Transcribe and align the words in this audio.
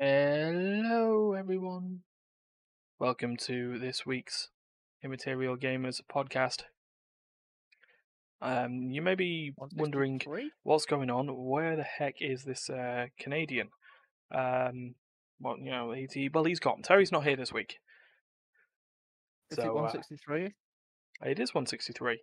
Hello, 0.00 1.34
everyone. 1.34 2.00
Welcome 2.98 3.36
to 3.46 3.78
this 3.78 4.04
week's 4.04 4.48
Immaterial 5.04 5.56
Gamers 5.56 6.00
podcast. 6.12 6.62
Um, 8.42 8.90
you 8.90 9.00
may 9.00 9.14
be 9.14 9.52
wondering 9.56 10.20
what's 10.64 10.84
going 10.84 11.10
on. 11.10 11.28
Where 11.28 11.76
the 11.76 11.84
heck 11.84 12.16
is 12.20 12.42
this 12.42 12.68
uh, 12.68 13.06
Canadian? 13.20 13.68
Um, 14.34 14.96
well, 15.40 15.58
you 15.58 15.70
know, 15.70 15.92
he's, 15.92 16.12
he, 16.12 16.28
well, 16.28 16.42
he's 16.44 16.58
gone. 16.58 16.82
Terry's 16.82 17.12
not 17.12 17.24
here 17.24 17.36
this 17.36 17.52
week. 17.52 17.78
Is 19.52 19.58
it 19.58 19.62
So, 19.62 19.70
uh, 19.70 19.74
163? 19.74 20.54
It 21.22 21.38
is 21.38 21.54
163. 21.54 22.18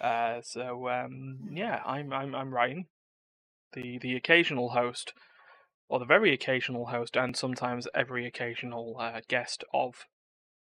Uh, 0.00 0.40
so 0.42 0.88
um, 0.88 1.40
yeah, 1.52 1.80
I'm 1.84 2.12
I'm 2.12 2.34
I'm 2.34 2.54
Ryan, 2.54 2.86
the 3.72 3.98
the 3.98 4.14
occasional 4.14 4.70
host, 4.70 5.12
or 5.88 5.98
the 5.98 6.04
very 6.04 6.32
occasional 6.32 6.86
host, 6.86 7.16
and 7.16 7.36
sometimes 7.36 7.86
every 7.94 8.26
occasional 8.26 8.96
uh, 8.98 9.20
guest 9.28 9.64
of 9.72 10.06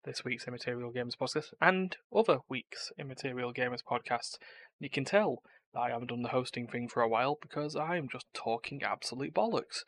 this 0.05 0.25
week's 0.25 0.47
Immaterial 0.47 0.93
Gamers 0.93 1.17
podcast 1.17 1.53
and 1.61 1.97
other 2.15 2.39
weeks 2.49 2.93
Immaterial 2.99 3.53
Gamers 3.53 3.83
podcasts. 3.83 4.37
You 4.79 4.91
can 4.91 5.05
tell 5.05 5.43
that 5.73 5.81
I 5.81 5.91
haven't 5.91 6.09
done 6.09 6.23
the 6.23 6.29
hosting 6.29 6.67
thing 6.67 6.89
for 6.89 7.03
a 7.03 7.09
while 7.09 7.39
because 7.41 7.75
I'm 7.75 8.09
just 8.11 8.27
talking 8.35 8.83
absolute 8.83 9.35
bollocks. 9.35 9.85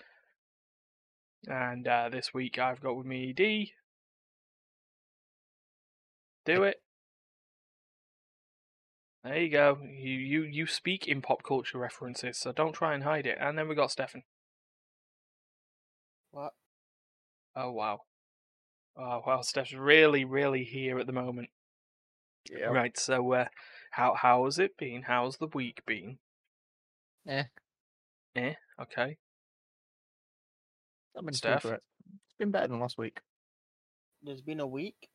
And 1.47 1.87
uh, 1.87 2.09
this 2.11 2.33
week 2.33 2.59
I've 2.59 2.81
got 2.81 2.97
with 2.97 3.07
me 3.07 3.33
D. 3.33 3.73
Do 6.45 6.63
it. 6.63 6.81
There 9.23 9.39
you 9.39 9.51
go. 9.51 9.79
You 9.83 10.13
you 10.13 10.43
you 10.43 10.67
speak 10.67 11.09
in 11.09 11.21
pop 11.21 11.43
culture 11.43 11.79
references, 11.79 12.39
so 12.39 12.53
don't 12.53 12.73
try 12.73 12.95
and 12.95 13.03
hide 13.03 13.27
it. 13.27 13.37
And 13.41 13.59
then 13.59 13.69
we 13.69 13.75
got 13.75 13.91
Stefan. 13.91 14.23
What? 16.37 16.53
Oh 17.57 17.73
wow. 17.73 18.01
Oh 18.95 19.23
wow, 19.27 19.41
Steph's 19.41 19.73
really, 19.73 20.27
really 20.27 20.65
here 20.65 20.99
at 20.99 21.07
the 21.07 21.13
moment. 21.15 21.49
Yeah. 22.51 22.67
Right, 22.67 22.95
so 22.99 23.33
uh 23.33 23.47
how 23.93 24.15
how's 24.21 24.59
it 24.59 24.77
been? 24.77 25.05
How's 25.07 25.39
the 25.39 25.47
week 25.47 25.81
been? 25.87 26.19
Eh. 27.27 27.45
Eh, 28.37 28.53
okay. 28.83 29.17
I've 31.17 31.25
been 31.25 31.33
Steph? 31.33 31.63
Steph? 31.63 31.73
It. 31.73 31.83
It's 32.27 32.37
been 32.39 32.51
better 32.51 32.69
than 32.69 32.81
last 32.81 32.99
week. 32.99 33.21
There's 34.23 34.43
been 34.43 34.61
a 34.61 34.67
week. 34.67 35.09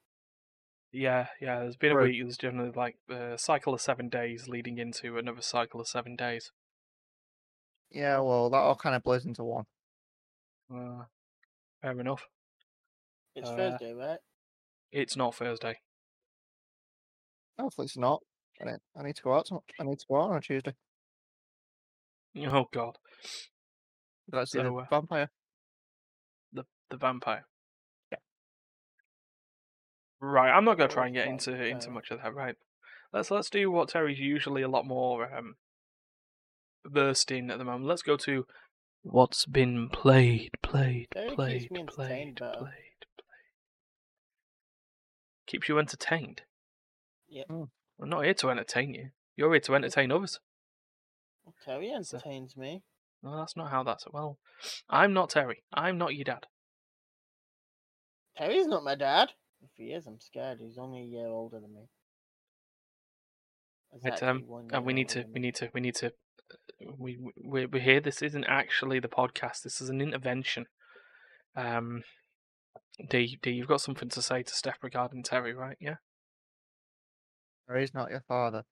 Yeah, 0.91 1.27
yeah, 1.39 1.59
there's 1.59 1.77
been 1.77 1.91
a 1.91 2.01
week, 2.01 2.19
there's 2.19 2.35
generally 2.35 2.71
like 2.75 2.95
a 3.11 3.37
cycle 3.37 3.75
of 3.75 3.81
seven 3.81 4.09
days 4.09 4.47
leading 4.47 4.79
into 4.79 5.19
another 5.19 5.43
cycle 5.43 5.81
of 5.81 5.87
seven 5.87 6.15
days. 6.15 6.51
Yeah, 7.91 8.21
well, 8.21 8.49
that 8.49 8.57
all 8.57 8.75
kind 8.75 8.95
of 8.95 9.03
blurs 9.03 9.23
into 9.23 9.43
one. 9.43 9.65
Uh, 10.73 11.05
fair 11.81 11.99
enough. 11.99 12.23
It's 13.35 13.49
Uh, 13.49 13.55
Thursday, 13.55 13.93
right? 13.93 14.19
It's 14.91 15.15
not 15.15 15.35
Thursday. 15.35 15.81
Hopefully 17.59 17.85
it's 17.85 17.97
not. 17.97 18.21
I 18.61 18.65
need, 18.65 18.79
I 18.97 19.03
need 19.03 19.15
to 19.15 19.21
go 19.23 19.33
out. 19.35 19.45
to- 19.47 19.63
I 19.79 19.83
need 19.83 19.99
to 19.99 20.05
go 20.07 20.21
out 20.21 20.31
on 20.31 20.37
a 20.37 20.41
Tuesday. 20.41 20.75
Oh 22.37 22.65
god. 22.71 22.97
Let's 24.31 24.51
see 24.51 24.59
So, 24.59 24.63
the 24.63 24.73
uh, 24.73 24.85
vampire. 24.89 25.29
the 26.53 26.63
the 26.89 26.97
vampire. 26.97 27.45
Yeah. 28.11 28.19
Right, 30.19 30.51
I'm 30.51 30.63
not 30.65 30.77
gonna 30.77 30.89
try 30.91 31.07
and 31.07 31.15
get 31.15 31.27
into 31.27 31.53
into 31.53 31.89
much 31.89 32.11
of 32.11 32.21
that. 32.21 32.33
Right, 32.33 32.55
let's 33.11 33.31
let's 33.31 33.49
do 33.49 33.69
what 33.71 33.89
Terry's 33.89 34.19
usually 34.19 34.61
a 34.61 34.69
lot 34.69 34.85
more 34.85 35.33
um, 35.35 35.55
versed 36.85 37.31
in 37.31 37.51
at 37.51 37.57
the 37.57 37.65
moment. 37.65 37.85
Let's 37.85 38.03
go 38.03 38.15
to 38.17 38.45
what's 39.03 39.45
been 39.45 39.89
played, 39.89 40.51
played, 40.61 41.07
Terry 41.13 41.35
played, 41.35 41.69
played, 41.69 41.87
played, 41.87 42.35
played. 42.37 42.67
Keeps 45.47 45.67
you 45.67 45.79
entertained. 45.79 46.43
Yep. 47.29 47.47
Mm. 47.49 47.69
I'm 48.01 48.09
not 48.09 48.23
here 48.23 48.33
to 48.35 48.49
entertain 48.49 48.93
you. 48.93 49.09
You're 49.35 49.51
here 49.51 49.59
to 49.61 49.75
entertain 49.75 50.11
others. 50.11 50.39
Terry 51.65 51.87
So- 52.03 52.17
entertains 52.17 52.55
me. 52.55 52.83
No, 53.23 53.37
that's 53.37 53.55
not 53.55 53.69
how 53.69 53.83
that's. 53.83 54.05
Well, 54.11 54.39
I'm 54.89 55.13
not 55.13 55.29
Terry. 55.29 55.63
I'm 55.71 55.97
not 55.99 56.15
your 56.15 56.23
dad. 56.23 56.47
Terry's 58.35 58.65
not 58.65 58.83
my 58.83 58.95
dad. 58.95 59.33
If 59.61 59.69
he 59.77 59.93
is, 59.93 60.07
I'm 60.07 60.19
scared. 60.19 60.57
He's 60.59 60.79
only 60.79 61.01
a 61.01 61.05
year 61.05 61.27
older 61.27 61.59
than 61.59 61.73
me. 61.73 61.87
He's 63.93 64.03
Right, 64.03 64.23
um, 64.23 64.43
and 64.71 64.85
we 64.85 64.93
need 64.93 65.09
to, 65.09 65.25
we 65.31 65.39
need 65.39 65.55
to, 65.55 65.69
we 65.73 65.81
need 65.81 65.95
to. 65.95 66.13
We 66.97 67.17
we- 67.17 67.31
we're, 67.37 67.67
we're 67.67 67.81
here. 67.81 67.99
This 67.99 68.21
isn't 68.21 68.45
actually 68.45 68.99
the 68.99 69.07
podcast. 69.07 69.61
This 69.63 69.81
is 69.81 69.89
an 69.89 70.01
intervention. 70.01 70.65
Um, 71.55 72.03
D 73.09 73.37
D, 73.41 73.51
you've 73.51 73.67
got 73.67 73.81
something 73.81 74.09
to 74.09 74.21
say 74.21 74.43
to 74.43 74.53
Steph 74.53 74.77
regarding 74.81 75.23
Terry, 75.23 75.53
right? 75.53 75.77
Yeah. 75.79 75.95
Terry's 77.67 77.93
not 77.93 78.09
your 78.11 78.23
father. 78.27 78.63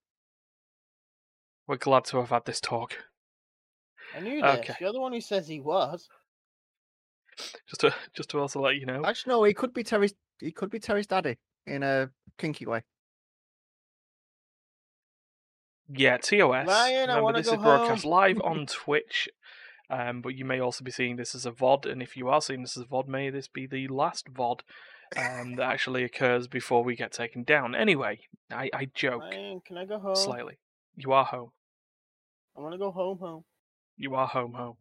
We're 1.67 1.77
glad 1.77 2.05
to 2.05 2.17
have 2.17 2.29
had 2.29 2.45
this 2.45 2.59
talk. 2.59 2.97
I 4.15 4.19
knew 4.21 4.41
this. 4.41 4.59
Okay. 4.59 4.73
You're 4.81 4.91
the 4.93 4.99
one 4.99 5.13
who 5.13 5.21
says 5.21 5.47
he 5.47 5.59
was. 5.59 6.07
Just 7.67 7.81
to 7.81 7.93
just 8.15 8.29
to 8.31 8.39
also 8.39 8.59
let 8.61 8.75
you 8.75 8.85
know. 8.85 9.03
Actually, 9.05 9.31
no. 9.33 9.43
He 9.43 9.53
could 9.53 9.73
be 9.73 9.83
Terry's. 9.83 10.13
He 10.39 10.51
could 10.51 10.69
be 10.69 10.79
Terry's 10.79 11.07
daddy 11.07 11.37
in 11.67 11.83
a 11.83 12.09
kinky 12.37 12.65
way. 12.65 12.83
Yeah, 15.91 16.17
TOS. 16.17 16.67
Ryan, 16.67 16.69
I 16.69 16.99
Remember, 17.01 17.23
wanna 17.23 17.37
this 17.39 17.47
go 17.47 17.55
is 17.55 17.61
broadcast 17.61 18.03
home. 18.03 18.11
live 18.11 18.41
on 18.43 18.65
Twitch. 18.67 19.27
Um, 19.89 20.21
but 20.21 20.35
you 20.35 20.45
may 20.45 20.59
also 20.59 20.83
be 20.83 20.91
seeing 20.91 21.15
this 21.15 21.33
as 21.33 21.47
a 21.47 21.51
VOD, 21.51 21.91
and 21.91 22.01
if 22.03 22.15
you 22.15 22.27
are 22.29 22.41
seeing 22.41 22.61
this 22.61 22.77
as 22.77 22.83
a 22.83 22.85
VOD, 22.85 23.07
may 23.07 23.31
this 23.31 23.47
be 23.47 23.65
the 23.65 23.87
last 23.87 24.31
VOD 24.31 24.59
um, 25.17 25.55
that 25.55 25.63
actually 25.71 26.03
occurs 26.03 26.47
before 26.47 26.83
we 26.83 26.95
get 26.95 27.11
taken 27.11 27.43
down. 27.43 27.73
Anyway, 27.73 28.19
I, 28.51 28.69
I 28.71 28.87
joke 28.93 29.21
Ryan, 29.21 29.61
can 29.65 29.77
I 29.79 29.85
go 29.85 29.97
home? 29.97 30.15
slightly. 30.15 30.59
You 30.95 31.11
are 31.13 31.25
home. 31.25 31.49
I 32.55 32.61
want 32.61 32.73
to 32.73 32.77
go 32.77 32.91
home. 32.91 33.17
Home. 33.17 33.43
You 33.97 34.13
are 34.13 34.27
home. 34.27 34.53
Home. 34.53 34.75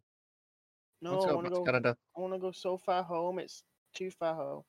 No, 1.01 1.13
Let's 1.17 1.25
I 1.25 1.33
want 1.33 1.45
to 1.47 1.49
back 1.49 1.53
to 1.53 1.59
go. 1.59 1.65
Canada. 1.65 1.97
I 2.15 2.21
want 2.21 2.33
to 2.33 2.39
go 2.39 2.51
so 2.51 2.77
far 2.77 3.01
home. 3.01 3.39
It's 3.39 3.63
too 3.95 4.11
far 4.11 4.35
home. 4.35 4.61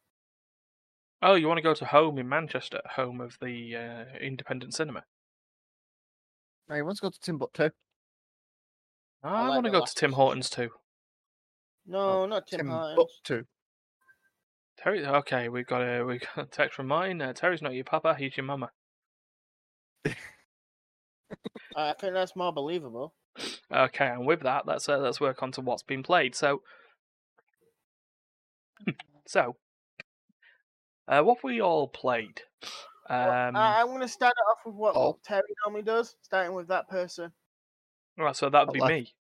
Oh, 1.21 1.35
you 1.35 1.49
want 1.49 1.59
to 1.59 1.63
go 1.63 1.75
to 1.75 1.85
home 1.85 2.19
in 2.19 2.29
Manchester, 2.31 2.81
home 2.97 3.21
of 3.21 3.37
the 3.43 3.77
uh, 3.77 4.19
independent 4.23 4.73
cinema? 4.73 5.03
He 6.75 6.83
wants 6.83 7.01
to 7.01 7.07
go 7.07 7.11
to 7.11 7.21
Timbuktu. 7.21 7.71
I, 9.23 9.43
like 9.43 9.49
want 9.49 9.65
to 9.65 9.71
the 9.71 9.73
go 9.73 9.79
to 9.79 9.81
last 9.81 9.97
Tim. 9.99 10.13
Hortons 10.13 10.51
too. 10.51 10.71
No, 11.87 12.27
not 12.27 12.47
Tim 12.47 12.69
Hortons. 12.69 12.97
Timbuktu. 13.25 13.47
Terry, 14.79 15.05
okay, 15.05 15.49
we've 15.49 15.67
got 15.67 15.83
a 15.83 16.03
we 16.05 16.19
got 16.19 16.45
a 16.45 16.47
text 16.47 16.75
from 16.75 16.87
mine. 16.87 17.21
Uh, 17.21 17.33
Terry's 17.33 17.61
not 17.61 17.75
your 17.75 17.85
papa; 17.85 18.15
he's 18.19 18.37
your 18.37 18.47
mama. 18.47 18.71
I 21.77 21.93
think 22.01 22.15
that's 22.15 22.35
more 22.35 22.53
believable. 22.53 23.15
Okay, 23.73 24.07
and 24.07 24.27
with 24.27 24.41
that, 24.41 24.67
let's 24.67 24.89
uh, 24.89 24.99
let's 24.99 25.21
work 25.21 25.43
on 25.43 25.53
to 25.53 25.61
what's 25.61 25.83
been 25.83 26.03
played. 26.03 26.35
So, 26.35 26.63
so, 29.27 29.57
uh, 31.07 31.23
what 31.23 31.45
we 31.45 31.61
all 31.61 31.87
played. 31.89 32.43
Well, 33.11 33.49
Um, 33.49 33.57
I, 33.57 33.81
I'm 33.81 33.89
going 33.89 34.01
to 34.01 34.09
start 34.09 34.33
it 34.37 34.51
off 34.51 34.59
with 34.65 34.75
what, 34.77 34.95
Oh. 34.97 35.19
Terry 35.25 35.43
normally 35.67 35.83
does, 35.83 36.15
starting 36.23 36.55
with 36.55 36.69
that 36.69 36.89
person. 36.89 37.33
right, 38.17 38.37
so 38.37 38.49
that 38.49 38.67
would 38.67 38.73
be 38.73 38.81
Left. 38.81 38.93
me. 38.93 39.15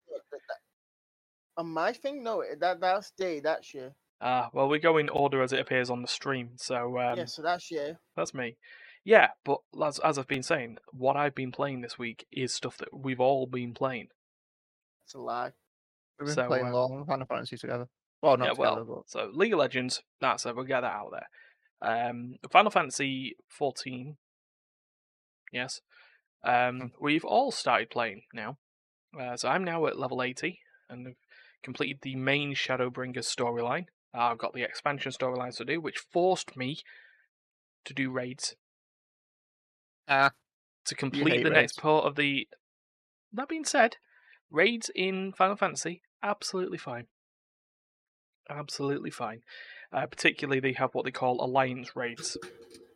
On 1.58 1.66
my 1.68 1.92
thing, 1.92 2.22
no, 2.22 2.44
that 2.60 2.80
that's 2.80 3.12
D, 3.16 3.40
that's 3.40 3.72
you. 3.72 3.92
Ah, 4.20 4.50
well, 4.52 4.68
we 4.68 4.78
go 4.78 4.98
in 4.98 5.08
order 5.08 5.42
as 5.42 5.52
it 5.54 5.60
appears 5.60 5.88
on 5.88 6.02
the 6.02 6.08
stream. 6.08 6.50
So 6.56 6.98
um, 6.98 7.16
yeah, 7.16 7.24
so 7.24 7.40
that's 7.42 7.70
you. 7.70 7.96
That's 8.14 8.34
me. 8.34 8.56
Yeah, 9.04 9.28
but 9.44 9.60
as, 9.82 9.98
as 10.00 10.18
I've 10.18 10.26
been 10.26 10.42
saying, 10.42 10.78
what 10.92 11.16
I've 11.16 11.34
been 11.34 11.52
playing 11.52 11.80
this 11.80 11.98
week 11.98 12.26
is 12.30 12.52
stuff 12.52 12.76
that 12.78 12.88
we've 12.92 13.20
all 13.20 13.46
been 13.46 13.72
playing. 13.72 14.08
It's 15.06 15.14
a 15.14 15.18
lie. 15.18 15.52
We've 16.18 16.26
been 16.26 16.34
So, 16.34 16.46
playing 16.46 16.66
uh, 16.66 16.72
long 16.72 17.04
Final 17.06 17.26
Fantasy 17.26 17.56
together. 17.56 17.88
Well, 18.20 18.36
not 18.36 18.44
yeah, 18.48 18.50
together, 18.54 18.84
well, 18.84 19.04
so 19.06 19.30
League 19.32 19.52
of 19.52 19.58
Legends, 19.60 20.02
that's 20.20 20.44
it, 20.44 20.56
we'll 20.56 20.64
get 20.64 20.80
that 20.80 20.92
out 20.92 21.10
there. 21.12 21.28
Um, 21.82 22.36
Final 22.50 22.70
Fantasy 22.70 23.36
14, 23.48 24.16
yes. 25.52 25.80
Um, 26.44 26.92
we've 27.00 27.24
all 27.24 27.50
started 27.50 27.90
playing 27.90 28.22
now. 28.32 28.58
Uh, 29.18 29.36
so 29.36 29.48
I'm 29.48 29.64
now 29.64 29.86
at 29.86 29.98
level 29.98 30.22
80 30.22 30.60
and 30.88 31.06
have 31.06 31.16
completed 31.62 31.98
the 32.02 32.16
main 32.16 32.54
Shadowbringers 32.54 33.26
storyline. 33.26 33.86
I've 34.14 34.38
got 34.38 34.54
the 34.54 34.62
expansion 34.62 35.12
storylines 35.12 35.56
to 35.58 35.64
do, 35.64 35.80
which 35.80 35.98
forced 35.98 36.56
me 36.56 36.78
to 37.84 37.92
do 37.92 38.10
raids 38.10 38.54
ah, 40.08 40.32
to 40.86 40.94
complete 40.94 41.42
the 41.42 41.50
raids. 41.50 41.54
next 41.54 41.80
part 41.80 42.04
of 42.04 42.16
the. 42.16 42.48
That 43.32 43.48
being 43.48 43.64
said, 43.64 43.96
raids 44.50 44.90
in 44.94 45.32
Final 45.32 45.56
Fantasy 45.56 46.02
absolutely 46.22 46.78
fine. 46.78 47.06
Absolutely 48.48 49.10
fine. 49.10 49.42
Uh, 49.92 50.06
particularly, 50.06 50.60
they 50.60 50.72
have 50.72 50.90
what 50.94 51.04
they 51.04 51.10
call 51.12 51.42
alliance 51.44 51.94
raids. 51.96 52.36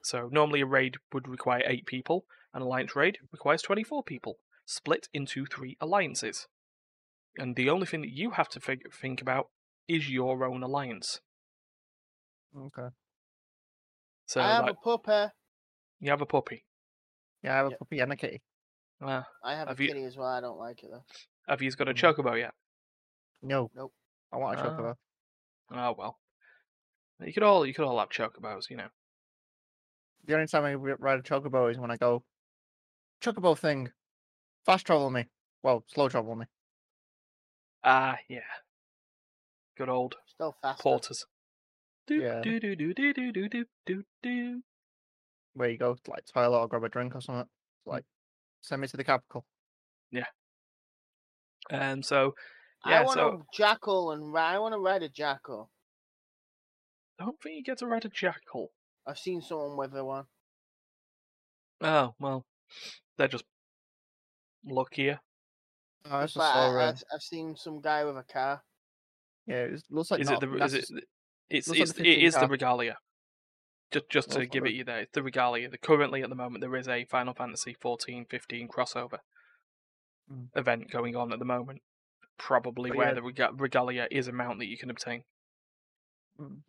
So 0.02 0.28
normally 0.32 0.60
a 0.62 0.66
raid 0.66 0.96
would 1.12 1.28
require 1.28 1.62
eight 1.66 1.86
people. 1.86 2.24
An 2.52 2.62
alliance 2.62 2.96
raid 2.96 3.18
requires 3.32 3.62
twenty-four 3.62 4.02
people, 4.04 4.38
split 4.66 5.08
into 5.12 5.46
three 5.46 5.76
alliances. 5.80 6.46
And 7.38 7.54
the 7.54 7.70
only 7.70 7.86
thing 7.86 8.00
that 8.00 8.10
you 8.10 8.32
have 8.32 8.48
to 8.50 8.60
fig- 8.60 8.92
think 8.92 9.20
about 9.22 9.50
is 9.86 10.10
your 10.10 10.44
own 10.44 10.62
alliance. 10.62 11.20
Okay. 12.56 12.88
So 14.26 14.40
I 14.40 14.48
have 14.48 14.64
like, 14.66 14.72
a 14.72 14.84
puppy. 14.84 15.32
you 16.00 16.10
have 16.10 16.20
a 16.20 16.26
puppy. 16.26 16.64
Yeah, 17.42 17.52
I 17.52 17.56
have 17.56 17.66
a 17.66 17.70
Yep. 17.70 17.78
puppy 17.78 17.98
and 18.00 18.12
a 18.12 18.16
kitty. 18.16 18.42
Uh, 19.00 19.22
I 19.44 19.54
have, 19.54 19.68
Have 19.68 19.78
a 19.78 19.82
you- 19.82 19.88
kitty 19.88 20.04
as 20.04 20.16
well. 20.16 20.28
I 20.28 20.40
don't 20.40 20.58
like 20.58 20.82
it 20.82 20.90
though. 20.90 21.04
have 21.48 21.62
you 21.62 21.70
got 21.72 21.88
a 21.88 21.94
Mm. 21.94 21.98
chocobo 22.14 22.38
yet? 22.38 22.54
No. 23.42 23.70
Nope. 23.74 23.92
I 24.32 24.36
want 24.36 24.58
a 24.58 24.62
Ah. 24.62 24.64
chocobo. 24.66 24.94
Oh 25.72 25.92
well. 25.96 26.18
You 27.24 27.32
could 27.32 27.42
all 27.42 27.66
you 27.66 27.74
could 27.74 27.84
all 27.84 27.98
have 27.98 28.08
chocobos, 28.08 28.70
you 28.70 28.76
know. 28.76 28.88
The 30.24 30.34
only 30.34 30.46
time 30.46 30.64
I 30.64 30.74
ride 30.74 31.18
a 31.18 31.22
chocobo 31.22 31.70
is 31.70 31.78
when 31.78 31.90
I 31.90 31.96
go, 31.96 32.24
chocobo 33.20 33.56
thing, 33.58 33.92
fast 34.64 34.86
travel 34.86 35.10
me. 35.10 35.28
Well, 35.62 35.84
slow 35.88 36.08
travel 36.08 36.36
me. 36.36 36.46
Ah, 37.82 38.18
yeah. 38.28 38.60
Good 39.76 39.88
old 39.88 40.16
Still 40.26 40.52
faster. 40.62 40.82
porters. 40.82 41.26
Do 42.06 42.22
Yeah. 42.22 42.42
do 42.42 42.60
do 42.60 42.76
do 42.76 42.94
do 42.94 43.12
do 43.12 43.32
do 43.32 43.48
do 43.48 43.64
do 43.86 44.04
do. 44.22 44.62
Where 45.54 45.68
you 45.68 45.78
go 45.78 45.96
like 46.06 46.26
toilet 46.26 46.58
or 46.58 46.68
grab 46.68 46.84
a 46.84 46.88
drink 46.88 47.14
or 47.14 47.20
something. 47.20 47.42
It's 47.42 47.86
like, 47.86 48.04
send 48.62 48.82
me 48.82 48.88
to 48.88 48.96
the 48.96 49.04
capital. 49.04 49.44
Yeah. 50.10 50.26
Um. 51.70 52.02
So 52.02 52.34
I 52.84 53.00
want 53.02 53.20
So 53.20 53.38
a 53.38 53.46
jackal 53.52 54.12
and 54.12 54.36
I 54.36 54.58
want 54.58 54.74
to 54.74 54.78
ride 54.78 55.02
a 55.02 55.08
jackal. 55.08 55.70
I 57.20 57.24
don't 57.24 57.40
think 57.42 57.56
you 57.56 57.62
get 57.62 57.78
to 57.78 57.86
ride 57.86 58.04
a 58.04 58.08
jackal. 58.08 58.72
I've 59.06 59.18
seen 59.18 59.42
someone 59.42 59.76
with 59.76 59.94
a 59.94 60.04
one. 60.04 60.24
Oh 61.82 62.14
well, 62.18 62.46
they're 63.16 63.28
just 63.28 63.44
luckier. 64.64 65.20
Oh, 66.06 66.16
I 66.16 66.20
In 66.22 66.26
just 66.26 66.36
fact, 66.36 66.54
saw, 66.54 66.60
I, 66.60 66.82
uh, 66.82 66.86
have 66.86 67.02
I've 67.14 67.22
seen 67.22 67.56
some 67.56 67.80
guy 67.80 68.04
with 68.04 68.16
a 68.16 68.22
car. 68.22 68.62
yeah, 69.46 69.64
it 69.64 69.82
looks 69.90 70.10
like 70.10 70.20
is 70.20 70.30
not 70.30 70.42
it 70.42 70.46
the 70.50 70.64
is 70.64 70.74
it 70.74 70.84
necess- 70.84 71.00
it's 71.50 71.68
looks 71.68 71.78
like 71.78 71.88
it's 71.88 71.92
the 71.92 72.02
it 72.02 72.14
15 72.14 72.26
is 72.26 72.34
the 72.34 72.40
car. 72.40 72.48
regalia. 72.48 72.96
Just 73.90 74.08
just 74.08 74.30
to 74.30 74.38
Looks 74.38 74.50
give 74.50 74.64
it. 74.64 74.70
it 74.70 74.74
you 74.74 74.84
there, 74.84 75.00
it's 75.00 75.12
the 75.12 75.22
regalia. 75.22 75.68
The, 75.68 75.76
currently 75.78 76.22
at 76.22 76.28
the 76.30 76.36
moment 76.36 76.60
there 76.62 76.76
is 76.76 76.88
a 76.88 77.04
Final 77.06 77.34
Fantasy 77.34 77.74
14, 77.80 78.24
15 78.30 78.68
crossover 78.68 79.18
Mm. 80.32 80.46
event 80.54 80.90
going 80.92 81.16
on 81.16 81.32
at 81.32 81.40
the 81.40 81.44
moment. 81.44 81.82
Probably 82.38 82.90
But 82.90 82.96
where 82.98 83.08
yeah. 83.08 83.14
the 83.14 83.22
rega- 83.22 83.50
regalia 83.52 84.06
is 84.12 84.28
a 84.28 84.32
mount 84.32 84.60
that 84.60 84.66
you 84.66 84.78
can 84.78 84.88
obtain. 84.90 85.24
Mm. 86.38 86.60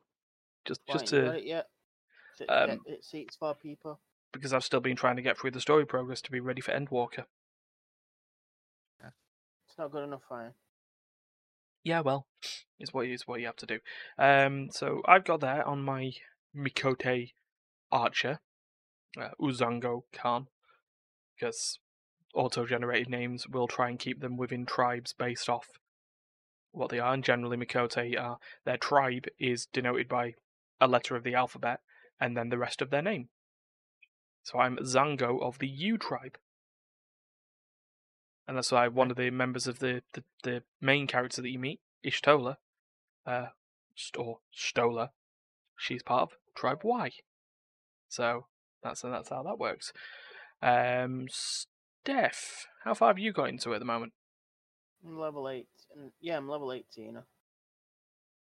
Just 0.65 0.81
Why 0.85 0.93
just 0.93 1.13
ain't 1.13 1.23
you 1.23 1.27
got 1.27 1.31
to 1.33 1.37
it 1.39 1.45
yet? 1.45 1.67
Um, 2.49 2.69
it, 2.69 2.79
it 2.87 3.03
seats 3.03 3.35
for 3.35 3.53
people. 3.53 3.99
because 4.31 4.53
I've 4.53 4.63
still 4.63 4.79
been 4.79 4.95
trying 4.95 5.15
to 5.17 5.21
get 5.21 5.37
through 5.37 5.51
the 5.51 5.61
story 5.61 5.85
progress 5.85 6.21
to 6.21 6.31
be 6.31 6.39
ready 6.39 6.61
for 6.61 6.71
Endwalker. 6.71 7.25
It's 9.03 9.77
not 9.77 9.91
good 9.91 10.03
enough 10.03 10.23
for 10.27 10.41
him. 10.47 10.53
Yeah, 11.83 12.01
well, 12.01 12.27
it's 12.77 12.93
what 12.93 13.05
it's 13.07 13.25
what 13.25 13.39
you 13.39 13.45
have 13.45 13.55
to 13.55 13.65
do. 13.65 13.79
Um, 14.17 14.69
so 14.69 15.01
I've 15.07 15.23
got 15.23 15.39
there 15.39 15.65
on 15.65 15.81
my 15.81 16.11
Miqo'te 16.55 17.31
Archer, 17.89 18.39
uh, 19.17 19.29
Uzango 19.39 20.01
Khan, 20.13 20.47
because 21.39 21.79
auto-generated 22.35 23.09
names 23.09 23.47
will 23.47 23.67
try 23.67 23.89
and 23.89 23.97
keep 23.97 24.19
them 24.19 24.35
within 24.35 24.65
tribes 24.65 25.13
based 25.13 25.47
off 25.47 25.67
what 26.73 26.89
they 26.89 26.99
are, 26.99 27.13
and 27.13 27.23
generally 27.23 27.55
Miqo'te 27.55 28.19
are 28.19 28.39
their 28.65 28.77
tribe 28.77 29.25
is 29.39 29.67
denoted 29.67 30.09
by 30.09 30.33
a 30.81 30.87
letter 30.87 31.15
of 31.15 31.23
the 31.23 31.35
alphabet 31.35 31.79
and 32.19 32.35
then 32.35 32.49
the 32.49 32.57
rest 32.57 32.81
of 32.81 32.89
their 32.89 33.01
name. 33.01 33.29
So 34.43 34.59
I'm 34.59 34.77
Zango 34.77 35.41
of 35.41 35.59
the 35.59 35.67
U 35.67 35.97
tribe. 35.97 36.37
And 38.47 38.57
that's 38.57 38.71
why 38.71 38.87
one 38.87 39.11
of 39.11 39.17
the 39.17 39.29
members 39.29 39.67
of 39.67 39.79
the, 39.79 40.01
the, 40.13 40.23
the 40.43 40.63
main 40.81 41.07
character 41.07 41.41
that 41.41 41.49
you 41.49 41.59
meet, 41.59 41.79
Y'shtola, 42.03 42.57
uh, 43.25 43.47
st- 43.95 44.25
or 44.25 44.39
Stola, 44.51 45.11
she's 45.77 46.03
part 46.03 46.23
of 46.23 46.37
tribe 46.55 46.81
Y. 46.83 47.11
So 48.09 48.47
that's 48.83 49.01
that's 49.01 49.29
how 49.29 49.43
that 49.43 49.59
works. 49.59 49.93
Um, 50.61 51.27
Steph, 51.29 52.67
how 52.83 52.93
far 52.93 53.09
have 53.09 53.19
you 53.19 53.31
got 53.31 53.49
into 53.49 53.71
it 53.71 53.75
at 53.75 53.79
the 53.79 53.85
moment? 53.85 54.13
I'm 55.05 55.19
level 55.19 55.47
eight. 55.47 55.67
And 55.95 56.11
yeah, 56.19 56.37
I'm 56.37 56.49
level 56.49 56.73
eighteen. 56.73 57.19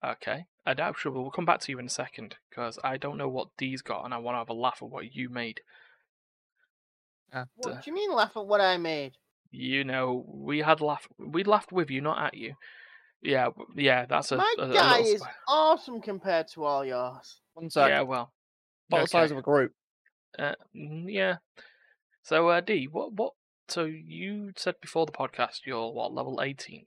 Okay, 0.04 0.46
I 0.66 0.74
doubt 0.74 0.98
sure. 0.98 1.12
We'll 1.12 1.30
come 1.30 1.44
back 1.46 1.60
to 1.60 1.72
you 1.72 1.78
in 1.78 1.86
a 1.86 1.90
second 1.90 2.36
because 2.48 2.78
I 2.84 2.96
don't 2.96 3.16
know 3.16 3.28
what 3.28 3.48
D's 3.56 3.82
got, 3.82 4.04
and 4.04 4.12
I 4.12 4.18
want 4.18 4.34
to 4.34 4.38
have 4.40 4.50
a 4.50 4.54
laugh 4.54 4.78
at 4.82 4.90
what 4.90 5.14
you 5.14 5.28
made. 5.28 5.60
Ah, 7.32 7.46
What 7.56 7.72
Uh, 7.74 7.80
do 7.80 7.90
you 7.90 7.94
mean 7.94 8.12
laugh 8.12 8.36
at 8.36 8.46
what 8.46 8.60
I 8.60 8.76
made? 8.76 9.16
You 9.50 9.84
know, 9.84 10.24
we 10.28 10.58
had 10.58 10.80
laugh. 10.80 11.08
We 11.18 11.44
laughed 11.44 11.72
with 11.72 11.90
you, 11.90 12.00
not 12.00 12.24
at 12.26 12.34
you. 12.34 12.54
Yeah, 13.22 13.48
yeah. 13.74 14.06
That's 14.06 14.32
a, 14.32 14.36
My 14.36 14.54
a, 14.58 14.62
a 14.62 14.72
guy 14.72 14.98
little 14.98 15.14
is 15.14 15.20
sp- 15.22 15.30
awesome 15.48 16.00
compared 16.00 16.48
to 16.48 16.64
all 16.64 16.84
yours. 16.84 17.40
One 17.54 17.70
sec. 17.70 17.88
Yeah, 17.88 18.02
well, 18.02 18.32
About 18.88 19.02
the 19.02 19.06
size 19.08 19.30
of 19.30 19.38
a 19.38 19.42
group. 19.42 19.72
Uh, 20.38 20.54
mm, 20.74 21.06
yeah. 21.08 21.36
So, 22.22 22.48
uh, 22.48 22.60
D, 22.60 22.86
what, 22.86 23.12
what? 23.12 23.32
So 23.68 23.84
you 23.84 24.52
said 24.56 24.76
before 24.80 25.06
the 25.06 25.12
podcast 25.12 25.60
you're 25.64 25.92
what 25.92 26.12
level 26.12 26.40
eighteen? 26.42 26.86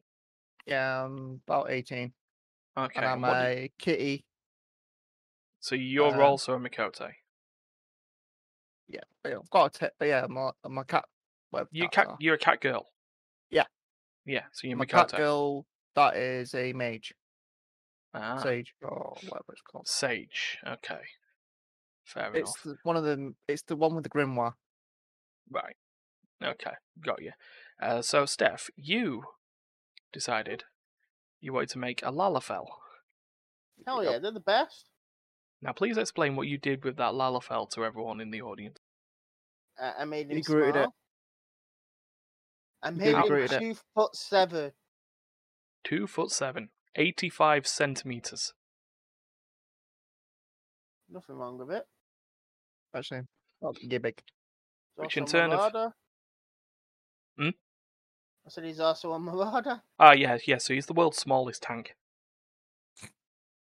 Yeah, 0.65 1.03
I'm 1.03 1.41
about 1.45 1.69
18. 1.69 2.13
Okay. 2.77 2.99
and 2.99 3.05
I'm 3.05 3.21
do 3.21 3.27
you- 3.27 3.33
a 3.65 3.71
kitty. 3.77 4.25
so 5.59 5.75
you're 5.75 6.21
uh, 6.21 6.25
also 6.25 6.53
a 6.53 6.59
Miqo'te. 6.59 7.11
Yeah, 8.87 9.01
but 9.21 9.29
yeah, 9.31 9.37
I've 9.37 9.49
got 9.49 9.75
a 9.75 9.79
t- 9.79 9.93
but 9.99 10.07
yeah, 10.07 10.25
a, 10.29 10.51
I'm 10.63 10.77
a 10.77 10.83
cat. 10.85 11.05
You 11.71 11.87
cat. 11.89 12.07
are. 12.07 12.17
You're 12.19 12.35
a 12.35 12.39
cat 12.39 12.61
girl. 12.61 12.87
Yeah. 13.51 13.65
Yeah. 14.25 14.43
So 14.51 14.67
you're 14.67 14.81
a 14.81 14.85
cat 14.87 15.11
girl 15.15 15.65
that 15.95 16.15
is 16.15 16.55
a 16.55 16.73
mage, 16.73 17.13
Ah, 18.13 18.37
sage, 18.41 18.73
or 18.81 19.15
whatever 19.29 19.45
it's 19.51 19.61
called. 19.61 19.87
Sage. 19.87 20.57
Okay. 20.65 21.01
Fair 22.03 22.31
It's 22.35 22.53
enough. 22.63 22.63
the, 22.63 22.77
one 22.83 22.97
of 22.97 23.03
them. 23.03 23.35
It's 23.47 23.61
the 23.63 23.75
one 23.75 23.93
with 23.95 24.03
the 24.03 24.09
grimoire. 24.09 24.53
Right. 25.49 25.75
Okay. 26.43 26.71
Got 27.05 27.21
you. 27.21 27.31
Uh, 27.81 28.01
so 28.01 28.25
Steph, 28.25 28.69
you 28.75 29.23
decided 30.11 30.63
you 31.43 31.51
wanted 31.51 31.69
to 31.69 31.77
make 31.77 32.01
a 32.01 32.05
Lalafell. 32.11 32.65
Hell 33.85 34.01
Yep. 34.01 34.11
yeah, 34.13 34.19
they're 34.19 34.31
the 34.31 34.39
best. 34.39 34.85
Now, 35.61 35.73
please 35.73 35.97
explain 35.97 36.35
what 36.37 36.47
you 36.47 36.57
did 36.57 36.83
with 36.85 36.95
that 36.97 37.13
Lalafell 37.13 37.69
to 37.71 37.83
everyone 37.83 38.21
in 38.21 38.31
the 38.31 38.41
audience. 38.41 38.77
I, 39.77 39.91
I 39.99 40.05
made 40.05 40.29
him 40.31 40.37
You 40.37 40.43
grew 40.43 40.69
it 40.69 40.73
small. 40.73 40.83
up. 40.85 40.89
I 42.81 42.89
You 42.91 42.95
made 42.95 43.15
him 43.15 43.27
grew 43.27 43.43
it 43.43 43.51
two 43.51 43.75
foot 43.93 44.15
seven. 44.15 44.71
Two 45.83 46.07
foot 46.07 46.31
seven, 46.31 46.69
85 46.95 47.67
centimeters. 47.67 48.53
Nothing 51.09 51.35
wrong 51.35 51.57
with 51.57 51.71
it. 51.71 51.83
Actually, 52.95 53.21
not 53.61 53.75
gibbick. 53.75 54.19
He's 54.19 55.03
Which 55.03 55.17
in 55.17 55.25
turn 55.25 55.51
of- 55.51 55.93
Hmm? 57.37 57.49
I 58.45 58.49
said 58.49 58.65
he's 58.65 58.79
also 58.79 59.13
a 59.13 59.19
marauder. 59.19 59.81
Ah, 59.99 60.11
yeah, 60.11 60.37
yeah. 60.45 60.57
So 60.57 60.73
he's 60.73 60.85
the 60.85 60.93
world's 60.93 61.17
smallest 61.17 61.61
tank. 61.63 61.95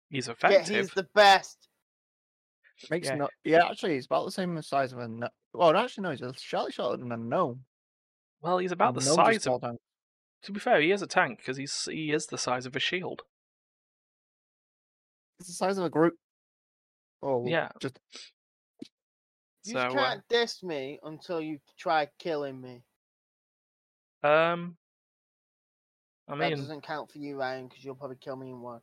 He's 0.09 0.27
effective. 0.27 0.51
Yeah, 0.51 0.57
effective. 0.61 0.75
he's 0.85 0.93
the 0.93 1.07
best. 1.13 1.67
Makes 2.89 3.07
Yeah. 3.07 3.15
no. 3.15 3.29
Yeah, 3.43 3.67
actually, 3.69 3.93
he's 3.93 4.05
about 4.05 4.25
the 4.25 4.31
same 4.31 4.59
size 4.61 4.91
of 4.91 4.99
a. 4.99 5.07
No- 5.07 5.29
well, 5.53 5.75
actually, 5.77 6.03
no, 6.03 6.11
he's 6.11 6.21
a 6.21 6.33
slightly 6.35 6.71
shorter 6.71 6.97
than 6.97 7.11
a 7.11 7.17
gnome. 7.17 7.65
Well, 8.41 8.57
he's 8.57 8.71
about 8.71 8.95
the 8.95 9.01
A 9.01 9.03
gnome's 9.05 9.17
a 9.19 9.23
size 9.23 9.43
small 9.43 9.55
of. 9.57 9.61
tank. 9.61 9.79
To 10.43 10.51
be 10.51 10.59
fair, 10.59 10.81
he 10.81 10.91
is 10.91 11.01
a 11.01 11.07
tank 11.07 11.39
because 11.39 11.57
he's 11.57 11.85
he 11.91 12.11
is 12.11 12.27
the 12.27 12.37
size 12.37 12.65
of 12.65 12.75
a 12.75 12.79
shield. 12.79 13.21
It's 15.39 15.47
the 15.47 15.53
size 15.53 15.77
of 15.77 15.85
a 15.85 15.89
group. 15.89 16.15
Oh, 17.21 17.45
Yeah. 17.47 17.69
Just 17.79 17.99
You 19.63 19.73
So, 19.73 19.79
uh, 19.79 19.91
can't 19.93 20.21
diss 20.29 20.61
me 20.61 20.99
until 21.03 21.41
you 21.41 21.59
try 21.77 22.07
killing 22.19 22.61
me. 22.61 22.83
Um, 24.25 24.77
I 26.27 26.33
mean, 26.33 26.39
that 26.39 26.51
mean, 26.51 26.57
doesn't 26.57 26.83
count 26.83 27.11
for 27.11 27.19
you, 27.19 27.37
Ryan, 27.37 27.67
because 27.67 27.83
you'll 27.83 27.95
probably 27.95 28.17
kill 28.17 28.35
me 28.35 28.49
in 28.51 28.61
one. 28.61 28.81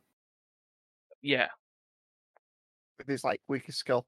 yeah, 1.21 1.47
with 2.97 3.07
his 3.07 3.23
like 3.23 3.41
weakest 3.47 3.79
skill. 3.79 4.05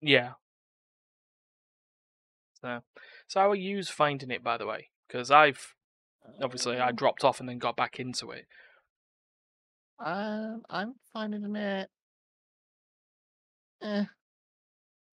yeah. 0.00 0.32
So, 2.60 2.80
so 3.28 3.40
how 3.40 3.50
are 3.50 3.54
you 3.54 3.82
finding 3.84 4.30
it, 4.30 4.42
by 4.42 4.56
the 4.58 4.66
way? 4.66 4.90
Because 5.06 5.30
I've 5.30 5.74
obviously 6.42 6.78
I 6.78 6.90
Um, 6.90 6.96
dropped 6.96 7.24
off 7.24 7.40
and 7.40 7.48
then 7.48 7.58
got 7.58 7.76
back 7.76 8.00
into 8.00 8.30
it. 8.30 8.46
Um, 9.98 10.62
I'm 10.70 10.94
finding 11.12 11.56
it. 11.56 11.90
Eh. 13.82 14.04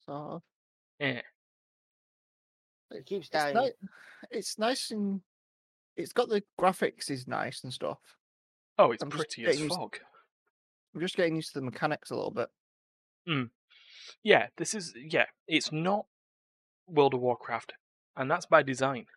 Sort 0.05 0.31
of. 0.33 0.41
Yeah. 0.99 1.21
It 2.93 3.05
keeps 3.05 3.27
It's, 3.27 3.29
dying. 3.33 3.55
ni- 3.55 3.89
it's 4.31 4.57
nice 4.57 4.91
and 4.91 5.21
it's 5.95 6.13
got 6.13 6.29
the 6.29 6.43
graphics 6.59 7.09
is 7.09 7.27
nice 7.27 7.63
and 7.63 7.73
stuff. 7.73 7.99
Oh, 8.77 8.91
it's 8.91 9.03
I'm 9.03 9.09
pretty 9.09 9.45
as 9.45 9.59
used- 9.59 9.75
fog. 9.75 9.97
I'm 10.95 11.01
just 11.01 11.15
getting 11.15 11.35
used 11.35 11.53
to 11.53 11.59
the 11.59 11.65
mechanics 11.65 12.11
a 12.11 12.15
little 12.15 12.31
bit. 12.31 12.49
Yeah, 14.21 14.47
this 14.57 14.73
is 14.73 14.93
yeah. 14.95 15.25
It's 15.47 15.71
not 15.71 16.05
World 16.87 17.13
of 17.13 17.21
Warcraft, 17.21 17.73
and 18.15 18.29
that's 18.29 18.45
by 18.45 18.61
design. 18.63 19.07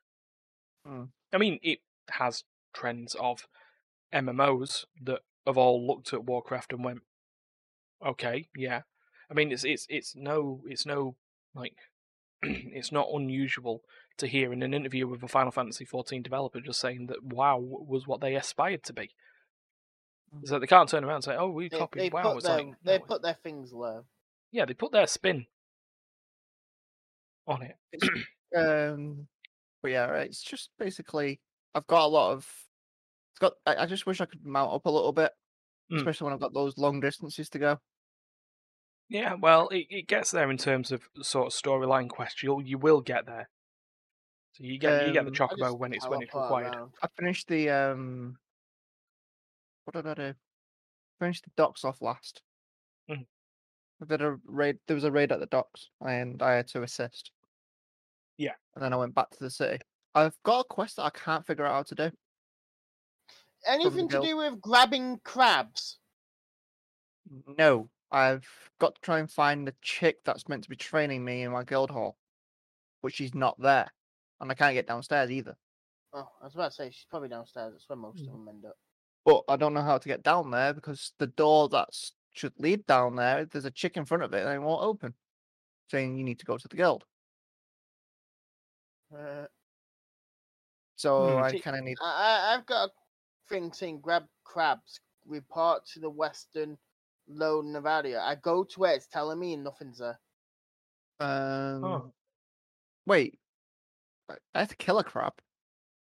Mm. 0.87 1.09
I 1.33 1.39
mean, 1.39 1.59
it 1.63 1.81
has 2.11 2.45
trends 2.73 3.15
of 3.17 3.47
MMOs 4.15 4.85
that 5.03 5.21
have 5.47 5.59
all 5.59 5.85
looked 5.87 6.13
at 6.13 6.25
Warcraft 6.25 6.73
and 6.73 6.85
went, 6.85 7.03
"Okay, 8.05 8.49
yeah." 8.57 8.83
I 9.31 9.35
mean, 9.35 9.53
it's 9.53 9.65
it's 9.65 9.87
it's 9.91 10.15
no 10.17 10.63
it's 10.67 10.87
no 10.87 11.17
like 11.55 11.77
it's 12.73 12.93
not 12.93 13.09
unusual 13.13 13.83
to 14.19 14.27
hear 14.27 14.53
in 14.53 14.63
an 14.63 14.73
interview 14.75 15.07
with 15.07 15.23
a 15.23 15.29
Final 15.29 15.51
Fantasy 15.53 15.85
XIV 15.85 16.23
developer 16.23 16.61
just 16.61 16.81
saying 16.81 17.07
that 17.09 17.23
WoW 17.23 17.59
was 17.59 18.07
what 18.07 18.21
they 18.21 18.35
aspired 18.35 18.83
to 18.85 18.93
be. 18.93 19.11
Mm. 20.35 20.47
So 20.47 20.59
they 20.59 20.67
can't 20.67 20.89
turn 20.89 21.05
around 21.05 21.17
and 21.17 21.25
say, 21.25 21.37
"Oh, 21.37 21.51
we 21.51 21.69
They, 21.69 21.79
copied 21.79 22.03
they 22.03 22.09
WoW." 22.11 22.35
put 22.35 22.43
their 22.45 22.57
like, 22.59 22.75
they 22.83 22.99
no, 22.99 23.05
put 23.05 23.23
their 23.23 23.35
things 23.43 23.73
low. 23.73 24.05
yeah, 24.53 24.65
they 24.65 24.75
put 24.75 24.93
their 24.93 25.07
spin 25.07 25.47
on 27.47 27.63
it. 27.63 27.77
Um, 28.57 29.27
but 29.83 29.91
yeah, 29.91 30.11
it's 30.15 30.43
just 30.43 30.71
basically 30.79 31.41
I've 31.75 31.87
got 31.87 32.05
a 32.05 32.09
lot 32.09 32.33
of. 32.33 32.49
It's 33.33 33.39
got. 33.41 33.53
I, 33.67 33.83
I 33.83 33.87
just 33.87 34.07
wish 34.07 34.21
I 34.21 34.27
could 34.27 34.45
mount 34.45 34.73
up 34.73 34.87
a 34.87 34.91
little 34.91 35.13
bit, 35.13 35.33
Mm. 35.93 35.99
especially 35.99 36.25
when 36.25 36.35
I've 36.35 36.41
got 36.41 36.55
those 36.55 36.77
long 36.79 36.99
distances 37.01 37.49
to 37.51 37.59
go. 37.61 37.79
Yeah, 39.09 39.35
well, 39.35 39.69
it, 39.69 39.87
it 39.91 40.07
gets 40.09 40.31
there 40.33 40.51
in 40.51 40.57
terms 40.57 40.91
of 40.91 41.09
sort 41.23 41.47
of 41.47 41.53
storyline 41.53 42.09
quest. 42.09 42.43
You'll 42.43 42.63
you 42.63 42.79
will 42.79 43.01
get 43.01 43.27
there. 43.27 43.49
So 44.53 44.65
you 44.65 44.79
get 44.79 45.07
you 45.07 45.13
get 45.13 45.25
the 45.25 45.31
Um, 45.31 45.35
I 45.51 45.55
chocobo 45.55 45.79
when 45.79 45.93
it's 45.93 46.09
when 46.09 46.23
it's 46.23 46.35
required. 46.35 46.75
around. 46.75 46.93
I 47.03 47.09
finished 47.17 47.47
the 47.49 47.71
um. 47.71 48.39
What 49.85 49.95
did 49.95 50.07
I 50.11 50.15
do? 50.15 50.35
Finished 51.21 51.45
the 51.45 51.53
docks 51.57 51.85
off 51.85 52.03
last. 52.03 52.43
Mhm. 53.09 53.27
I 54.03 54.05
did 54.07 54.23
a 54.23 54.37
raid. 54.45 54.79
There 54.87 54.95
was 54.97 55.05
a 55.05 55.13
raid 55.13 55.31
at 55.31 55.41
the 55.41 55.47
docks, 55.47 55.89
and 56.01 56.43
I 56.43 56.55
had 56.55 56.67
to 56.69 56.83
assist. 56.83 57.31
Yeah. 58.39 58.55
And 58.75 58.83
then 58.83 58.93
I 58.93 58.97
went 58.97 59.15
back 59.15 59.31
to 59.31 59.39
the 59.39 59.51
city. 59.51 59.79
I've 60.15 60.37
got 60.43 60.61
a 60.61 60.65
quest 60.65 60.97
that 60.97 61.05
I 61.05 61.11
can't 61.11 61.47
figure 61.47 61.65
out 61.65 61.75
how 61.75 61.83
to 61.85 61.95
do. 61.95 62.17
Anything 63.67 64.09
to 64.09 64.21
do 64.21 64.37
with 64.37 64.61
grabbing 64.61 65.21
crabs? 65.25 65.99
No, 67.47 67.89
I've 68.11 68.71
got 68.79 68.97
to 68.97 69.01
try 69.01 69.19
and 69.19 69.31
find 69.31 69.67
the 69.67 69.77
chick 69.83 70.25
that's 70.25 70.49
meant 70.49 70.65
to 70.65 70.71
be 70.71 70.77
training 70.77 71.25
me 71.25 71.43
in 71.43 71.53
my 71.53 71.65
guild 71.65 71.91
hall, 71.91 72.19
but 73.03 73.13
she's 73.15 73.35
not 73.35 73.61
there, 73.61 73.93
and 74.41 74.51
I 74.51 74.55
can't 74.55 74.75
get 74.75 74.87
downstairs 74.87 75.31
either. 75.31 75.57
Oh, 76.13 76.29
I 76.41 76.45
was 76.45 76.55
about 76.55 76.71
to 76.71 76.75
say 76.75 76.91
she's 76.91 77.05
probably 77.05 77.29
downstairs. 77.29 77.73
That's 77.73 77.89
where 77.89 77.97
most 77.97 78.27
of 78.27 78.27
Mm. 78.27 78.33
them 78.33 78.49
end 78.49 78.65
up. 78.65 78.77
But 79.25 79.45
I 79.49 79.57
don't 79.57 79.75
know 79.75 79.83
how 79.83 79.99
to 79.99 80.09
get 80.09 80.23
down 80.23 80.51
there 80.51 80.73
because 80.75 81.13
the 81.19 81.27
door 81.27 81.69
that 81.71 81.91
should 82.33 82.59
lead 82.61 82.87
down 82.87 83.17
there, 83.17 83.45
there's 83.47 83.65
a 83.65 83.71
chick 83.71 83.97
in 83.97 84.05
front 84.05 84.23
of 84.23 84.35
it 84.35 84.45
and 84.45 84.55
it 84.55 84.59
won't 84.67 84.83
open, 84.83 85.15
saying 85.91 86.17
you 86.19 86.25
need 86.25 86.41
to 86.41 86.47
go 86.47 86.59
to 86.59 86.69
the 86.69 86.77
guild. 86.77 87.07
Uh, 89.13 89.47
So 90.97 91.39
Hmm. 91.39 91.39
I 91.39 91.55
kind 91.55 91.77
of 91.77 91.85
need. 91.85 91.99
I, 92.01 92.05
I 92.05 92.55
I've 92.55 92.67
got 92.67 92.91
a 92.91 92.93
thing 93.49 93.73
saying 93.73 94.01
grab 94.01 94.29
crabs. 94.45 95.01
Report 95.25 95.85
to 95.87 96.01
the 96.01 96.11
western 96.11 96.79
lone 97.29 97.73
Nevada. 97.73 98.21
I 98.21 98.35
go 98.37 98.65
to 98.65 98.81
where 98.81 98.95
it's 98.95 99.07
telling 99.07 99.39
me 99.39 99.57
nothing's 99.57 99.99
there. 99.99 100.19
Um, 101.19 102.13
Wait, 103.07 103.39
have 104.55 104.69
to 104.69 104.77
kill 104.77 104.99
a 104.99 105.05
crab. 105.05 105.33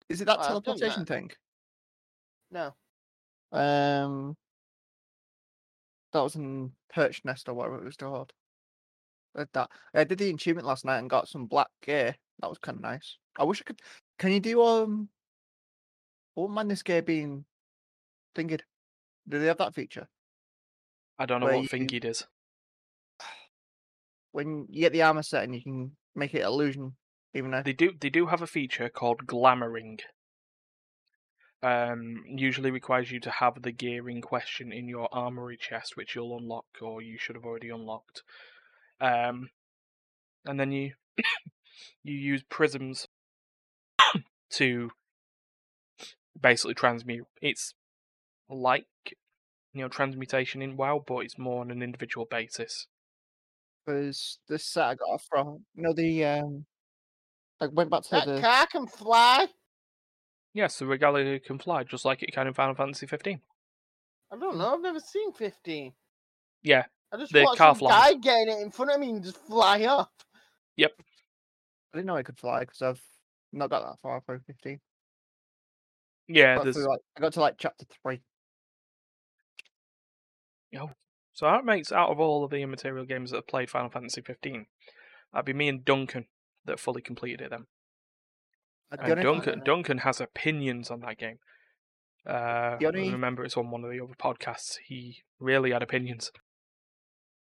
Is 0.10 0.22
it 0.22 0.26
that 0.26 0.40
Oh, 0.40 0.48
teleportation 0.48 1.06
that. 1.06 1.08
thing? 1.08 1.32
No. 2.50 2.74
Um, 3.52 4.36
that 6.14 6.22
was 6.22 6.36
in 6.36 6.72
Perch 6.90 7.24
Nest 7.26 7.50
or 7.50 7.54
whatever 7.54 7.78
it 7.78 7.84
was 7.84 7.98
called. 7.98 8.34
I 9.36 9.40
did 9.42 9.50
that. 9.54 9.72
I 9.94 10.04
did 10.06 10.18
the 10.18 10.30
achievement 10.30 10.68
last 10.68 10.86
night 10.86 11.00
and 11.00 11.10
got 11.10 11.28
some 11.28 11.46
black 11.46 11.70
gear. 11.82 12.16
That 12.40 12.50
was 12.50 12.58
kind 12.58 12.78
of 12.78 12.82
nice. 12.82 13.18
I 13.38 13.44
wish 13.44 13.62
I 13.62 13.64
could. 13.66 13.82
Can 14.18 14.32
you 14.32 14.40
do 14.40 14.64
um? 14.64 15.10
I 16.36 16.42
wouldn't 16.42 16.56
mind 16.56 16.72
this 16.72 16.84
gear 16.84 17.02
being 17.02 17.46
thingied. 18.36 18.62
Do 19.28 19.40
they 19.40 19.48
have 19.48 19.58
that 19.58 19.76
feature? 19.76 20.08
I 21.20 21.26
don't 21.26 21.42
know 21.42 21.48
what 21.48 21.62
you- 21.64 21.70
Thingied 21.70 22.06
is. 22.06 22.26
When 24.32 24.68
you 24.70 24.82
get 24.82 24.92
the 24.94 25.02
armor 25.02 25.24
set 25.24 25.44
and 25.44 25.56
you 25.56 25.64
can 25.64 25.96
make 26.14 26.34
it 26.36 26.42
illusion, 26.44 26.96
even 27.34 27.52
though 27.52 27.64
They 27.64 27.74
do 27.74 27.92
they 28.00 28.10
do 28.10 28.28
have 28.28 28.42
a 28.42 28.48
feature 28.48 28.90
called 28.90 29.26
glamoring. 29.26 30.02
Um, 31.64 32.24
usually 32.28 32.70
requires 32.70 33.12
you 33.12 33.20
to 33.22 33.32
have 33.32 33.64
the 33.64 33.72
gear 33.72 34.08
in 34.10 34.22
question 34.22 34.72
in 34.72 34.88
your 34.88 35.10
armory 35.12 35.58
chest, 35.58 35.98
which 35.98 36.14
you'll 36.14 36.38
unlock 36.38 36.66
or 36.82 37.02
you 37.02 37.18
should 37.18 37.36
have 37.36 37.46
already 37.46 37.70
unlocked. 37.70 38.22
Um, 39.02 39.50
and 40.46 40.60
then 40.60 40.72
you 40.72 40.94
you 42.04 42.14
use 42.14 42.44
prisms 42.48 43.08
to 44.52 44.92
basically 46.40 46.76
transmute. 46.76 47.26
It's 47.42 47.74
like 48.50 48.86
you 49.74 49.82
know 49.82 49.88
transmutation 49.90 50.62
in 50.62 50.78
WoW, 50.78 51.04
but 51.06 51.20
it's 51.20 51.38
more 51.38 51.62
on 51.62 51.72
an 51.72 51.82
individual 51.82 52.26
basis. 52.30 52.88
because 53.86 54.40
this 54.48 54.66
set 54.66 54.86
I 54.86 54.96
got 54.96 55.10
off 55.10 55.26
from 55.30 55.66
you 55.76 55.84
know 55.84 55.94
the 55.94 56.26
um. 56.26 56.66
I 57.60 57.68
went 57.68 57.90
back 57.90 58.04
to 58.04 58.10
That 58.12 58.26
the 58.28 58.40
car 58.42 58.68
can 58.68 58.86
fly. 58.88 59.48
Yes, 60.54 60.78
the 60.80 60.86
regalia 60.86 61.40
can 61.40 61.58
fly 61.58 61.84
just 61.84 62.06
like 62.06 62.22
it 62.24 62.32
can 62.32 62.48
in 62.48 62.54
Final 62.54 62.76
Fantasy 62.76 63.08
15. 63.08 63.42
I 64.32 64.38
don't 64.38 64.58
know. 64.58 64.76
I've 64.76 64.82
never 64.82 65.00
seen 65.00 65.32
15. 65.34 65.94
Yeah, 66.64 66.86
I 67.12 67.18
just 67.18 67.32
The 67.34 67.44
watched 67.44 67.58
car 67.58 67.74
some 67.74 67.80
flies. 67.80 68.14
guy 68.14 68.20
getting 68.20 68.50
it 68.54 68.62
in 68.62 68.70
front 68.72 68.92
of 68.92 69.00
me 69.00 69.10
and 69.10 69.24
just 69.24 69.38
fly 69.46 69.84
up. 69.86 70.12
yep. 70.76 70.92
I 71.94 71.98
didn't 71.98 72.08
know 72.08 72.16
I 72.18 72.24
could 72.24 72.38
fly 72.38 72.60
because 72.62 72.82
I've 72.84 73.02
not 73.54 73.70
got 73.72 73.82
that 73.88 74.00
far 74.02 74.22
through 74.22 74.42
fifteen. 74.46 74.80
Yeah, 76.28 76.58
Got 76.58 76.74
through, 76.74 76.90
like, 76.90 77.00
I 77.18 77.22
got 77.22 77.34
to 77.34 77.40
like 77.40 77.56
chapter 77.58 77.86
three. 78.04 78.22
So 81.34 81.46
that 81.46 81.66
makes 81.66 81.92
out 81.92 82.10
of 82.10 82.20
all 82.20 82.44
of 82.44 82.50
the 82.52 82.62
Immaterial 82.62 83.06
Gamers 83.06 83.30
that 83.30 83.38
have 83.38 83.48
played 83.48 83.70
Final 83.70 83.90
Fantasy 83.90 84.22
15, 84.22 84.66
that'd 85.32 85.46
be 85.46 85.54
me 85.54 85.68
and 85.70 85.86
Duncan 85.86 86.26
that 86.66 86.80
fully 86.80 87.02
completed 87.02 87.42
it. 87.42 87.50
Then 87.52 87.68
Uh, 88.92 88.98
and 89.02 89.22
Duncan 89.22 89.62
Duncan 89.64 89.98
has 90.00 90.22
opinions 90.22 90.90
on 90.90 91.02
that 91.02 91.18
game. 91.18 91.38
Uh, 92.26 92.78
The 92.78 92.88
I 92.88 93.12
remember 93.12 93.44
it's 93.46 93.56
on 93.58 93.70
one 93.70 93.84
of 93.84 93.92
the 93.92 94.02
other 94.02 94.16
podcasts. 94.16 94.78
He 94.86 95.24
really 95.40 95.72
had 95.72 95.84
opinions. 95.84 96.32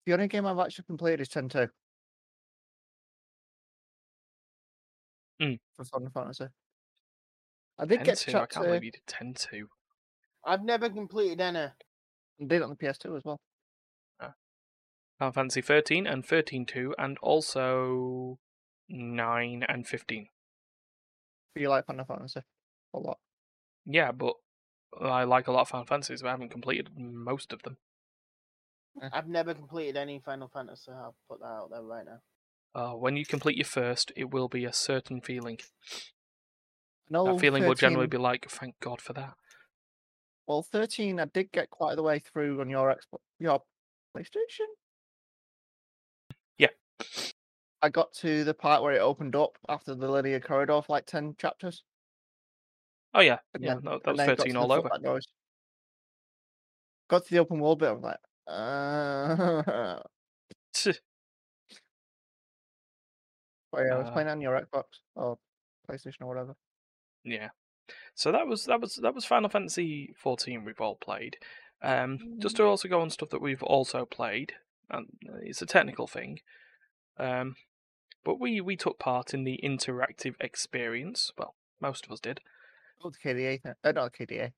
The 0.07 0.13
only 0.13 0.29
game 0.29 0.47
I've 0.47 0.59
actually 0.59 0.85
completed 0.85 1.21
is 1.21 1.29
10 1.29 1.49
2. 1.49 1.69
Mm. 5.41 5.59
For 5.77 5.85
Final 5.85 6.11
Fantasy. 6.11 6.47
I 7.79 7.87
did 7.87 7.99
10 7.99 8.05
get 8.05 8.19
to 8.19 8.31
2, 8.33 8.39
I 8.39 8.47
can't 8.47 8.67
believe 8.67 8.85
you 8.85 8.91
did 8.93 9.07
10 9.07 9.35
2. 9.35 9.69
I've 10.45 10.63
never 10.63 10.91
completed 10.91 11.41
any. 11.41 11.69
I 12.41 12.45
did 12.45 12.57
it 12.57 12.63
on 12.63 12.71
the 12.71 12.77
PS2 12.77 13.17
as 13.17 13.25
well. 13.25 13.41
Final 15.19 15.33
Fantasy 15.33 15.61
13 15.61 16.07
and 16.07 16.27
13 16.27 16.67
2, 16.67 16.95
and 16.99 17.19
also 17.19 18.39
9 18.89 19.65
and 19.69 19.87
15. 19.87 20.29
But 21.55 21.61
you 21.61 21.69
like 21.69 21.87
Final 21.87 22.05
Fantasy 22.05 22.41
a 22.93 22.99
lot. 22.99 23.19
Yeah, 23.87 24.13
but 24.13 24.35
I 25.01 25.25
like 25.25 25.47
a 25.47 25.53
lot 25.53 25.63
of 25.63 25.69
Final 25.69 25.87
Fantasies, 25.87 26.23
but 26.23 26.29
I 26.29 26.33
haven't 26.33 26.51
completed 26.51 26.91
most 26.97 27.53
of 27.53 27.63
them. 27.63 27.77
I've 29.13 29.29
never 29.29 29.55
completed 29.55 29.97
any 29.97 30.21
Final 30.21 30.49
Fantasy. 30.49 30.91
I'll 30.93 31.17
put 31.29 31.41
that 31.41 31.47
out 31.47 31.71
there 31.71 31.83
right 31.83 32.05
now. 32.05 32.21
Uh, 32.75 32.97
when 32.97 33.17
you 33.17 33.25
complete 33.25 33.57
your 33.57 33.65
first, 33.65 34.11
it 34.17 34.33
will 34.33 34.49
be 34.49 34.65
a 34.65 34.73
certain 34.73 35.21
feeling. 35.21 35.59
No, 37.09 37.25
that 37.27 37.41
feeling 37.41 37.65
will 37.67 37.75
generally 37.75 38.07
be 38.07 38.17
like, 38.17 38.49
thank 38.49 38.81
God 38.81 39.01
for 39.01 39.13
that. 39.13 39.35
Well, 40.47 40.63
13, 40.63 41.21
I 41.21 41.25
did 41.27 41.51
get 41.53 41.71
quite 41.71 41.97
the 41.97 42.03
way 42.03 42.19
through 42.19 42.61
on 42.61 42.69
your 42.69 42.95
Xbox, 42.95 43.21
your 43.39 43.63
PlayStation. 44.17 44.67
Yeah. 46.59 46.69
I 47.81 47.89
got 47.89 48.13
to 48.15 48.45
the 48.45 48.55
part 48.55 48.83
where 48.83 48.93
it 48.95 48.99
opened 49.01 49.35
up 49.37 49.57
after 49.69 49.95
the 49.95 50.11
linear 50.11 50.41
corridor 50.41 50.83
for 50.83 50.93
like 50.93 51.07
10 51.07 51.37
chapters. 51.39 51.83
Oh, 53.15 53.21
yeah. 53.21 53.39
And 53.55 53.63
Yeah, 53.63 53.75
then- 53.75 53.85
no, 53.85 54.01
that 54.05 54.17
was 54.17 54.27
13 54.27 54.57
all 54.57 54.71
over. 54.73 54.91
doors. 55.03 55.27
Got 57.09 57.25
to 57.27 57.31
the 57.31 57.39
open 57.41 57.61
world 57.61 57.79
bit. 57.79 57.89
I 57.89 57.93
was 57.93 58.03
like, 58.03 58.21
uh... 58.47 60.03
but 63.73 63.81
yeah, 63.87 63.95
I 63.95 63.99
was 63.99 64.09
Uh, 64.09 64.13
playing 64.13 64.29
on 64.29 64.41
your 64.41 64.61
Xbox 64.61 64.85
or 65.15 65.39
PlayStation 65.89 66.23
or 66.23 66.27
whatever. 66.27 66.55
Yeah. 67.25 67.49
So 68.15 68.33
that 68.33 68.47
was 68.47 68.67
that 68.67 68.81
was 68.81 68.97
that 68.97 69.15
was 69.15 69.25
Final 69.25 69.49
Fantasy 69.49 70.15
14 70.17 70.65
we've 70.65 70.81
all 70.81 70.97
played. 70.97 71.37
Um, 71.83 72.39
just 72.39 72.57
to 72.57 72.65
also 72.65 72.89
go 72.89 73.01
on 73.01 73.11
stuff 73.11 73.31
that 73.31 73.43
we've 73.43 73.63
also 73.63 74.07
played, 74.07 74.55
and 74.91 75.07
it's 75.43 75.61
a 75.61 75.67
technical 75.67 76.07
thing. 76.07 76.41
Um, 77.19 77.57
but 78.25 78.41
we 78.41 78.61
we 78.61 78.77
took 78.77 78.99
part 78.99 79.35
in 79.35 79.45
the 79.45 79.61
interactive 79.63 80.35
experience. 80.41 81.31
Well, 81.37 81.55
most 81.81 82.07
of 82.07 82.13
us 82.13 82.21
did. 82.21 82.41
Oh, 83.05 83.11
the 83.11 83.19
KDA. 83.19 83.61
Uh, 83.85 83.93
not 83.93 84.13
the 84.13 84.27
KDA. 84.27 84.53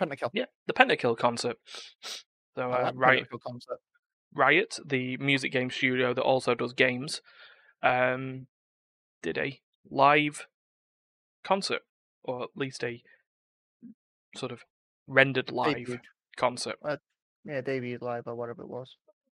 Pentakill. 0.00 0.30
Yeah, 0.32 0.46
the 0.66 0.72
Pentakill 0.72 1.16
concert. 1.16 1.58
So 2.56 2.70
uh, 2.70 2.90
the 2.90 2.96
Riot, 2.96 3.28
Pentakill 3.30 3.40
concept. 3.46 3.82
Riot, 4.34 4.78
the 4.84 5.16
music 5.18 5.52
game 5.52 5.70
studio 5.70 6.14
that 6.14 6.22
also 6.22 6.54
does 6.54 6.72
games, 6.72 7.20
um, 7.82 8.46
did 9.22 9.38
a 9.38 9.60
live 9.88 10.46
concert, 11.44 11.82
or 12.22 12.42
at 12.44 12.50
least 12.54 12.82
a 12.84 13.02
sort 14.36 14.52
of 14.52 14.60
rendered 15.06 15.50
live 15.50 15.76
Debuted. 15.76 16.00
concert. 16.36 16.76
Yeah, 17.44 17.60
debuted 17.62 18.02
live 18.02 18.24
or 18.26 18.34
whatever 18.34 18.62
it 18.62 18.68
was. 18.68 18.96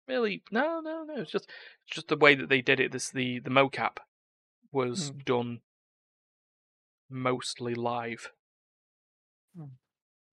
Really, 0.08 0.44
no, 0.52 0.82
no, 0.82 1.04
no. 1.04 1.22
It's 1.22 1.32
just 1.32 1.46
it's 1.86 1.96
just 1.96 2.08
the 2.08 2.18
way 2.18 2.36
that 2.36 2.50
they 2.50 2.62
did 2.62 2.80
it. 2.80 2.92
This 2.92 3.10
the 3.12 3.40
the 3.40 3.50
mocap 3.52 3.98
was 4.72 5.10
Hmm. 5.10 5.18
done 5.26 5.62
mostly 7.10 7.76
live, 7.76 8.32
Hmm. 9.56 9.76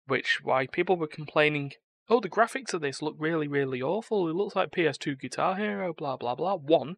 which 0.08 0.40
why 0.44 0.68
people 0.68 0.98
were 0.98 1.08
complaining. 1.08 1.74
Oh, 2.10 2.20
the 2.20 2.30
graphics 2.30 2.74
of 2.74 2.82
this 2.82 3.02
look 3.02 3.16
really, 3.18 3.48
really 3.48 3.82
awful. 3.82 4.28
It 4.28 4.34
looks 4.34 4.56
like 4.56 4.72
PS2 4.72 5.16
Guitar 5.20 5.56
Hero. 5.56 5.94
Blah 5.94 6.18
blah 6.18 6.36
blah. 6.36 6.56
One, 6.56 6.96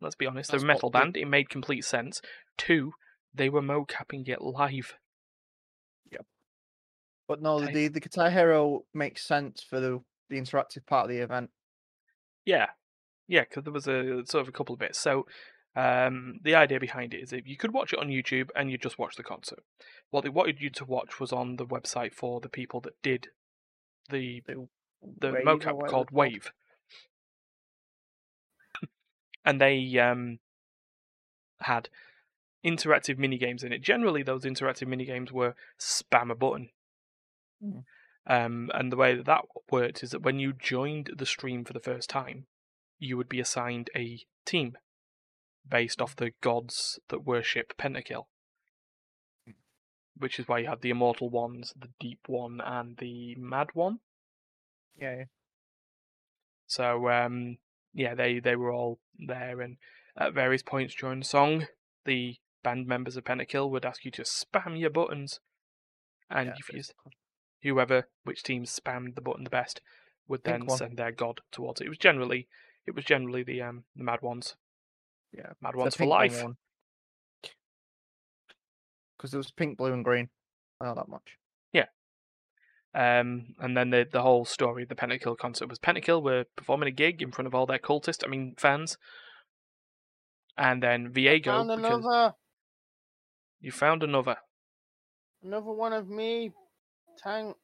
let's 0.00 0.14
be 0.16 0.26
honest, 0.26 0.50
they're 0.50 0.60
a 0.60 0.64
metal 0.64 0.90
band. 0.90 1.16
It 1.16 1.26
made 1.26 1.48
complete 1.48 1.84
sense. 1.84 2.20
Two, 2.56 2.92
they 3.34 3.48
were 3.48 3.62
mocapping 3.62 4.28
it 4.28 4.42
live. 4.42 4.96
Yep. 6.10 6.26
But 7.28 7.42
no, 7.42 7.60
the 7.60 7.88
the 7.88 8.00
Guitar 8.00 8.30
Hero 8.30 8.84
makes 8.92 9.24
sense 9.24 9.62
for 9.62 9.80
the 9.80 10.00
the 10.28 10.40
interactive 10.40 10.86
part 10.86 11.04
of 11.04 11.10
the 11.10 11.18
event. 11.18 11.50
Yeah, 12.44 12.68
yeah, 13.28 13.42
because 13.42 13.64
there 13.64 13.72
was 13.72 13.86
a 13.86 14.22
sort 14.26 14.42
of 14.42 14.48
a 14.48 14.52
couple 14.52 14.72
of 14.72 14.78
bits. 14.80 14.98
So, 14.98 15.26
um, 15.76 16.40
the 16.42 16.54
idea 16.54 16.80
behind 16.80 17.14
it 17.14 17.22
is 17.22 17.32
if 17.32 17.46
you 17.46 17.56
could 17.56 17.72
watch 17.72 17.92
it 17.92 17.98
on 17.98 18.08
YouTube 18.08 18.48
and 18.56 18.70
you 18.70 18.78
just 18.78 18.98
watch 18.98 19.16
the 19.16 19.22
concert. 19.22 19.60
What 20.10 20.24
they 20.24 20.30
wanted 20.30 20.60
you 20.60 20.70
to 20.70 20.84
watch 20.84 21.20
was 21.20 21.32
on 21.32 21.56
the 21.56 21.66
website 21.66 22.12
for 22.12 22.40
the 22.40 22.48
people 22.48 22.80
that 22.82 23.00
did 23.02 23.28
the 24.10 24.42
The, 24.46 24.68
the 25.18 25.32
Wave 25.32 25.44
mocap 25.44 25.88
called 25.88 26.10
Wave, 26.10 26.52
and 29.44 29.60
they 29.60 29.98
um 29.98 30.38
had 31.60 31.88
interactive 32.64 33.18
mini 33.18 33.38
games 33.38 33.62
in 33.62 33.72
it. 33.72 33.82
Generally, 33.82 34.22
those 34.22 34.44
interactive 34.44 34.86
mini 34.86 35.04
games 35.04 35.32
were 35.32 35.54
spam 35.80 36.30
a 36.30 36.34
button. 36.34 36.70
Hmm. 37.62 37.80
Um, 38.26 38.70
and 38.72 38.92
the 38.92 38.96
way 38.96 39.16
that 39.16 39.26
that 39.26 39.44
worked 39.70 40.02
is 40.02 40.10
that 40.10 40.22
when 40.22 40.38
you 40.38 40.52
joined 40.52 41.10
the 41.16 41.26
stream 41.26 41.64
for 41.64 41.72
the 41.72 41.80
first 41.80 42.08
time, 42.08 42.46
you 42.98 43.16
would 43.16 43.28
be 43.28 43.40
assigned 43.40 43.90
a 43.96 44.20
team 44.46 44.76
based 45.68 46.00
off 46.00 46.16
the 46.16 46.32
gods 46.40 47.00
that 47.08 47.26
worship 47.26 47.72
Pentakill. 47.78 48.26
Which 50.16 50.38
is 50.38 50.46
why 50.46 50.60
you 50.60 50.68
had 50.68 50.82
the 50.82 50.90
immortal 50.90 51.30
ones, 51.30 51.72
the 51.76 51.88
deep 51.98 52.20
one, 52.26 52.60
and 52.64 52.96
the 52.98 53.34
mad 53.36 53.68
one. 53.74 53.98
Yeah, 54.96 55.16
yeah. 55.16 55.24
So 56.66 57.08
um, 57.08 57.56
yeah, 57.92 58.14
they 58.14 58.38
they 58.38 58.54
were 58.54 58.72
all 58.72 59.00
there, 59.18 59.60
and 59.60 59.78
at 60.16 60.34
various 60.34 60.62
points 60.62 60.94
during 60.94 61.20
the 61.20 61.24
song, 61.24 61.66
the 62.04 62.36
band 62.62 62.86
members 62.86 63.16
of 63.16 63.24
Pentakill 63.24 63.70
would 63.70 63.84
ask 63.84 64.04
you 64.04 64.10
to 64.12 64.22
spam 64.22 64.78
your 64.78 64.90
buttons, 64.90 65.40
and 66.30 66.48
yeah, 66.48 66.54
if 66.58 66.72
you, 66.72 66.82
whoever 67.62 68.08
which 68.24 68.42
team 68.42 68.64
spammed 68.64 69.14
the 69.14 69.20
button 69.20 69.44
the 69.44 69.50
best 69.50 69.80
would 70.28 70.44
then 70.44 70.68
send 70.68 70.96
their 70.96 71.12
god 71.12 71.40
towards 71.50 71.80
it. 71.80 71.86
It 71.86 71.90
was 71.90 71.98
generally 71.98 72.48
it 72.86 72.94
was 72.94 73.04
generally 73.04 73.42
the 73.42 73.62
um 73.62 73.84
the 73.96 74.04
mad 74.04 74.22
ones, 74.22 74.56
Yeah, 75.32 75.52
mad 75.60 75.76
ones 75.76 75.96
for 75.96 76.06
life. 76.06 76.44
Because 79.16 79.34
it 79.34 79.36
was 79.36 79.52
pink, 79.52 79.78
blue, 79.78 79.92
and 79.92 80.04
green. 80.04 80.30
I 80.80 80.86
know 80.86 80.94
that 80.94 81.08
much. 81.08 81.38
Yeah. 81.72 81.86
Um, 82.94 83.54
and 83.60 83.76
then 83.76 83.90
the 83.90 84.06
the 84.10 84.22
whole 84.22 84.44
story 84.44 84.82
of 84.82 84.88
the 84.88 84.96
Pentakill 84.96 85.38
concert 85.38 85.68
was 85.68 85.78
Pentakill 85.78 86.22
were 86.22 86.44
performing 86.56 86.88
a 86.88 86.92
gig 86.92 87.22
in 87.22 87.30
front 87.30 87.46
of 87.46 87.54
all 87.54 87.66
their 87.66 87.78
cultists, 87.78 88.24
I 88.24 88.28
mean 88.28 88.54
fans. 88.56 88.98
And 90.58 90.82
then 90.82 91.12
Viego, 91.12 91.76
because 91.76 92.32
you 93.62 93.72
found 93.72 94.02
another 94.02 94.36
another 95.42 95.72
one 95.72 95.94
of 95.94 96.08
me. 96.08 96.52
Tank. 97.18 97.56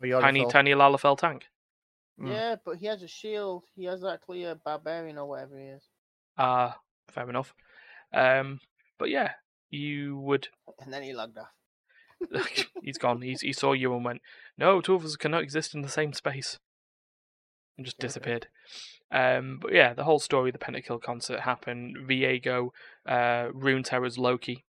We 0.00 0.12
already 0.12 0.40
tiny, 0.40 0.50
tiny 0.50 0.70
Lalafell 0.72 1.18
tank. 1.18 1.46
Mm. 2.20 2.30
Yeah, 2.30 2.56
but 2.64 2.76
he 2.76 2.86
has 2.86 3.02
a 3.02 3.08
shield. 3.08 3.64
He 3.74 3.84
has 3.84 4.04
actually 4.04 4.44
a 4.44 4.54
barbarian 4.54 5.18
or 5.18 5.28
whatever 5.28 5.58
he 5.58 5.66
is. 5.66 5.82
Ah, 6.36 6.78
fair 7.10 7.28
enough. 7.28 7.54
Um, 8.12 8.60
but 8.98 9.10
yeah, 9.10 9.32
you 9.70 10.18
would. 10.18 10.48
And 10.80 10.92
then 10.92 11.02
he 11.02 11.12
logged 11.12 11.38
off. 11.38 11.48
he's 12.82 12.98
gone. 12.98 13.22
He's, 13.22 13.40
he 13.42 13.52
saw 13.52 13.72
you 13.72 13.94
and 13.94 14.04
went, 14.04 14.22
"No, 14.56 14.80
two 14.80 14.94
of 14.94 15.04
us 15.04 15.16
cannot 15.16 15.42
exist 15.42 15.74
in 15.74 15.82
the 15.82 15.88
same 15.88 16.12
space," 16.12 16.58
and 17.78 17.86
just 17.86 17.98
Okay. 17.98 18.06
disappeared. 18.06 18.48
Um, 19.10 19.58
but 19.62 19.72
yeah, 19.72 19.94
the 19.94 20.04
whole 20.04 20.18
story 20.18 20.50
of 20.50 20.52
the 20.52 20.58
Pentakill 20.58 21.00
concert 21.00 21.40
happened. 21.40 21.96
Viego, 22.06 22.70
uh, 23.06 23.48
Runeterra's 23.54 24.18
Loki, 24.18 24.66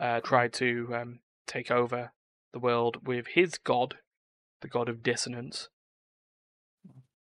uh, 0.00 0.20
tried 0.20 0.52
to 0.54 0.88
um, 0.92 1.20
take 1.46 1.70
over 1.70 2.10
the 2.52 2.58
world 2.58 3.06
with 3.06 3.28
his 3.28 3.58
god, 3.58 3.98
the 4.60 4.68
god 4.68 4.88
of 4.88 5.04
dissonance, 5.04 5.68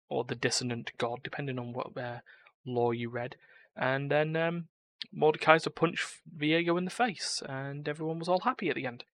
or 0.09 0.23
the 0.23 0.35
dissonant 0.35 0.91
god, 0.99 1.21
depending 1.23 1.57
on 1.57 1.73
what 1.73 1.97
uh, 1.97 2.19
law 2.65 2.91
you 2.91 3.09
read. 3.09 3.35
And 3.75 4.11
then 4.11 4.35
um, 4.35 4.67
Mordekaiser 5.15 5.73
punched 5.73 6.21
Viego 6.37 6.77
in 6.77 6.85
the 6.85 6.91
face, 6.91 7.41
and 7.47 7.87
everyone 7.87 8.19
was 8.19 8.29
all 8.29 8.41
happy 8.41 8.69
at 8.69 8.75
the 8.75 8.85
end. 8.85 9.05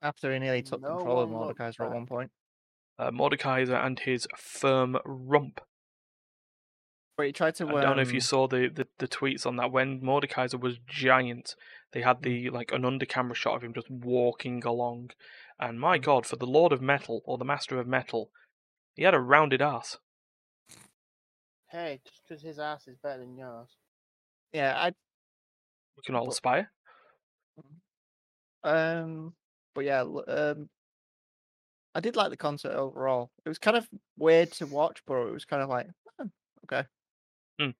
After 0.00 0.32
he 0.32 0.38
nearly 0.38 0.62
took 0.62 0.80
No 0.80 0.96
control 0.96 1.20
of 1.20 1.30
one 1.30 1.48
Mordekaiser 1.48 1.80
at 1.80 1.92
one 1.92 2.06
point. 2.06 2.30
Uh, 2.98 3.10
Mordekaiser 3.10 3.84
and 3.84 3.98
his 3.98 4.26
firm 4.36 4.98
rump. 5.04 5.60
But 7.16 7.26
he 7.26 7.32
tried 7.32 7.56
to. 7.56 7.68
I 7.68 7.80
don't 7.80 7.96
know 7.96 8.02
if 8.02 8.12
you 8.12 8.18
um, 8.18 8.22
saw 8.22 8.46
the, 8.46 8.68
the, 8.72 8.86
the 8.98 9.08
tweets 9.08 9.44
on 9.44 9.56
that. 9.56 9.72
When 9.72 10.00
Mordekaiser 10.00 10.60
was 10.60 10.78
giant, 10.86 11.56
they 11.92 12.00
Mm. 12.00 12.04
had 12.04 12.22
the 12.22 12.50
like 12.50 12.70
an 12.72 12.84
under 12.84 13.06
camera 13.06 13.34
shot 13.34 13.56
of 13.56 13.64
him 13.64 13.74
just 13.74 13.90
walking 13.90 14.62
along, 14.64 15.10
and 15.58 15.80
my 15.80 15.98
Mm. 15.98 16.02
god, 16.02 16.26
for 16.26 16.36
the 16.36 16.46
Lord 16.46 16.72
of 16.72 16.80
Metal 16.80 17.22
or 17.24 17.36
the 17.36 17.44
Master 17.44 17.78
of 17.80 17.86
Metal, 17.88 18.30
he 18.94 19.02
had 19.02 19.14
a 19.14 19.20
rounded 19.20 19.60
ass. 19.60 19.98
Hey, 21.70 22.00
just 22.06 22.22
because 22.26 22.42
his 22.42 22.58
ass 22.58 22.86
is 22.88 22.96
better 23.02 23.18
than 23.18 23.36
yours. 23.36 23.76
Yeah, 24.52 24.74
I 24.76 24.92
We 25.96 26.02
can 26.04 26.14
all 26.14 26.28
aspire. 26.28 26.70
Um, 28.62 29.34
but 29.74 29.84
yeah, 29.84 30.02
um, 30.02 30.68
I 31.98 32.00
did 32.00 32.14
like 32.14 32.30
the 32.30 32.36
concert 32.36 32.74
overall. 32.74 33.32
It 33.44 33.48
was 33.48 33.58
kind 33.58 33.76
of 33.76 33.88
weird 34.16 34.52
to 34.52 34.66
watch, 34.68 35.02
but 35.04 35.16
it 35.16 35.32
was 35.32 35.44
kind 35.44 35.64
of 35.64 35.68
like, 35.68 35.88
"Oh, 36.20 36.30
okay. 36.64 36.86
Hmm. 37.58 37.70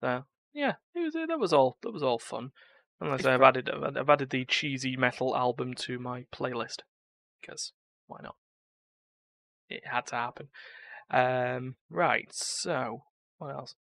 So 0.00 0.22
yeah, 0.54 0.74
it 0.94 1.00
was 1.00 1.16
uh, 1.16 1.26
that 1.26 1.40
was 1.40 1.52
all 1.52 1.78
that 1.82 1.90
was 1.90 2.04
all 2.04 2.20
fun. 2.20 2.52
And 3.00 3.10
like 3.10 3.22
I 3.22 3.22
say, 3.24 3.32
I've 3.32 3.42
added 3.42 3.68
I've 3.68 3.96
I've 3.96 4.08
added 4.08 4.30
the 4.30 4.44
cheesy 4.44 4.96
metal 4.96 5.36
album 5.36 5.74
to 5.74 5.98
my 5.98 6.26
playlist 6.32 6.82
because 7.40 7.72
why 8.06 8.20
not? 8.22 8.36
It 9.68 9.84
had 9.84 10.06
to 10.06 10.14
happen. 10.14 10.48
Um, 11.10 11.74
right. 11.90 12.28
So 12.32 13.02
what 13.38 13.50
else? 13.50 13.74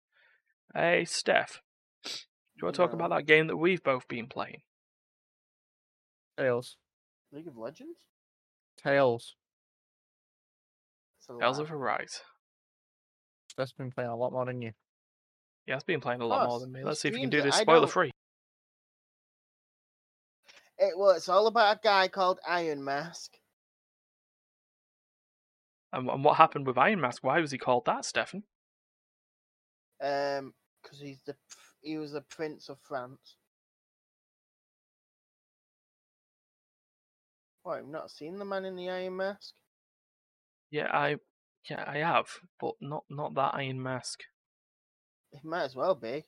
Hey, 0.73 1.05
Steph, 1.05 1.61
do 2.03 2.09
you 2.55 2.63
want 2.63 2.73
to 2.75 2.81
talk 2.81 2.91
No. 2.93 3.05
about 3.05 3.15
that 3.15 3.27
game 3.27 3.45
that 3.47 3.57
we've 3.57 3.83
both 3.83 4.07
been 4.07 4.25
playing? 4.25 4.63
Tails, 6.39 6.77
League 7.31 7.47
of 7.47 7.55
Legends? 7.55 7.99
Tails. 8.87 9.35
It's 11.19 11.29
a 11.29 11.39
Tales 11.39 11.57
lie. 11.57 11.63
of 11.63 11.71
Arise. 11.71 12.21
That's 13.57 13.73
been 13.73 13.91
playing 13.91 14.09
a 14.09 14.15
lot 14.15 14.31
more 14.31 14.45
than 14.45 14.61
you. 14.61 14.71
Yeah, 15.65 15.75
it's 15.75 15.83
been 15.83 15.99
playing 15.99 16.21
a 16.21 16.25
lot 16.25 16.47
more 16.47 16.59
than 16.61 16.71
me. 16.71 16.83
Let's 16.83 17.01
see 17.01 17.09
if 17.09 17.13
we 17.13 17.19
can 17.19 17.29
do 17.29 17.41
this 17.41 17.55
spoiler 17.55 17.87
free. 17.87 18.11
It, 20.77 20.97
well, 20.97 21.11
it's 21.11 21.27
all 21.27 21.47
about 21.47 21.77
a 21.77 21.79
guy 21.83 22.07
called 22.07 22.39
Iron 22.47 22.83
Mask. 22.83 23.31
And, 25.91 26.07
and 26.09 26.23
what 26.23 26.37
happened 26.37 26.67
with 26.67 26.77
Iron 26.77 27.01
Mask? 27.01 27.23
Why 27.23 27.41
was 27.41 27.51
he 27.51 27.57
called 27.57 27.85
that, 27.87 28.05
Stefan? 28.05 28.43
Um, 30.01 30.53
because 30.81 30.99
he's 30.99 31.19
the 31.25 31.35
he 31.81 31.97
was 31.97 32.11
the 32.11 32.21
Prince 32.21 32.69
of 32.69 32.77
France. 32.83 33.35
What? 37.67 37.79
You've 37.79 37.89
not 37.89 38.11
seen 38.11 38.39
the 38.39 38.45
man 38.45 38.63
in 38.63 38.77
the 38.77 38.89
Iron 38.89 39.17
Mask? 39.17 39.53
Yeah, 40.71 40.87
I 40.89 41.17
yeah 41.69 41.83
I 41.85 41.97
have, 41.97 42.27
but 42.61 42.75
not 42.79 43.03
not 43.09 43.35
that 43.35 43.55
Iron 43.55 43.83
Mask. 43.83 44.21
It 45.33 45.43
might 45.43 45.65
as 45.65 45.75
well 45.75 45.93
be. 45.93 46.23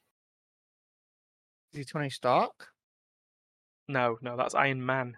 Is 1.72 1.78
he 1.78 1.86
Tony 1.86 2.10
Stark? 2.10 2.68
No, 3.88 4.18
no, 4.22 4.36
that's 4.36 4.54
Iron 4.54 4.86
Man. 4.86 5.16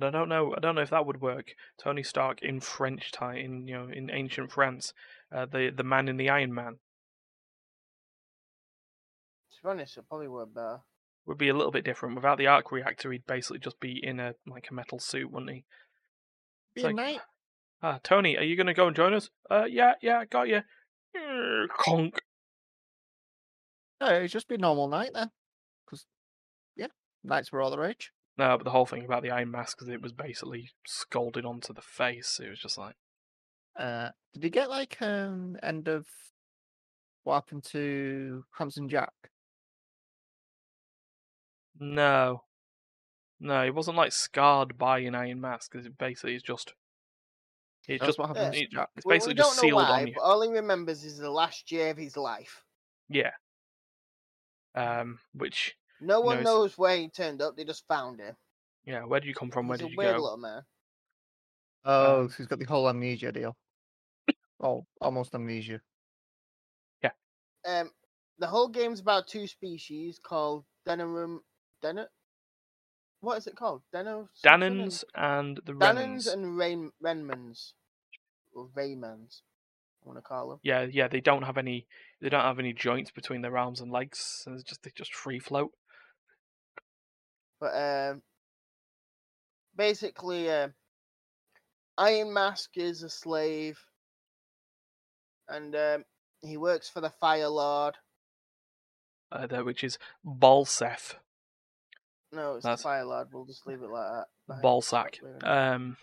I 0.00 0.10
don't 0.10 0.28
know. 0.28 0.54
I 0.56 0.60
don't 0.60 0.76
know 0.76 0.82
if 0.82 0.90
that 0.90 1.06
would 1.06 1.20
work. 1.20 1.56
Tony 1.82 2.04
Stark 2.04 2.40
in 2.42 2.60
French 2.60 3.10
time, 3.10 3.38
in 3.38 3.66
you 3.66 3.74
know, 3.74 3.88
in 3.92 4.08
ancient 4.08 4.52
France, 4.52 4.92
uh, 5.34 5.46
the 5.46 5.72
the 5.76 5.82
man 5.82 6.06
in 6.06 6.16
the 6.16 6.30
Iron 6.30 6.54
Man 6.54 6.78
To 9.50 9.62
be 9.64 9.68
honest, 9.68 9.96
it 9.96 10.08
probably 10.08 10.28
would 10.28 10.54
better. 10.54 10.78
Would 11.28 11.38
be 11.38 11.48
a 11.48 11.54
little 11.54 11.70
bit 11.72 11.84
different. 11.84 12.14
Without 12.16 12.38
the 12.38 12.46
arc 12.46 12.72
reactor, 12.72 13.12
he'd 13.12 13.26
basically 13.26 13.58
just 13.58 13.78
be 13.80 14.00
in 14.02 14.18
a 14.18 14.34
like 14.46 14.68
a 14.70 14.74
metal 14.74 14.98
suit, 14.98 15.30
wouldn't 15.30 15.52
he? 15.52 15.64
Be 16.74 16.82
like- 16.82 16.94
knight? 16.96 17.20
Ah, 17.82 18.00
Tony, 18.02 18.36
are 18.36 18.42
you 18.42 18.56
gonna 18.56 18.74
go 18.74 18.88
and 18.88 18.96
join 18.96 19.14
us? 19.14 19.30
Uh, 19.48 19.66
yeah, 19.68 19.92
yeah, 20.02 20.24
got 20.24 20.48
you. 20.48 20.62
Conk. 21.78 22.18
No, 24.00 24.08
it'd 24.14 24.30
just 24.30 24.48
be 24.48 24.54
a 24.56 24.58
normal 24.58 24.88
knight 24.88 25.10
then. 25.14 25.30
Because, 25.84 26.06
yeah, 26.76 26.88
knights 27.22 27.52
were 27.52 27.60
all 27.60 27.70
the 27.70 27.78
rage. 27.78 28.12
No, 28.36 28.56
but 28.56 28.64
the 28.64 28.70
whole 28.70 28.86
thing 28.86 29.04
about 29.04 29.22
the 29.22 29.30
iron 29.30 29.50
mask 29.50 29.82
is 29.82 29.88
it 29.88 30.02
was 30.02 30.12
basically 30.12 30.70
scalded 30.86 31.44
onto 31.44 31.72
the 31.72 31.82
face. 31.82 32.40
It 32.42 32.48
was 32.48 32.60
just 32.60 32.78
like, 32.78 32.96
Uh, 33.76 34.10
did 34.32 34.44
you 34.44 34.50
get 34.50 34.70
like 34.70 35.00
um 35.02 35.56
end 35.62 35.88
of 35.88 36.06
what 37.24 37.34
happened 37.34 37.64
to 37.72 38.44
Hanson 38.58 38.88
Jack? 38.88 39.12
No, 41.78 42.42
no, 43.40 43.64
he 43.64 43.70
wasn't 43.70 43.96
like 43.96 44.12
scarred 44.12 44.76
by 44.78 44.98
an 45.00 45.14
iron 45.14 45.40
mask. 45.40 45.72
Because 45.72 45.86
it 45.86 45.96
basically 45.98 46.34
is 46.34 46.42
just, 46.42 46.74
it 47.86 48.00
That's 48.00 48.08
just, 48.10 48.18
what 48.18 48.28
happened 48.28 48.54
to 48.54 48.60
it- 48.60 48.68
it's 48.96 49.04
We- 49.06 49.10
we 49.10 49.14
basically 49.16 49.34
don't 49.34 49.46
just 49.46 49.60
sealed 49.60 49.74
why, 49.76 50.00
on 50.02 50.06
you. 50.08 50.14
but 50.14 50.22
all 50.22 50.42
he 50.42 50.48
remembers 50.50 51.04
is 51.04 51.18
the 51.18 51.30
last 51.30 51.70
year 51.72 51.90
of 51.90 51.96
his 51.96 52.16
life. 52.16 52.64
Yeah. 53.08 53.32
Um, 54.74 55.18
which, 55.32 55.76
No 56.00 56.18
You 56.20 56.24
one 56.26 56.36
know, 56.44 56.58
knows 56.58 56.78
where 56.78 56.96
he 56.96 57.08
turned 57.08 57.42
up. 57.42 57.56
They 57.56 57.64
just 57.64 57.86
found 57.88 58.20
him. 58.20 58.36
yeah, 58.84 59.04
where 59.04 59.18
did 59.20 59.26
you 59.26 59.34
come 59.34 59.50
from? 59.50 59.66
Where 59.68 59.76
He's 59.76 59.86
did 59.86 59.88
a 59.88 59.92
you 59.92 59.98
weird 59.98 60.16
go? 60.16 60.22
little 60.22 60.36
man. 60.38 60.62
Oh, 61.84 62.28
so 62.28 62.34
he's 62.36 62.46
got 62.46 62.58
the 62.58 62.64
whole 62.66 62.88
amnesia 62.88 63.32
deal. 63.32 63.56
Oh, 64.60 64.86
almost 65.00 65.34
amnesia. 65.34 65.80
Yeah. 67.02 67.10
Um, 67.66 67.90
the 68.38 68.46
whole 68.48 68.68
game's 68.68 69.00
about 69.00 69.26
two 69.28 69.46
species 69.46 70.18
called 70.22 70.64
Denerum. 70.86 71.38
Den. 71.82 72.06
What 73.20 73.38
is 73.38 73.46
it 73.46 73.56
called? 73.56 73.82
Deno. 73.94 74.28
something 74.34 74.62
and- 74.62 74.90
Dahnans 74.90 75.04
and 75.14 75.60
the 75.64 75.72
Dahnans 75.72 76.26
Renans. 76.28 76.32
and 76.32 76.56
Rain 76.56 76.92
Renmans, 77.04 77.72
or 78.54 78.68
Raymans, 78.76 79.42
I 80.02 80.06
want 80.08 80.18
to 80.18 80.22
call 80.22 80.50
them. 80.50 80.60
Yeah, 80.62 80.82
yeah, 80.90 81.08
they 81.08 81.20
don't 81.20 81.42
have 81.42 81.58
any. 81.58 81.86
They 82.20 82.28
don't 82.28 82.42
have 82.42 82.58
any 82.58 82.72
joints 82.72 83.10
between 83.10 83.42
their 83.42 83.56
arms 83.58 83.80
and 83.80 83.90
legs. 83.90 84.18
So 84.42 84.52
it's 84.52 84.62
just 84.62 84.82
they 84.82 84.92
just 84.94 85.14
free 85.14 85.38
float. 85.40 85.72
But 87.60 87.74
um, 87.74 88.22
basically, 89.76 90.48
uh, 90.50 90.68
Iron 91.96 92.32
Mask 92.32 92.70
is 92.76 93.02
a 93.02 93.10
slave, 93.10 93.80
and 95.48 95.74
um, 95.74 96.04
he 96.40 96.56
works 96.56 96.88
for 96.88 97.00
the 97.00 97.10
Fire 97.10 97.48
Lord. 97.48 97.96
Uh, 99.30 99.46
there, 99.46 99.64
which 99.64 99.82
is 99.84 99.98
Balseph, 100.24 101.14
No, 102.32 102.56
it's 102.56 102.64
That's- 102.64 102.80
the 102.80 102.82
Fire 102.84 103.04
Lord. 103.04 103.28
We'll 103.32 103.46
just 103.46 103.66
leave 103.66 103.82
it 103.82 103.88
like 103.90 104.24
that. 104.48 104.62
Balsac. 104.62 105.14
Stop 105.16 105.44
Um, 105.44 105.96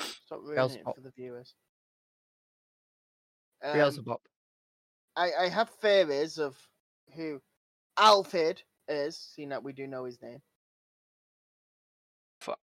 stop 0.00 0.40
ruining 0.42 0.76
it 0.78 0.84
for 0.84 1.00
the 1.02 1.10
viewers. 1.16 1.54
Um, 3.62 3.72
Beelzebub. 3.74 4.20
I, 5.16 5.30
I 5.40 5.48
have 5.48 5.70
theories 5.70 6.38
of 6.38 6.56
who 7.14 7.40
Alphen 7.98 8.58
is, 8.88 9.18
seeing 9.34 9.48
that 9.50 9.62
we 9.62 9.72
do 9.72 9.86
know 9.86 10.04
his 10.04 10.20
name. 10.22 10.42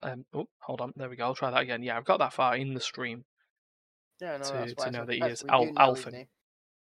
um, 0.03 0.25
oh, 0.34 0.47
hold 0.62 0.82
on. 0.82 0.93
There 0.95 1.10
we 1.10 1.15
go. 1.15 1.25
I'll 1.25 1.36
try 1.36 1.51
that 1.51 1.62
again. 1.62 1.82
Yeah, 1.84 1.97
I've 1.97 2.06
got 2.06 2.19
that 2.19 2.34
far 2.34 2.56
in 2.56 2.73
the 2.73 2.79
stream. 2.79 3.25
Yeah, 4.21 4.38
no, 4.38 4.43
To- 4.43 4.53
that's 4.53 4.73
to 4.75 4.91
know 4.91 5.06
that 5.06 5.13
he 5.15 5.21
is 5.23 5.43
Al- 5.49 5.65
do 5.65 5.71
know 5.73 5.93
his 5.93 6.06
Alphen. 6.06 6.12
name. 6.13 6.27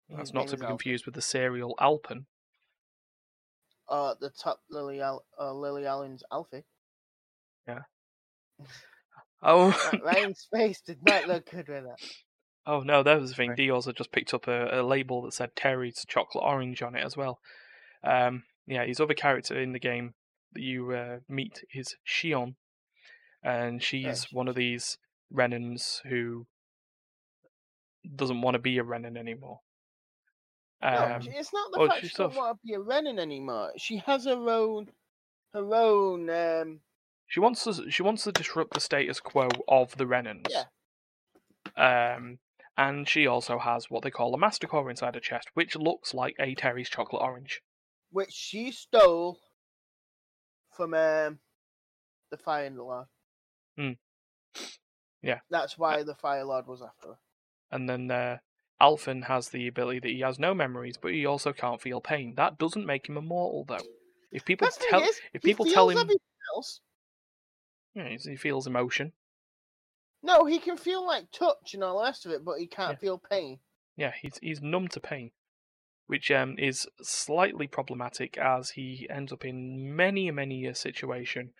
That's 0.09 0.29
His 0.29 0.33
not 0.33 0.47
to 0.49 0.57
be 0.57 0.65
confused 0.65 1.05
with 1.05 1.15
the 1.15 1.21
cereal 1.21 1.75
Alpen. 1.79 2.27
At 3.91 4.19
the 4.19 4.29
top, 4.31 4.59
Lily, 4.69 5.01
Al- 5.01 5.25
uh, 5.39 5.53
Lily 5.53 5.85
Allen's 5.85 6.23
Alfie. 6.31 6.63
Yeah. 7.67 7.79
Oh, 9.45 9.77
Right, 10.01 10.33
face 10.53 10.79
did 10.79 10.99
not 11.05 11.27
look 11.27 11.51
good 11.51 11.67
with 11.67 11.83
that. 11.83 11.99
oh 12.65 12.79
no, 12.79 13.03
that 13.03 13.19
was 13.19 13.31
the 13.31 13.35
thing. 13.35 13.49
Right. 13.49 13.57
D 13.57 13.69
also 13.69 13.91
just 13.91 14.13
picked 14.13 14.33
up 14.33 14.47
a, 14.47 14.79
a 14.79 14.81
label 14.83 15.21
that 15.23 15.33
said 15.33 15.53
Terry's 15.53 16.05
chocolate 16.07 16.45
orange 16.45 16.81
on 16.81 16.95
it 16.95 17.03
as 17.03 17.17
well. 17.17 17.39
Um, 18.05 18.43
yeah, 18.67 18.85
his 18.85 19.01
other 19.01 19.13
character 19.13 19.59
in 19.59 19.73
the 19.73 19.79
game 19.79 20.13
that 20.53 20.61
you 20.61 20.91
uh, 20.91 21.17
meet 21.27 21.59
is 21.73 21.95
Shionne, 22.07 22.55
and 23.43 23.83
she's 23.83 24.23
she- 24.29 24.35
one 24.35 24.47
of 24.47 24.55
these 24.55 24.97
Renans 25.33 25.99
who 26.07 26.47
doesn't 28.15 28.41
want 28.41 28.55
to 28.55 28.59
be 28.59 28.77
a 28.77 28.83
Renan 28.83 29.17
anymore. 29.17 29.59
No, 30.83 31.15
Um, 31.15 31.21
she- 31.21 31.29
it's 31.29 31.53
not 31.53 31.71
the 31.71 31.79
oh, 31.79 31.87
fact 31.87 32.01
she 32.01 32.09
doesn't 32.09 32.35
want 32.35 32.57
to 32.59 32.67
be 32.67 32.73
a 32.73 32.79
Renan 32.79 33.17
anymore. 33.19 33.71
She 33.77 33.97
has 33.97 34.25
her 34.25 34.49
own, 34.49 34.91
her 35.53 35.73
own. 35.75 36.29
Um, 36.29 36.81
She 37.27 37.39
wants 37.39 37.63
to. 37.63 37.89
She 37.89 38.03
wants 38.03 38.23
to 38.25 38.31
disrupt 38.31 38.73
the 38.73 38.79
status 38.81 39.19
quo 39.19 39.47
of 39.67 39.95
the 39.97 40.05
Renans. 40.05 40.47
Yeah. 40.49 40.65
Um, 41.77 42.39
and 42.77 43.07
she 43.07 43.25
also 43.27 43.59
has 43.59 43.89
what 43.89 44.03
they 44.03 44.11
call 44.11 44.33
a 44.33 44.37
Master 44.37 44.67
Core 44.67 44.89
inside 44.89 45.15
her 45.15 45.21
chest, 45.21 45.49
which 45.53 45.75
looks 45.75 46.13
like 46.13 46.35
a 46.39 46.53
Terry's 46.55 46.89
chocolate 46.89 47.21
orange. 47.21 47.61
which 48.11 48.31
she 48.31 48.71
stole 48.71 49.39
from 50.75 50.93
um, 50.93 51.39
the 52.29 52.37
Fire 52.37 52.69
Lord. 52.69 53.07
Hmm. 53.77 53.91
Yeah. 55.21 55.39
That's 55.49 55.77
why 55.77 56.03
the 56.03 56.15
Fire 56.15 56.43
Lord 56.45 56.67
was 56.67 56.81
after 56.81 57.09
her. 57.09 57.17
And 57.71 57.89
then 57.89 58.11
uh, 58.11 58.37
Alphen 58.83 59.23
has 59.27 59.47
the 59.47 59.65
ability 59.65 59.99
that 59.99 60.09
he 60.09 60.19
has 60.19 60.37
no 60.37 60.53
memories, 60.53 60.97
but 61.01 61.13
he 61.13 61.25
also 61.25 61.53
can't 61.53 61.81
feel 61.81 62.01
pain. 62.01 62.33
That 62.35 62.57
doesn't 62.57 62.85
make 62.85 63.07
him 63.07 63.15
immortal, 63.15 63.63
though. 63.65 63.77
If 64.29 64.43
people 64.43 64.67
the 64.67 64.85
tell, 64.89 65.01
is, 65.03 65.21
if 65.33 65.41
he 65.41 65.51
people 65.51 65.65
tell 65.65 65.87
him, 65.87 66.09
you 67.95 68.17
he 68.19 68.35
feels 68.35 68.67
emotion. 68.67 69.13
No, 70.21 70.43
he 70.43 70.59
can 70.59 70.75
feel 70.75 71.05
like 71.05 71.31
touch 71.31 71.73
and 71.73 71.81
all 71.81 71.99
the 71.99 72.03
rest 72.03 72.25
of 72.25 72.33
it, 72.33 72.43
but 72.43 72.59
he 72.59 72.67
can't 72.67 72.93
Yeah. 72.93 72.97
feel 72.97 73.19
pain. 73.19 73.61
Yeah, 73.95 74.11
he's 74.21 74.37
he's 74.39 74.61
numb 74.61 74.89
to 74.89 74.99
pain, 74.99 75.31
which 76.07 76.29
um 76.29 76.59
is 76.59 76.85
slightly 77.01 77.67
problematic 77.67 78.37
as 78.37 78.71
he 78.71 79.07
ends 79.09 79.31
up 79.31 79.45
in 79.45 79.95
many 79.95 80.29
many 80.31 80.65
a 80.65 80.75
situation 80.75 81.53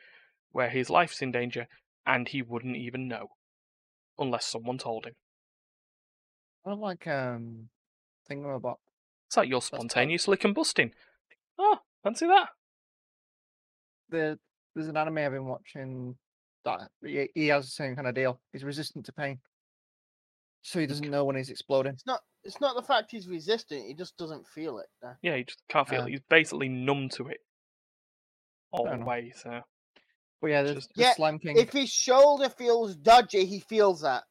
where 0.52 0.70
his 0.70 0.90
life's 0.90 1.22
in 1.22 1.32
danger 1.32 1.68
and 2.06 2.28
he 2.28 2.42
wouldn't 2.42 2.76
even 2.76 3.08
know 3.08 3.38
unless 4.18 4.46
someone 4.46 4.78
told 4.78 5.06
him. 5.06 5.16
I 6.66 6.70
don't 6.70 6.80
like 6.82 7.06
um 7.08 7.70
thingamabob. 8.30 8.76
It's 9.28 9.38
like 9.38 9.50
you're 9.50 9.62
spontaneously 9.62 10.38
combusting. 10.38 10.92
Oh, 11.60 11.78
fancy 12.04 12.28
that? 12.28 12.50
The 14.10 14.40
there's 14.76 14.88
an 14.88 14.98
anime 14.98 15.18
I've 15.20 15.32
been 15.32 15.46
watching 15.46 16.16
that 16.66 16.90
he, 17.04 17.30
he 17.36 17.48
has 17.48 17.66
the 17.66 17.72
same 17.72 17.96
kind 17.96 18.08
of 18.08 18.16
deal. 18.16 18.40
He's 18.52 18.64
resistant 18.64 19.06
to 19.06 19.14
pain, 19.14 19.40
so 20.62 20.80
he 20.80 20.88
doesn't 20.88 21.10
know 21.10 21.26
when 21.26 21.36
he's 21.36 21.50
exploding. 21.50 21.94
It's 21.94 22.06
not. 22.06 22.22
It's 22.46 22.60
not 22.60 22.76
the 22.76 22.82
fact 22.82 23.12
he's 23.12 23.28
resistant. 23.28 23.86
He 23.88 23.94
just 23.94 24.18
doesn't 24.18 24.46
feel 24.48 24.80
it. 24.80 24.88
nah. 25.02 25.14
Yeah, 25.22 25.38
he 25.38 25.44
just 25.46 25.62
can't 25.70 25.88
feel 25.88 26.02
Um, 26.02 26.08
it. 26.08 26.12
He's 26.12 26.20
basically 26.30 26.68
numb 26.68 27.08
to 27.10 27.28
it 27.30 27.38
all 28.72 28.84
Fair 28.84 28.92
the 28.92 28.96
enough. 28.98 29.08
way. 29.08 29.34
So 29.36 29.62
But 30.42 30.48
yeah, 30.48 30.64
the, 30.64 30.74
Just- 30.76 30.94
the 30.96 31.04
Yeah, 31.04 31.14
slime 31.14 31.40
king. 31.40 31.58
If 31.58 31.72
his 31.72 31.90
shoulder 31.90 32.50
feels 32.50 32.96
dodgy, 32.98 33.46
he 33.46 33.62
feels 33.62 34.02
that. 34.02 34.24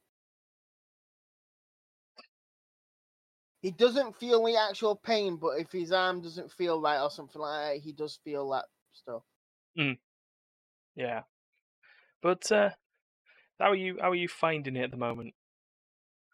He 3.62 3.70
doesn't 3.70 4.16
feel 4.16 4.44
the 4.44 4.56
actual 4.56 4.96
pain, 4.96 5.36
but 5.36 5.60
if 5.60 5.70
his 5.70 5.92
arm 5.92 6.20
doesn't 6.20 6.50
feel 6.50 6.80
right 6.80 7.00
or 7.00 7.10
something 7.10 7.40
like 7.40 7.74
that, 7.76 7.80
he 7.82 7.92
does 7.92 8.18
feel 8.24 8.50
that 8.50 8.64
stuff. 8.92 9.22
yeah, 10.96 11.22
but 12.20 12.50
uh, 12.50 12.70
how 13.60 13.70
are 13.70 13.76
you? 13.76 13.98
How 14.00 14.10
are 14.10 14.16
you 14.16 14.26
finding 14.28 14.74
it 14.76 14.82
at 14.82 14.90
the 14.90 14.96
moment? 14.96 15.34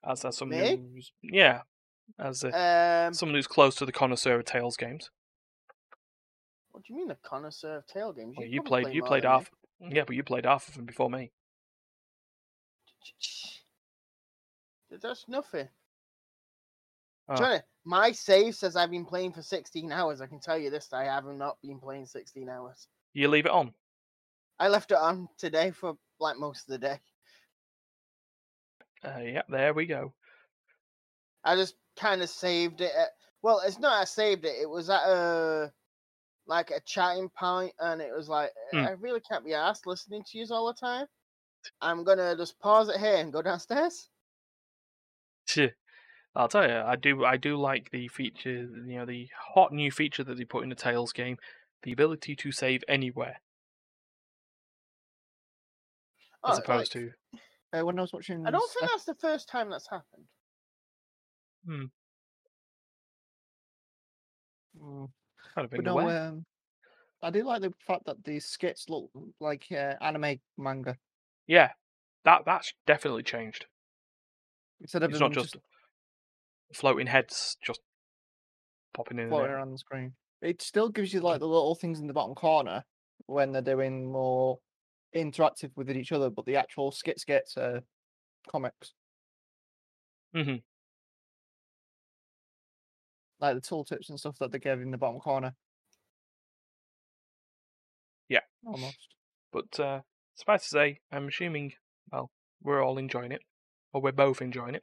As 0.03 0.25
as 0.25 0.39
someone 0.39 0.59
Me? 0.59 0.81
who's 0.95 1.13
yeah, 1.23 1.61
as 2.19 2.45
a, 2.45 3.07
Um, 3.09 3.13
someone 3.15 3.35
who's 3.35 3.47
close 3.47 3.75
to 3.77 3.85
the 3.85 3.93
connoisseur 3.93 4.37
of 4.39 4.47
Tales 4.47 4.79
games. 4.79 5.11
what 6.71 6.85
do 6.85 6.93
you 6.93 6.99
mean 6.99 7.09
the 7.09 7.17
connoisseur 7.17 7.77
of 7.77 7.87
tail 7.87 8.13
games? 8.15 8.37
Well, 8.39 8.47
you 8.47 8.63
played 8.63 8.85
play 8.85 8.93
you 8.95 9.03
played 9.03 9.25
me. 9.25 9.29
half. 9.29 9.51
Yeah, 9.81 10.05
but 10.07 10.17
you 10.17 10.23
played 10.23 10.47
half 10.47 10.67
of 10.69 10.77
them 10.77 10.87
before 10.87 11.11
me. 11.11 11.31
That's 14.91 15.27
nothing. 15.29 15.69
Oh. 17.29 17.37
to, 17.37 17.65
my 17.85 18.13
save 18.13 18.55
says 18.55 18.77
I've 18.77 18.91
been 18.91 19.05
playing 19.05 19.33
for 19.33 19.43
16 19.43 19.93
hours. 19.93 20.21
I 20.21 20.27
can 20.27 20.41
tell 20.41 20.59
you 20.59 20.71
this, 20.71 20.93
I 20.93 21.05
have 21.05 21.25
not 21.27 21.59
been 21.63 21.79
playing 21.79 22.07
16 22.07 22.49
hours. 22.49 22.89
You 23.15 23.29
leave 23.29 23.47
it 23.47 23.53
on. 23.53 23.73
I 24.59 24.69
left 24.69 24.91
it 24.91 24.99
on 24.99 25.29
today 25.39 25.71
for 25.71 25.97
like 26.21 26.37
most 26.39 26.63
of 26.63 26.73
the 26.73 26.79
day. 26.79 27.01
Uh, 29.05 29.21
yeah, 29.23 29.43
there 29.49 29.75
we 29.75 29.87
go. 29.87 30.13
I 31.45 31.55
just 31.55 31.77
kind 31.97 32.23
of 32.23 32.29
saved 32.29 32.81
it. 32.81 32.93
At, 32.99 33.11
well, 33.43 33.61
it's 33.65 33.79
not 33.79 34.01
I 34.01 34.05
saved 34.05 34.45
it. 34.45 34.57
It 34.61 34.69
was 34.69 34.91
at 34.91 35.03
a 35.03 35.73
like 36.47 36.71
a 36.71 36.81
chatting 36.81 37.29
point, 37.29 37.73
and 37.79 38.01
it 38.01 38.13
was 38.15 38.29
like 38.29 38.51
Hmm. 38.73 38.79
I 38.79 38.91
really 38.93 39.21
can't 39.21 39.45
be 39.45 39.55
asked 39.55 39.87
listening 39.87 40.25
to 40.25 40.39
you 40.39 40.47
all 40.51 40.67
the 40.67 40.75
time. 40.75 41.07
I'm 41.81 42.05
gonna 42.05 42.37
just 42.37 42.59
pause 42.59 42.89
it 42.89 42.99
here 42.99 43.17
and 43.17 43.33
go 43.33 43.43
downstairs. 43.43 44.09
Tch. 46.39 46.45
I'll 46.45 46.49
tell 46.49 46.67
you, 46.69 46.77
I 46.79 46.97
do 46.97 47.25
I 47.25 47.37
do 47.37 47.57
like 47.59 47.91
the 47.91 48.09
feature, 48.09 48.51
you 48.63 48.97
know, 48.99 49.05
the 49.07 49.29
hot 49.55 49.73
new 49.73 49.91
feature 49.91 50.25
that 50.25 50.37
they 50.39 50.45
put 50.47 50.63
in 50.63 50.71
the 50.71 50.75
Tales 50.75 51.13
game, 51.13 51.37
the 51.83 51.93
ability 51.93 52.35
to 52.37 52.53
save 52.53 52.83
anywhere 52.89 53.41
Oh, 56.43 56.51
as 56.51 56.59
like, 56.69 56.89
opposed 56.89 56.91
to 56.93 57.13
uh, 57.73 57.83
when 57.85 57.99
I 57.99 58.03
was 58.03 58.13
watching, 58.13 58.41
I 58.45 58.51
don't 58.51 58.73
think 58.73 58.87
Steph- 58.87 58.91
that's 58.91 59.05
the 59.05 59.15
first 59.15 59.49
time 59.49 59.71
that's 59.71 59.89
happened. 59.91 60.29
Mm, 61.67 61.89
kind 65.55 65.65
of 65.67 65.73
no, 65.79 66.09
um, 66.09 66.47
I 67.23 67.31
do 67.31 67.45
like 67.45 67.63
the 67.63 67.75
fact 67.87 68.07
that 68.07 68.25
these 68.25 68.47
skits 68.47 68.89
look 68.91 69.11
like 69.41 69.67
uh, 69.73 69.97
anime 70.01 70.41
manga 70.59 70.99
Yeah, 71.49 71.73
that 72.25 72.45
that's 72.45 72.75
definitely 72.87 73.25
changed. 73.25 73.67
instead 74.81 75.03
of 75.03 75.11
It's 75.11 75.19
them 75.19 75.21
not 75.21 75.33
just 75.33 75.57
floating 76.73 77.07
heads 77.07 77.57
just 77.65 77.81
popping 78.95 79.19
in 79.19 79.29
floating 79.29 79.53
around 79.53 79.73
the 79.73 79.79
screen. 79.79 80.13
It 80.43 80.63
still 80.63 80.89
gives 80.89 81.13
you 81.13 81.21
like 81.21 81.41
the 81.41 81.49
little 81.49 81.75
things 81.75 82.01
in 82.01 82.07
the 82.07 82.13
bottom 82.13 82.35
corner 82.35 82.85
when 83.27 83.53
they're 83.53 83.63
doing 83.63 84.11
more 84.11 84.59
interactive 85.15 85.71
with 85.77 85.91
each 85.91 86.13
other, 86.13 86.31
but 86.31 86.47
the 86.47 86.57
actual 86.57 86.93
skit 86.93 87.19
skits 87.19 87.57
are 87.57 87.83
comics. 88.49 88.95
Mhm. 90.35 90.63
Like 93.41 93.55
the 93.55 93.61
tooltips 93.61 94.09
and 94.09 94.19
stuff 94.19 94.39
that 94.39 94.53
they 94.53 94.59
gave 94.59 94.81
in 94.81 94.91
the 94.91 94.99
bottom 94.99 95.21
corner. 95.21 95.55
Yeah. 98.29 98.41
Almost. 98.67 99.15
But 99.53 99.81
uh, 99.81 100.01
suffice 100.35 100.63
to 100.65 100.69
say, 100.69 101.01
I'm 101.11 101.29
assuming, 101.29 101.73
well, 102.13 102.31
we're 102.63 102.83
all 102.83 102.99
enjoying 102.99 103.33
it, 103.33 103.43
or 103.93 104.03
we're 104.03 104.13
both 104.13 104.43
enjoying 104.43 104.75
it. 104.75 104.83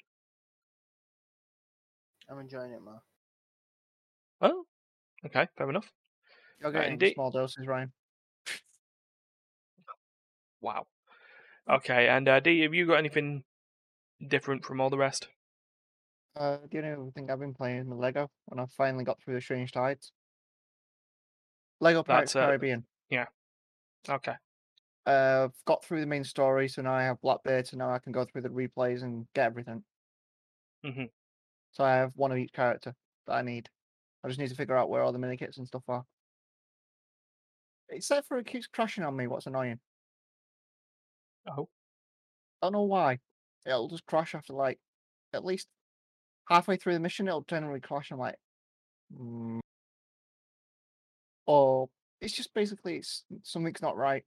I'm 2.29 2.39
enjoying 2.39 2.71
it, 2.73 2.81
man. 2.83 2.99
Oh, 4.41 4.65
okay, 5.25 5.47
fair 5.57 5.69
enough. 5.69 5.91
You're 6.59 6.69
Uh, 6.69 6.73
getting 6.79 6.93
indeed. 6.93 7.13
small 7.13 7.31
doses, 7.31 7.67
Ryan. 7.67 7.93
Wow. 10.61 10.87
Okay, 11.69 12.07
and 12.07 12.27
uh, 12.27 12.39
D, 12.39 12.61
have 12.61 12.73
you 12.73 12.87
got 12.87 12.97
anything 12.99 13.43
different 14.27 14.65
from 14.65 14.81
all 14.81 14.89
the 14.89 14.97
rest? 14.97 15.29
Uh, 16.35 16.59
the 16.69 16.79
only 16.85 17.11
thing 17.11 17.29
I've 17.31 17.39
been 17.39 17.53
playing 17.53 17.77
is 17.79 17.87
my 17.87 17.95
Lego, 17.95 18.29
and 18.51 18.59
I've 18.59 18.71
finally 18.73 19.03
got 19.05 19.21
through 19.21 19.35
the 19.35 19.41
Strange 19.41 19.71
Tides. 19.71 20.11
Lego 21.79 22.03
Pirates 22.03 22.33
That's, 22.33 22.35
uh, 22.35 22.47
Caribbean. 22.47 22.85
Yeah. 23.09 23.27
Okay. 24.07 24.35
Uh, 25.05 25.49
I've 25.49 25.65
got 25.65 25.85
through 25.85 26.01
the 26.01 26.07
main 26.07 26.23
story, 26.23 26.67
so 26.67 26.81
now 26.81 26.93
I 26.93 27.03
have 27.03 27.21
Blackbeard, 27.21 27.67
so 27.67 27.77
now 27.77 27.91
I 27.91 27.99
can 27.99 28.11
go 28.11 28.25
through 28.25 28.41
the 28.41 28.49
replays 28.49 29.03
and 29.03 29.27
get 29.33 29.45
everything. 29.45 29.83
Mhm. 30.83 31.09
So 31.75 31.83
I 31.83 31.95
have 31.95 32.13
one 32.15 32.31
of 32.31 32.37
each 32.37 32.53
character 32.53 32.95
that 33.27 33.33
I 33.33 33.41
need. 33.41 33.69
I 34.23 34.29
just 34.29 34.39
need 34.39 34.49
to 34.49 34.55
figure 34.55 34.77
out 34.77 34.89
where 34.89 35.01
all 35.01 35.11
the 35.11 35.19
mini 35.19 35.37
kits 35.37 35.57
and 35.57 35.67
stuff 35.67 35.83
are. 35.89 36.05
Except 37.89 38.27
for 38.27 38.37
it 38.37 38.47
keeps 38.47 38.67
crashing 38.67 39.03
on 39.03 39.15
me, 39.15 39.27
what's 39.27 39.45
annoying. 39.45 39.79
Oh, 41.47 41.67
I 42.61 42.65
don't 42.65 42.73
know 42.73 42.83
why. 42.83 43.19
It'll 43.65 43.89
just 43.89 44.05
crash 44.05 44.33
after 44.33 44.53
like 44.53 44.79
at 45.33 45.45
least 45.45 45.67
halfway 46.49 46.77
through 46.77 46.93
the 46.93 46.99
mission. 46.99 47.27
It'll 47.27 47.43
generally 47.43 47.81
crash. 47.81 48.09
I'm 48.11 48.19
like, 48.19 48.35
mm. 49.13 49.59
or 51.45 51.89
it's 52.21 52.33
just 52.33 52.53
basically 52.53 52.97
it's 52.97 53.25
something's 53.43 53.81
not 53.81 53.97
right. 53.97 54.23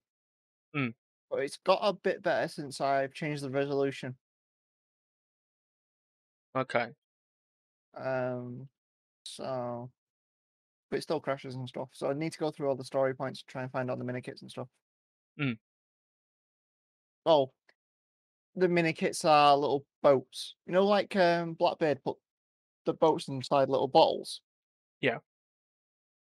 Mm. 0.77 0.93
But 1.31 1.41
it's 1.41 1.59
got 1.65 1.81
a 1.83 1.95
bit 1.95 2.23
better 2.23 2.47
since 2.49 2.81
I've 2.81 3.15
changed 3.15 3.43
the 3.43 3.51
resolution. 3.51 4.17
okay. 6.57 6.89
Um, 7.95 8.69
so 9.25 9.91
but 10.91 10.99
it 10.99 11.03
still 11.03 11.21
crashes 11.21 11.55
and 11.55 11.69
stuff. 11.69 11.91
So 11.93 12.11
I 12.11 12.15
need 12.15 12.33
to 12.33 12.39
go 12.39 12.51
through 12.51 12.69
all 12.69 12.77
the 12.77 12.85
story 12.85 13.15
points 13.15 13.41
to 13.41 13.47
try 13.47 13.63
and 13.63 13.71
find 13.71 13.91
out 13.91 13.99
the 13.99 14.05
mini 14.05 14.21
kits 14.21 14.43
and 14.43 14.51
stuff. 14.51 14.69
Mm. 15.39 15.59
Oh, 17.27 17.53
the 18.55 18.69
mini 18.69 18.93
kits 18.93 19.25
are 19.25 19.57
little 19.57 19.87
boats. 20.03 20.55
You 20.67 20.73
know, 20.73 20.87
like 20.87 21.15
um, 21.17 21.55
Blackbeard 21.55 22.03
put 22.03 22.17
the 22.87 22.95
boats 22.95 23.29
inside 23.29 23.69
little 23.69 23.89
bottles. 23.89 24.41
Yeah. 25.01 25.19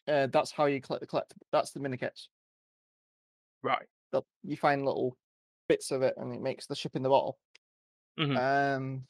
Uh, 0.09 0.27
that's 0.29 0.51
how 0.51 0.67
you 0.67 0.81
collect 0.81 1.01
the 1.01 1.07
collect. 1.07 1.35
That's 1.53 1.73
the 1.73 1.81
mini 1.81 1.97
kits. 1.97 2.29
Right. 3.63 3.87
That 4.13 4.25
you 4.43 4.57
find 4.57 4.85
little 4.85 5.17
bits 5.69 5.91
of 5.91 6.03
it, 6.03 6.15
and 6.17 6.35
it 6.35 6.41
makes 6.41 6.67
the 6.67 6.77
ship 6.77 6.95
in 6.95 7.03
the 7.03 7.09
bottle. 7.09 7.39
Mhm. 8.19 8.37
Um, 8.37 9.07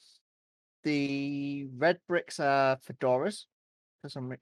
the 0.87 1.66
red 1.77 1.99
bricks 2.07 2.38
are 2.38 2.77
fedoras 2.77 3.46
for 4.01 4.09
some 4.09 4.29
re- 4.29 4.37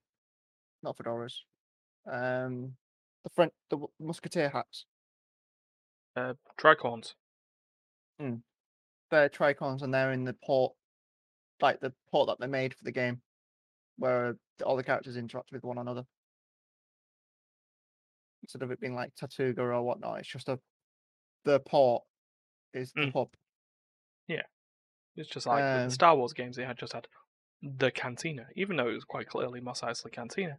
not 0.83 0.95
fedoras. 0.99 1.33
Um, 2.07 2.77
the 3.25 3.31
front 3.35 3.53
the 3.71 3.79
musketeer 3.99 4.51
hats. 4.51 4.85
Uh, 6.15 6.35
tricorns. 6.61 7.15
They're 8.19 9.29
tricorns, 9.31 9.83
and 9.83 9.93
they're 9.93 10.13
in 10.13 10.25
the 10.25 10.37
port, 10.45 10.75
like 11.63 11.81
the 11.81 11.95
port 12.11 12.29
that 12.29 12.39
they 12.41 12.47
made 12.47 12.75
for 12.75 12.85
the 12.85 12.93
game, 12.93 13.23
where 13.97 14.37
all 14.65 14.77
the 14.77 14.85
characters 14.85 15.17
interact 15.17 15.51
with 15.51 15.65
one 15.65 15.79
another. 15.79 16.05
Instead 18.43 18.63
of 18.63 18.71
it 18.71 18.81
being 18.81 18.95
like 18.95 19.15
Tortuga 19.15 19.63
or 19.63 19.83
whatnot, 19.83 20.19
it's 20.21 20.29
just 20.29 20.51
a 20.51 20.61
the 21.45 21.61
port 21.61 22.03
is 22.75 22.93
the 22.93 23.03
Mm. 23.07 23.13
hub. 23.15 23.29
It's 25.17 25.29
just 25.29 25.47
like 25.47 25.63
Um, 25.63 25.85
the 25.89 25.91
Star 25.91 26.17
Wars 26.17 26.33
games, 26.33 26.57
they 26.57 26.65
had 26.65 26.77
just 26.79 26.93
had 26.93 27.07
the 27.63 27.91
cantina, 27.91 28.47
even 28.57 28.77
though 28.77 28.89
it 28.89 28.95
was 28.95 29.05
quite 29.05 29.29
clearly 29.29 29.61
Mos 29.61 29.81
Eisley 29.81 30.13
Cantina. 30.13 30.59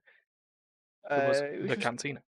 It 1.12 1.28
was 1.28 1.42
Uh, 1.42 1.46
it 1.46 1.60
was 1.62 1.70
the 1.70 1.76
just- 1.76 1.82
cantina. 1.82 2.24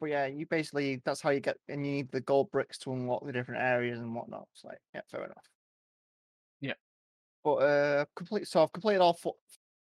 But 0.00 0.06
yeah, 0.10 0.26
you 0.26 0.46
basically 0.46 1.02
that's 1.04 1.20
how 1.20 1.30
you 1.30 1.40
get, 1.40 1.58
and 1.68 1.84
you 1.84 1.90
need 1.90 2.10
the 2.12 2.20
gold 2.20 2.50
bricks 2.52 2.78
to 2.78 2.92
unlock 2.92 3.26
the 3.26 3.32
different 3.32 3.60
areas 3.62 3.98
and 3.98 4.14
whatnot. 4.14 4.46
It's 4.52 4.62
like, 4.62 4.78
yeah, 4.94 5.00
fair 5.10 5.24
enough. 5.24 5.44
Yeah. 6.60 6.74
But 7.42 7.54
uh, 7.56 8.04
complete. 8.14 8.46
So 8.46 8.62
I've 8.62 8.72
completed 8.72 9.00
all 9.00 9.14
four. 9.14 9.34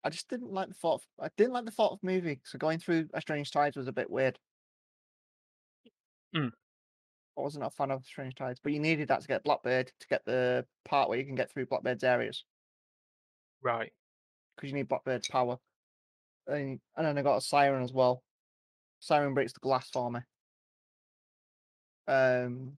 I 0.03 0.09
just 0.09 0.29
didn't 0.29 0.51
like 0.53 0.69
the 0.69 0.75
fourth. 0.75 1.07
I 1.19 1.29
didn't 1.37 1.53
like 1.53 1.67
the 1.67 1.71
thought 1.71 1.93
of 1.93 2.03
movie. 2.03 2.41
So 2.45 2.59
going 2.59 2.79
through 2.79 3.11
A 3.13 3.21
Strange 3.21 3.51
Tides 3.51 3.77
was 3.77 3.89
a 3.89 3.93
bit 3.93 4.09
weird. 4.11 4.39
Mm. 6.35 6.53
I 7.41 7.43
wasn't 7.43 7.65
a 7.65 7.71
fan 7.71 7.91
of 7.91 8.05
Strange 8.05 8.35
Tides, 8.35 8.61
but 8.63 8.73
you 8.73 8.81
needed 8.81 9.09
that 9.09 9.23
to 9.23 9.29
get 9.29 9.45
Blackbird 9.45 9.91
to 9.99 10.07
get 10.09 10.25
the 10.27 10.67
part 10.85 11.09
where 11.09 11.19
you 11.19 11.25
can 11.25 11.35
get 11.35 11.51
through 11.51 11.67
Blackbird's 11.67 12.05
areas 12.05 12.45
Right. 13.63 13.93
because 14.57 14.71
you 14.71 14.77
need 14.77 14.89
Blackbird's 14.89 15.29
power. 15.29 15.59
And, 16.47 16.81
and 16.97 17.07
then 17.07 17.17
I 17.19 17.23
got 17.23 17.37
a 17.37 17.41
siren 17.41 17.83
as 17.83 17.93
well. 17.93 18.23
Siren 19.01 19.35
breaks 19.35 19.53
the 19.53 19.61
glass 19.61 19.89
for 19.91 20.11
me. 20.11 20.21
Um. 22.07 22.77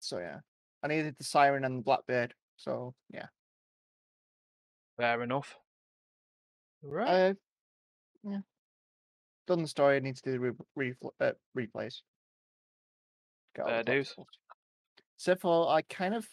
So 0.00 0.18
yeah, 0.18 0.40
I 0.82 0.88
needed 0.88 1.16
the 1.18 1.24
siren 1.24 1.64
and 1.64 1.78
the 1.78 1.82
Blackbird. 1.82 2.34
So 2.56 2.94
yeah. 3.12 3.26
Fair 4.98 5.22
enough. 5.22 5.56
Right. 6.82 7.08
Uh, 7.08 7.34
yeah. 8.22 8.40
Done 9.46 9.62
the 9.62 9.68
story. 9.68 9.96
I 9.96 10.00
need 10.00 10.16
to 10.16 10.22
do 10.22 10.32
the 10.32 10.40
re- 10.40 10.52
re- 10.76 10.94
uh, 11.20 11.32
replays. 11.56 12.02
Get 13.60 13.72
all 13.72 13.78
the 13.78 13.84
Fair 13.84 13.96
dues. 13.96 14.14
collectibles. 14.14 14.26
Except 15.16 15.40
I 15.68 15.82
kind 15.82 16.14
of 16.14 16.26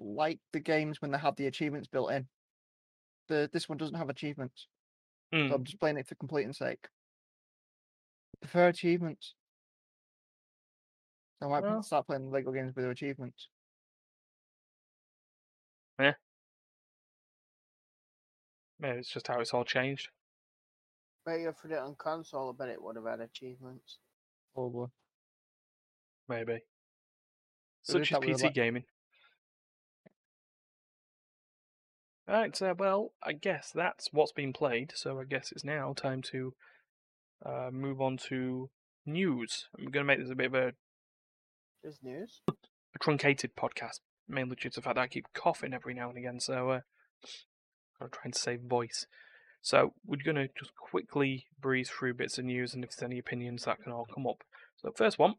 like 0.00 0.40
the 0.52 0.60
games 0.60 1.00
when 1.00 1.10
they 1.10 1.18
have 1.18 1.36
the 1.36 1.46
achievements 1.46 1.88
built 1.88 2.10
in. 2.12 2.28
The 3.28 3.48
this 3.52 3.68
one 3.68 3.78
doesn't 3.78 3.94
have 3.94 4.08
achievements, 4.10 4.66
Hmm. 5.32 5.48
so 5.48 5.54
I'm 5.54 5.64
just 5.64 5.78
playing 5.78 5.98
it 5.98 6.06
for 6.08 6.14
completing 6.16 6.52
sake. 6.52 6.88
prefer 8.40 8.68
achievements. 8.68 9.34
So 11.38 11.46
I 11.46 11.50
might 11.50 11.62
Well- 11.62 11.82
start 11.82 12.06
playing 12.06 12.30
Lego 12.30 12.52
games 12.52 12.74
with 12.74 12.86
achievements. 12.86 13.48
Yeah. 15.98 16.14
Maybe 18.78 18.98
it's 18.98 19.10
just 19.10 19.26
how 19.28 19.40
it's 19.40 19.52
all 19.52 19.64
changed. 19.66 20.10
You 21.26 21.50
if 21.50 21.64
it 21.66 21.72
on 21.78 21.96
console, 21.96 22.48
I 22.50 22.52
bet 22.56 22.70
it 22.70 22.82
would 22.82 22.96
have 22.96 23.04
had 23.04 23.20
achievements. 23.20 23.98
Probably. 24.54 24.90
Maybe. 26.30 26.60
Such 27.82 28.02
is 28.02 28.08
that 28.10 28.20
PC 28.20 28.44
ele- 28.44 28.52
gaming. 28.52 28.84
Right, 32.28 32.62
uh, 32.62 32.74
well, 32.78 33.10
I 33.20 33.32
guess 33.32 33.72
that's 33.74 34.10
what's 34.12 34.30
been 34.30 34.52
played, 34.52 34.92
so 34.94 35.18
I 35.18 35.24
guess 35.24 35.50
it's 35.50 35.64
now 35.64 35.92
time 35.92 36.22
to 36.30 36.54
uh, 37.44 37.70
move 37.72 38.00
on 38.00 38.16
to 38.28 38.70
news. 39.04 39.66
I'm 39.76 39.86
going 39.90 40.04
to 40.04 40.06
make 40.06 40.20
this 40.20 40.30
a 40.30 40.36
bit 40.36 40.46
of 40.46 40.54
a, 40.54 40.72
There's 41.82 41.98
news. 42.00 42.42
a 42.48 42.98
truncated 43.00 43.56
podcast, 43.56 43.98
mainly 44.28 44.54
due 44.54 44.70
to 44.70 44.76
the 44.76 44.82
fact 44.82 44.94
that 44.94 45.02
I 45.02 45.08
keep 45.08 45.26
coughing 45.34 45.74
every 45.74 45.94
now 45.94 46.10
and 46.10 46.18
again, 46.18 46.38
so 46.38 46.70
uh, 46.70 46.80
I'm 48.00 48.10
trying 48.12 48.30
to 48.30 48.38
save 48.38 48.60
voice. 48.60 49.06
So 49.60 49.94
we're 50.06 50.22
going 50.24 50.36
to 50.36 50.48
just 50.56 50.76
quickly 50.76 51.46
breeze 51.60 51.90
through 51.90 52.14
bits 52.14 52.38
of 52.38 52.44
news, 52.44 52.72
and 52.72 52.84
if 52.84 52.90
there's 52.90 53.10
any 53.10 53.18
opinions, 53.18 53.64
that 53.64 53.82
can 53.82 53.90
all 53.90 54.06
come 54.14 54.28
up. 54.28 54.44
So 54.76 54.92
first 54.94 55.18
one, 55.18 55.34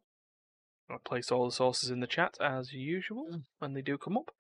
I'll 0.91 0.99
place 0.99 1.31
all 1.31 1.45
the 1.45 1.51
sources 1.51 1.89
in 1.89 1.99
the 1.99 2.07
chat 2.07 2.37
as 2.41 2.73
usual 2.73 3.27
Mm. 3.31 3.43
when 3.59 3.73
they 3.73 3.81
do 3.81 3.97
come 3.97 4.17
up. 4.17 4.33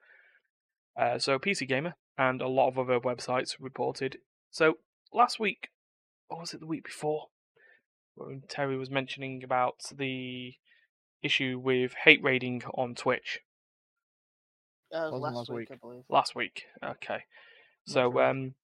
Uh, 0.95 1.17
so 1.19 1.39
PC 1.39 1.65
Gamer 1.67 1.95
and 2.17 2.41
a 2.41 2.47
lot 2.47 2.67
of 2.67 2.77
other 2.77 2.99
websites 2.99 3.55
reported. 3.59 4.19
So 4.49 4.79
last 5.13 5.39
week, 5.39 5.69
or 6.29 6.39
was 6.39 6.53
it 6.53 6.59
the 6.59 6.65
week 6.67 6.83
before, 6.83 7.29
when 8.15 8.43
Terry 8.47 8.77
was 8.77 8.89
mentioning 8.89 9.43
about 9.43 9.83
the 9.95 10.53
issue 11.21 11.59
with 11.63 11.93
hate 12.03 12.21
raiding 12.23 12.63
on 12.73 12.95
Twitch 12.95 13.39
That 14.91 15.11
last, 15.11 15.35
last 15.35 15.49
week, 15.49 15.69
week. 15.69 15.71
I 15.71 15.75
believe. 15.75 16.03
last 16.09 16.35
week. 16.35 16.65
Okay, 16.83 17.13
Not 17.13 17.23
so 17.85 18.11
sure. 18.11 18.23
um, 18.23 18.55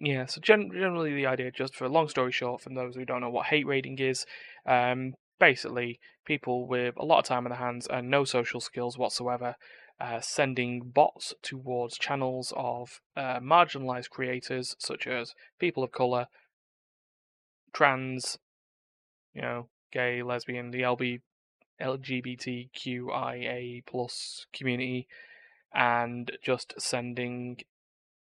yeah, 0.00 0.26
so 0.26 0.40
gen- 0.40 0.70
generally 0.72 1.14
the 1.14 1.26
idea, 1.26 1.50
just 1.50 1.74
for 1.74 1.84
a 1.84 1.88
long 1.90 2.08
story 2.08 2.32
short, 2.32 2.60
from 2.62 2.74
those 2.74 2.94
who 2.94 3.04
don't 3.04 3.20
know 3.20 3.30
what 3.30 3.46
hate 3.46 3.66
raiding 3.66 3.98
is, 3.98 4.24
um, 4.66 5.14
basically 5.38 6.00
people 6.24 6.66
with 6.66 6.96
a 6.96 7.04
lot 7.04 7.18
of 7.18 7.24
time 7.24 7.46
on 7.46 7.50
their 7.50 7.58
hands 7.58 7.86
and 7.86 8.10
no 8.10 8.24
social 8.24 8.60
skills 8.60 8.98
whatsoever, 8.98 9.56
uh, 10.00 10.20
sending 10.20 10.80
bots 10.80 11.34
towards 11.42 11.98
channels 11.98 12.52
of 12.56 13.00
uh, 13.16 13.40
marginalized 13.40 14.10
creators 14.10 14.76
such 14.78 15.06
as 15.06 15.34
people 15.58 15.82
of 15.82 15.92
color, 15.92 16.26
trans, 17.72 18.38
you 19.34 19.42
know, 19.42 19.68
gay, 19.92 20.22
lesbian, 20.22 20.70
the 20.70 20.82
LB, 20.82 21.20
LGBTQIA 21.80 23.84
plus 23.86 24.46
community, 24.52 25.06
and 25.74 26.32
just 26.42 26.74
sending 26.78 27.58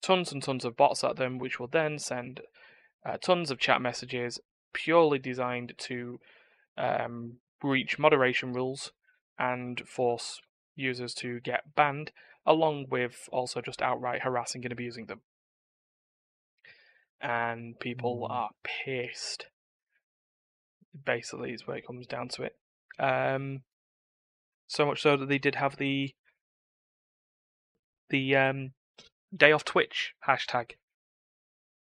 tons 0.02 0.32
and 0.32 0.44
tons 0.44 0.66
of 0.66 0.78
bots 0.78 1.04
at 1.04 1.16
them, 1.16 1.40
which 1.40 1.60
will 1.60 1.68
then 1.68 1.98
send 1.98 2.42
uh, 3.06 3.18
tons 3.18 3.52
of 3.52 3.60
chat 3.60 3.82
messages 3.82 4.40
purely 4.74 5.20
designed 5.20 5.74
to 5.78 6.20
um, 6.78 7.40
breach 7.62 7.98
moderation 7.98 8.54
rules 8.54 8.92
and 9.38 9.82
force 9.88 10.42
users 10.76 11.14
to 11.16 11.40
get 11.40 11.76
banned, 11.76 12.12
along 12.46 12.88
with 12.90 13.28
also 13.32 13.62
just 13.62 13.82
outright 13.82 14.22
harassing 14.22 14.64
and 14.66 14.72
abusing 14.72 15.06
them. 15.06 15.22
And 17.22 17.80
people 17.80 18.28
Mm. 18.28 18.32
are 18.32 18.50
pissed. 18.64 19.48
Basically, 20.94 21.54
is 21.54 21.68
where 21.68 21.78
it 21.78 21.86
comes 21.86 22.08
down 22.08 22.30
to 22.30 22.44
it. 22.44 22.58
Um, 23.00 23.64
so 24.68 24.86
much 24.86 25.02
so 25.02 25.18
that 25.18 25.28
they 25.28 25.38
did 25.38 25.56
have 25.56 25.78
the 25.78 26.16
the 28.10 28.36
um, 28.36 28.74
day 29.36 29.52
off 29.52 29.66
Twitch 29.66 30.14
hashtag 30.28 30.72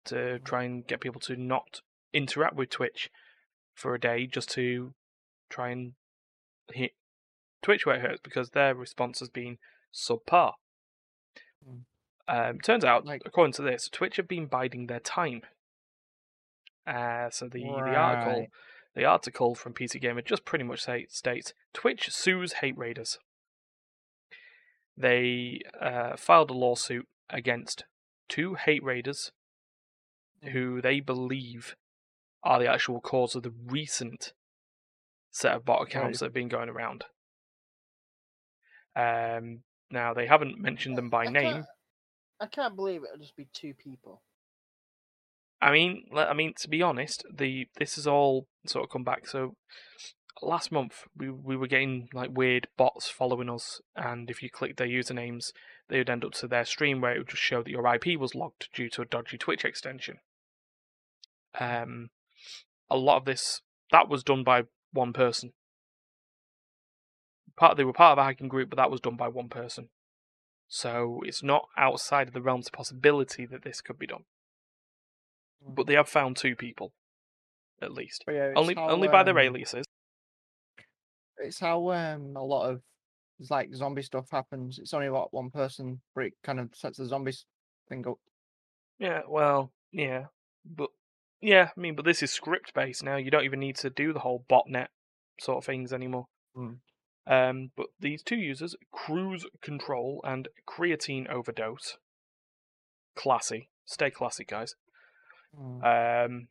to 0.07 0.39
try 0.41 0.65
and 0.65 0.87
get 0.87 1.01
people 1.01 1.21
to 1.21 1.37
not 1.37 1.83
interact 2.13 2.57
with 2.57 2.71
Twitch 2.71 3.11
for 3.79 3.95
a 3.95 4.01
day, 4.01 4.27
just 4.27 4.51
to 4.51 4.93
try 5.49 5.71
and 5.71 5.93
hit 6.73 6.93
Twitch 7.63 7.87
where 7.87 7.97
it 7.97 8.03
hurts 8.03 8.21
because 8.23 8.51
their 8.51 8.75
response 8.75 9.21
has 9.21 9.29
been 9.29 9.59
subpar. 9.95 10.53
Mm. 11.67 11.83
Um, 12.29 12.61
turns 12.61 12.85
out, 12.85 13.07
Like- 13.07 13.23
according 13.25 13.55
to 13.55 13.63
this, 13.63 13.89
Twitch 13.89 14.17
have 14.17 14.29
been 14.29 14.47
biding 14.47 14.87
their 14.87 15.01
time. 15.01 15.43
Uh, 16.87 17.31
so 17.31 17.49
the, 17.49 17.61
the 17.61 17.95
article 17.95 18.47
the 18.95 19.05
article 19.05 19.55
from 19.55 19.75
PC 19.75 20.01
Gamer 20.01 20.23
just 20.23 20.45
pretty 20.45 20.65
much 20.65 20.83
say, 20.83 21.07
states 21.09 21.53
Twitch 21.73 22.11
sues 22.11 22.55
hate 22.55 22.77
raiders. 22.77 23.19
They 24.97 25.61
uh, 25.81 26.17
filed 26.17 26.51
a 26.51 26.55
lawsuit 26.55 27.07
against 27.31 27.85
two 28.29 28.55
hate 28.55 28.83
raiders 28.83 29.31
who 30.53 30.81
they 30.81 30.99
believe 31.01 31.77
are 32.43 32.59
the 32.59 32.71
actual 32.71 33.01
cause 33.01 33.35
of 33.35 33.43
the 33.43 33.53
recent 33.67 34.33
set 35.31 35.55
of 35.55 35.65
bot 35.65 35.83
accounts 35.83 36.17
Right. 36.17 36.19
that 36.21 36.25
have 36.27 36.33
been 36.35 36.49
going 36.49 36.69
around. 36.69 37.05
Um, 38.97 39.63
now 39.91 40.15
they 40.15 40.27
haven't 40.27 40.59
mentioned 40.59 40.97
them 40.97 41.11
by 41.11 41.25
I 41.27 41.31
name. 41.31 41.53
Can't, 41.55 41.67
I 42.41 42.47
can't 42.47 42.77
believe 42.77 43.03
it'll 43.05 43.19
just 43.19 43.37
be 43.37 43.49
two 43.53 43.75
people. 43.75 44.23
I 45.61 45.73
mean, 45.73 46.05
I 46.15 46.35
mean 46.35 46.55
to 46.59 46.69
be 46.69 46.83
honest, 46.83 47.25
the 47.33 47.69
this 47.77 47.99
is 47.99 48.07
all 48.07 48.47
sort 48.67 48.85
of 48.85 48.91
come 48.91 49.05
back. 49.05 49.27
So 49.27 49.57
last 50.41 50.71
month 50.71 51.05
we 51.17 51.31
we 51.31 51.57
were 51.57 51.67
getting 51.67 52.09
like 52.13 52.31
weird 52.37 52.69
bots 52.77 53.09
following 53.09 53.51
us, 53.51 53.81
and 53.97 54.31
if 54.31 54.43
you 54.43 54.51
click 54.51 54.77
their 54.77 54.87
usernames, 54.87 55.53
they 55.89 55.99
would 55.99 56.11
end 56.11 56.25
up 56.25 56.33
to 56.35 56.49
their 56.49 56.65
stream 56.65 57.01
where 57.01 57.15
it 57.15 57.19
would 57.19 57.29
just 57.29 57.43
show 57.43 57.63
that 57.63 57.71
your 57.71 57.93
IP 57.93 58.19
was 58.19 58.35
logged 58.35 58.69
due 58.73 58.89
to 58.91 59.03
a 59.03 59.07
dodgy 59.07 59.39
Twitch 59.39 59.65
extension. 59.65 60.19
Um, 61.59 62.11
a 62.91 62.97
lot 62.97 63.17
of 63.17 63.25
this 63.25 63.61
that 63.91 64.09
was 64.09 64.23
done 64.23 64.45
by 64.45 64.65
one 64.93 65.13
person. 65.13 65.53
Part 67.57 67.77
they 67.77 67.85
were 67.85 67.93
part 67.93 68.13
of 68.13 68.23
a 68.23 68.25
hacking 68.25 68.49
group, 68.49 68.71
but 68.71 68.77
that 68.77 68.91
was 68.91 69.01
done 69.01 69.17
by 69.17 69.29
one 69.29 69.49
person. 69.49 69.89
So 70.69 71.23
it's 71.25 71.43
not 71.43 71.69
outside 71.77 72.29
of 72.29 72.35
the 72.35 72.43
realms 72.43 72.67
of 72.67 72.73
possibility 72.73 73.47
that 73.47 73.65
this 73.65 73.81
could 73.81 73.99
be 73.99 74.07
done. 74.07 74.25
But 75.67 75.87
they 75.87 75.95
have 75.95 76.09
found 76.09 76.37
two 76.37 76.55
people, 76.55 76.93
at 77.83 77.93
least. 77.93 78.25
Yeah, 78.29 78.53
Only 78.55 78.75
how, 78.75 78.91
only 78.91 79.09
by 79.09 79.23
their 79.23 79.39
um, 79.39 79.45
aliases. 79.45 79.87
It's 81.39 81.59
how 81.59 81.91
um 81.91 82.37
a 82.37 82.45
lot 82.45 82.71
of 82.71 82.83
like 83.51 83.75
zombie 83.75 84.03
stuff 84.03 84.29
happens. 84.31 84.79
It's 84.79 84.95
only 84.95 85.11
what 85.11 85.33
one 85.33 85.51
person, 85.51 86.01
but 86.15 86.25
it 86.25 86.35
kind 86.45 86.61
of 86.61 86.71
sets 86.75 86.99
the 86.99 87.07
zombies 87.07 87.45
thing 87.89 88.07
up. 88.07 88.19
Yeah, 88.99 89.23
well, 89.29 89.73
yeah, 89.93 90.27
but 90.65 90.91
yeah, 91.41 91.71
I 91.77 91.81
mean, 91.81 91.95
but 91.95 92.05
this 92.05 92.23
is 92.23 92.31
script 92.31 92.75
based 92.75 93.03
now. 93.03 93.17
You 93.17 93.31
don't 93.31 93.45
even 93.45 93.61
need 93.61 93.77
to 93.77 93.91
do 93.91 94.13
the 94.13 94.21
whole 94.21 94.45
botnet 94.51 94.89
sort 95.41 95.59
of 95.59 95.65
things 95.65 95.93
anymore. 95.93 96.27
Mm. 96.57 96.79
Um, 97.27 97.71
but 97.77 97.87
these 98.01 98.23
two 98.23 98.37
users, 98.37 98.75
cruise 98.91 99.47
control 99.63 100.21
and 100.25 100.49
creatine 100.69 101.29
overdose, 101.29 101.99
classy. 103.15 103.69
Stay 103.85 104.11
classy, 104.11 104.45
guys. 104.45 104.75
Mm. 105.59 106.25
Um, 106.25 106.49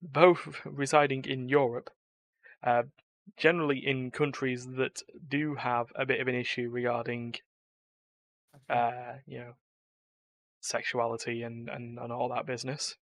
both 0.00 0.60
residing 0.64 1.24
in 1.24 1.48
Europe, 1.48 1.90
uh, 2.64 2.84
generally 3.36 3.78
in 3.84 4.10
countries 4.10 4.66
that 4.76 5.02
do 5.28 5.56
have 5.56 5.88
a 5.94 6.06
bit 6.06 6.20
of 6.20 6.28
an 6.28 6.34
issue 6.34 6.68
regarding 6.70 7.34
uh, 8.70 9.14
you 9.26 9.38
know, 9.38 9.52
sexuality 10.60 11.42
and, 11.42 11.68
and, 11.68 11.98
and 11.98 12.12
all 12.12 12.28
that 12.28 12.46
business. 12.46 12.96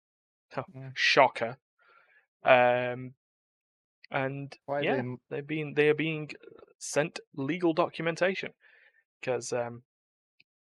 Oh, 0.58 0.63
Yeah. 0.74 0.89
Shocker. 0.94 1.58
Um, 2.44 3.13
and 4.12 4.56
yeah, 4.84 5.02
they 5.02 5.16
they're 5.30 5.42
being 5.42 5.74
they 5.76 5.89
are 5.89 5.94
being 5.96 6.30
sent 6.78 7.20
legal 7.36 7.74
documentation 7.74 8.52
because 9.20 9.54
um, 9.54 9.84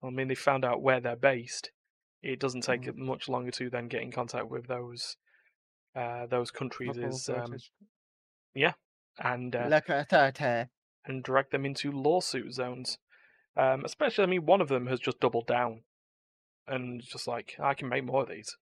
I 0.04 0.10
mean 0.10 0.28
they 0.28 0.36
found 0.36 0.66
out 0.66 0.82
where 0.82 1.00
they're 1.00 1.16
based. 1.16 1.72
It 2.24 2.40
doesn't 2.40 2.62
take 2.62 2.84
Mm. 2.84 2.96
much 2.98 3.30
longer 3.30 3.52
to 3.52 3.70
then 3.70 3.88
get 3.88 4.02
in 4.02 4.12
contact 4.12 4.48
with 4.50 4.68
those 4.68 5.18
uh, 5.96 6.26
those 6.26 6.52
countries 6.52 6.96
local 6.96 7.10
is 7.10 7.30
um, 7.30 7.36
authorities? 7.36 7.72
and 9.20 9.54
Look 9.54 9.90
at 9.90 10.10
that, 10.10 10.42
uh, 10.42 10.66
and 11.06 11.24
drag 11.24 11.52
them 11.52 11.66
into 11.66 11.92
lawsuit 11.92 12.54
zones. 12.54 12.98
Um, 13.56 13.86
especially, 13.86 14.24
I 14.24 14.28
mean, 14.28 14.46
one 14.46 14.60
of 14.60 14.68
them 14.68 14.88
has 14.88 15.00
just 15.00 15.20
doubled 15.20 15.48
down 15.48 15.84
and 16.68 17.02
just 17.02 17.28
like, 17.28 17.56
I 17.60 17.74
can 17.74 17.88
make 17.88 18.04
more 18.04 18.24
of 18.24 18.30
these. 18.30 18.58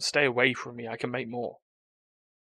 Stay 0.00 0.24
away 0.24 0.54
from 0.54 0.76
me. 0.76 0.88
I 0.88 0.96
can 0.96 1.10
make 1.10 1.28
more. 1.28 1.58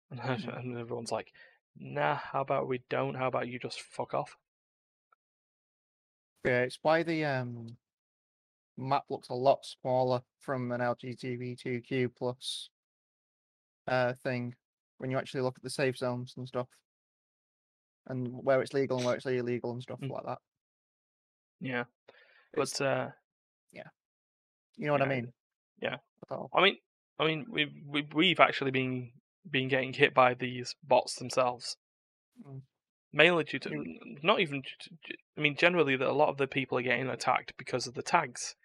And, 0.09 0.19
Mhm. 0.19 0.57
and 0.59 0.77
everyone's 0.77 1.11
like, 1.11 1.31
Nah. 1.77 2.15
How 2.15 2.41
about 2.41 2.67
we 2.67 2.79
don't? 2.89 3.15
How 3.15 3.27
about 3.27 3.47
you 3.47 3.57
just 3.57 3.79
fuck 3.81 4.13
off? 4.13 4.37
Yeah, 6.43 6.61
it's 6.63 6.79
why 6.81 7.03
the 7.03 7.23
um 7.25 7.77
map 8.77 9.05
looks 9.09 9.29
a 9.29 9.33
lot 9.33 9.65
smaller 9.65 10.21
from 10.39 10.71
an 10.71 10.81
LGBTQ 10.81 12.09
plus 12.15 12.69
uh 13.87 14.13
thing 14.23 14.55
when 14.97 15.11
you 15.11 15.17
actually 15.17 15.41
look 15.41 15.57
at 15.57 15.63
the 15.63 15.69
safe 15.69 15.97
zones 15.97 16.33
and 16.35 16.47
stuff. 16.47 16.67
And 18.07 18.27
where 18.43 18.61
it's 18.61 18.73
legal 18.73 18.97
and 18.97 19.05
where 19.05 19.15
it's 19.15 19.25
illegal 19.25 19.71
and 19.71 19.81
stuff 19.81 19.99
Mm. 20.01 20.09
like 20.09 20.25
that. 20.25 20.39
Yeah. 21.61 21.85
It's- 22.53 22.79
But 22.79 22.81
uh, 22.85 23.11
Yeah. 23.71 23.87
you 24.75 24.87
know 24.87 24.91
what 24.93 25.01
I 25.03 25.07
mean? 25.07 25.31
yeah. 25.81 25.97
I 26.29 26.61
mean, 26.61 26.77
I 27.19 27.25
mean, 27.27 27.45
we've 27.49 27.73
we've, 27.87 28.13
we've 28.13 28.39
actually 28.39 28.71
been 28.71 29.11
been 29.49 29.67
getting 29.67 29.93
hit 29.93 30.13
by 30.13 30.33
these 30.33 30.75
bots 30.83 31.15
themselves. 31.15 31.77
Mm. 32.47 32.61
Mainly 33.13 33.43
due 33.43 33.59
to 33.59 33.83
not 34.23 34.39
even. 34.39 34.61
due 34.61 34.69
to- 34.79 34.89
due- 34.89 35.15
I 35.37 35.41
mean, 35.41 35.55
generally, 35.55 35.95
that 35.95 36.07
a 36.07 36.13
lot 36.13 36.29
of 36.29 36.37
the 36.37 36.47
people 36.47 36.77
are 36.77 36.83
getting 36.83 37.07
attacked 37.07 37.53
because 37.57 37.87
of 37.87 37.93
the 37.93 38.03
tags 38.03 38.55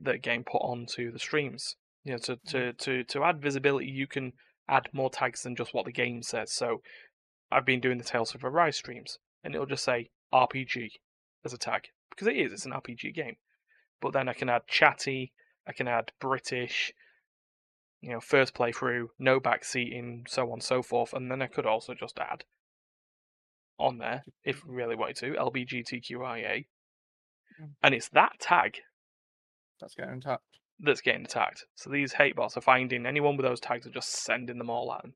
that 0.00 0.14
are 0.16 0.18
getting 0.18 0.44
put 0.44 0.58
onto 0.58 1.12
the 1.12 1.18
streams. 1.18 1.76
You 2.04 2.12
know, 2.12 2.18
to 2.18 2.36
to 2.48 2.72
to 2.72 3.04
to 3.04 3.24
add 3.24 3.40
visibility, 3.42 3.86
you 3.86 4.06
can 4.06 4.32
add 4.68 4.88
more 4.92 5.10
tags 5.10 5.42
than 5.42 5.56
just 5.56 5.74
what 5.74 5.84
the 5.84 5.92
game 5.92 6.22
says. 6.22 6.52
So, 6.52 6.82
I've 7.50 7.66
been 7.66 7.80
doing 7.80 7.98
the 7.98 8.04
Tales 8.04 8.34
of 8.34 8.44
Arise 8.44 8.76
streams, 8.76 9.18
and 9.44 9.54
it'll 9.54 9.66
just 9.66 9.84
say 9.84 10.10
RPG 10.32 10.90
as 11.44 11.52
a 11.52 11.58
tag 11.58 11.88
because 12.10 12.26
it 12.26 12.36
is. 12.36 12.52
It's 12.52 12.66
an 12.66 12.72
RPG 12.72 13.14
game. 13.14 13.36
But 14.00 14.12
then 14.12 14.28
I 14.28 14.32
can 14.32 14.48
add 14.48 14.66
chatty. 14.66 15.32
I 15.66 15.72
can 15.72 15.86
add 15.86 16.10
British 16.20 16.92
you 18.02 18.10
know, 18.10 18.20
first 18.20 18.52
playthrough, 18.54 19.06
no 19.18 19.40
backseating, 19.40 20.28
so 20.28 20.46
on 20.48 20.54
and 20.54 20.62
so 20.62 20.82
forth, 20.82 21.12
and 21.12 21.30
then 21.30 21.40
I 21.40 21.46
could 21.46 21.66
also 21.66 21.94
just 21.94 22.18
add 22.18 22.44
on 23.78 23.98
there, 23.98 24.24
if 24.44 24.64
we 24.66 24.74
really 24.74 24.96
wanted 24.96 25.16
to, 25.16 25.32
LBGTQIA. 25.32 26.66
Mm. 27.60 27.70
And 27.82 27.94
it's 27.94 28.08
that 28.10 28.32
tag 28.40 28.78
That's 29.80 29.94
getting 29.94 30.20
tapped. 30.20 30.44
that's 30.80 31.00
getting 31.00 31.24
attacked. 31.24 31.64
So 31.76 31.90
these 31.90 32.14
hate 32.14 32.36
bots 32.36 32.56
are 32.56 32.60
finding 32.62 33.06
anyone 33.06 33.36
with 33.36 33.46
those 33.46 33.60
tags 33.60 33.86
and 33.86 33.94
just 33.94 34.10
sending 34.24 34.58
them 34.58 34.70
all 34.70 34.92
at 34.92 35.02
them. 35.02 35.14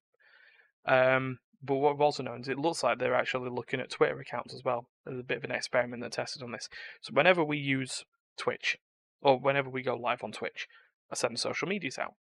Um, 0.86 1.38
but 1.62 1.76
what 1.76 1.94
we've 1.94 2.00
also 2.00 2.22
known 2.22 2.42
is 2.42 2.48
it 2.48 2.58
looks 2.58 2.82
like 2.82 2.98
they're 2.98 3.14
actually 3.14 3.50
looking 3.50 3.80
at 3.80 3.90
Twitter 3.90 4.18
accounts 4.20 4.54
as 4.54 4.62
well. 4.64 4.88
There's 5.04 5.18
a 5.18 5.24
bit 5.24 5.38
of 5.38 5.44
an 5.44 5.50
experiment 5.50 6.02
that 6.02 6.12
tested 6.12 6.42
on 6.42 6.52
this. 6.52 6.68
So 7.00 7.12
whenever 7.12 7.42
we 7.42 7.58
use 7.58 8.04
Twitch, 8.38 8.78
or 9.22 9.38
whenever 9.40 9.70
we 9.70 9.82
go 9.82 9.96
live 9.96 10.22
on 10.22 10.32
Twitch, 10.32 10.68
I 11.10 11.16
send 11.16 11.40
social 11.40 11.66
medias 11.66 11.98
out. 11.98 12.14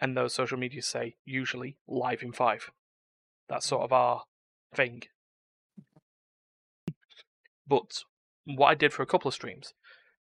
And 0.00 0.16
those 0.16 0.34
social 0.34 0.58
medias 0.58 0.86
say 0.86 1.16
usually 1.24 1.76
live 1.86 2.22
in 2.22 2.32
five. 2.32 2.70
That's 3.48 3.66
sort 3.66 3.82
mm. 3.82 3.84
of 3.86 3.92
our 3.92 4.22
thing. 4.74 5.02
But 7.66 8.04
what 8.44 8.68
I 8.68 8.74
did 8.74 8.92
for 8.92 9.02
a 9.02 9.06
couple 9.06 9.28
of 9.28 9.34
streams 9.34 9.74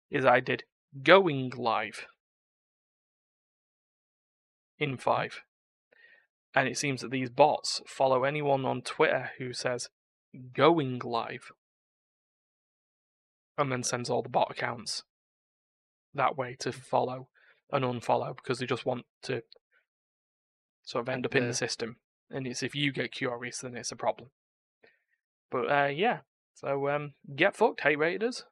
is 0.09 0.25
I 0.25 0.39
did 0.39 0.63
going 1.03 1.51
live 1.55 2.05
in 4.77 4.97
mm. 4.97 5.01
five. 5.01 5.41
And 6.53 6.67
it 6.67 6.77
seems 6.77 7.01
that 7.01 7.11
these 7.11 7.29
bots 7.29 7.81
follow 7.87 8.23
anyone 8.23 8.65
on 8.65 8.81
Twitter 8.81 9.31
who 9.37 9.53
says 9.53 9.89
going 10.53 10.99
live 10.99 11.51
and 13.57 13.71
then 13.71 13.83
sends 13.83 14.09
all 14.09 14.21
the 14.21 14.29
bot 14.29 14.51
accounts 14.51 15.03
that 16.13 16.37
way 16.37 16.55
to 16.59 16.69
mm. 16.69 16.73
follow 16.73 17.27
and 17.71 17.83
unfollow 17.85 18.35
because 18.35 18.59
they 18.59 18.65
just 18.65 18.85
want 18.85 19.05
to 19.23 19.41
sort 20.83 21.03
of 21.03 21.09
end 21.09 21.25
up 21.25 21.35
in 21.35 21.47
the 21.47 21.53
system. 21.53 21.97
And 22.29 22.47
it's 22.47 22.63
if 22.63 22.75
you 22.75 22.91
get 22.91 23.11
curious, 23.11 23.59
then 23.59 23.75
it's 23.75 23.91
a 23.91 23.95
problem. 23.95 24.29
But 25.49 25.71
uh, 25.71 25.87
yeah, 25.87 26.19
so 26.53 26.89
um, 26.89 27.13
get 27.35 27.55
fucked, 27.55 27.81
hate 27.81 27.99
raiders. 27.99 28.45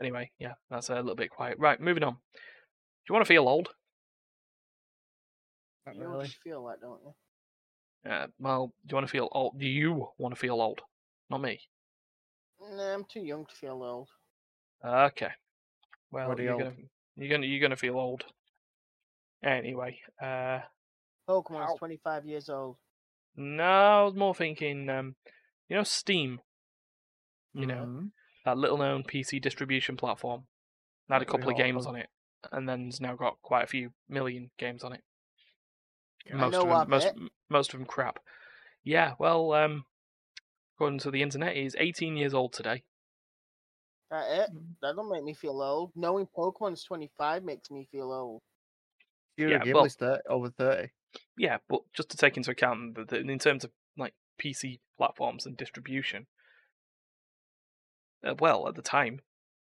Anyway, 0.00 0.30
yeah, 0.38 0.54
that's 0.70 0.90
a 0.90 0.96
little 0.96 1.14
bit 1.14 1.30
quiet. 1.30 1.56
Right, 1.58 1.80
moving 1.80 2.02
on. 2.02 2.14
Do 2.14 3.10
you 3.10 3.14
want 3.14 3.24
to 3.24 3.28
feel 3.28 3.48
old? 3.48 3.68
Not 5.86 5.96
You 5.96 6.08
really. 6.08 6.28
feel 6.42 6.64
that, 6.66 6.80
don't 6.80 7.00
you? 7.04 8.10
Uh, 8.10 8.26
well, 8.38 8.66
do 8.86 8.92
you 8.92 8.96
want 8.96 9.06
to 9.06 9.10
feel 9.10 9.28
old? 9.32 9.58
Do 9.58 9.66
you 9.66 10.08
want 10.18 10.34
to 10.34 10.40
feel 10.40 10.60
old? 10.60 10.80
Not 11.30 11.40
me. 11.40 11.60
Nah, 12.70 12.94
I'm 12.94 13.04
too 13.04 13.20
young 13.20 13.46
to 13.46 13.54
feel 13.54 13.82
old. 13.82 14.10
Okay. 14.84 15.32
Well, 16.10 16.38
you're 16.40 16.52
old. 16.54 16.62
gonna 16.62 16.76
you're 17.16 17.30
gonna 17.30 17.46
you're 17.46 17.60
gonna 17.60 17.76
feel 17.76 17.98
old. 17.98 18.24
Anyway, 19.42 20.00
uh, 20.20 20.60
Pokemon's 21.28 21.72
Ow. 21.72 21.76
25 21.76 22.24
years 22.26 22.48
old. 22.48 22.76
no, 23.36 23.64
I 23.64 24.02
was 24.02 24.14
more 24.14 24.34
thinking, 24.34 24.88
um, 24.88 25.16
you 25.68 25.76
know, 25.76 25.82
Steam, 25.84 26.40
you 27.52 27.66
know, 27.66 27.86
Mhm. 27.86 28.12
that 28.44 28.58
little 28.58 28.78
known 28.78 29.04
PC 29.04 29.38
distribution 29.40 29.96
platform. 29.96 30.46
Had 31.10 31.22
a 31.22 31.26
couple 31.26 31.50
of 31.50 31.56
games 31.56 31.86
on 31.86 31.96
it, 31.96 32.08
and 32.52 32.68
then 32.68 32.88
it's 32.88 33.00
now 33.00 33.14
got 33.14 33.40
quite 33.42 33.64
a 33.64 33.68
few 33.68 33.92
million 34.08 34.50
games 34.58 34.82
on 34.82 34.92
it. 34.92 35.02
Most 36.32 36.54
know 36.54 36.70
of 36.72 36.80
them, 36.80 36.90
most 36.90 37.08
most 37.48 37.74
of 37.74 37.78
them 37.80 37.86
crap. 37.86 38.18
Yeah, 38.82 39.14
well, 39.18 39.52
um, 39.52 39.86
according 40.74 40.98
to 41.00 41.10
the 41.10 41.22
internet, 41.22 41.56
he's 41.56 41.76
18 41.78 42.16
years 42.16 42.34
old 42.34 42.52
today. 42.52 42.84
That 44.10 44.30
it? 44.30 44.54
Mhm. 44.54 44.76
That 44.82 44.96
don't 44.96 45.10
make 45.10 45.24
me 45.24 45.34
feel 45.34 45.60
old. 45.62 45.92
Knowing 45.94 46.26
Pokemon's 46.26 46.84
25 46.84 47.42
makes 47.42 47.70
me 47.70 47.88
feel 47.90 48.12
old. 48.12 48.42
You're 49.36 49.50
Yeah, 49.50 49.62
a 49.64 49.72
well- 49.72 50.22
over 50.28 50.50
30. 50.50 50.92
Yeah, 51.36 51.58
but 51.68 51.82
just 51.92 52.10
to 52.10 52.16
take 52.16 52.36
into 52.36 52.50
account 52.50 52.94
that 52.96 53.08
that 53.08 53.20
in 53.28 53.38
terms 53.38 53.64
of 53.64 53.72
like 53.96 54.14
PC 54.38 54.80
platforms 54.96 55.46
and 55.46 55.56
distribution, 55.56 56.26
uh, 58.24 58.34
well, 58.38 58.68
at 58.68 58.74
the 58.74 58.82
time, 58.82 59.20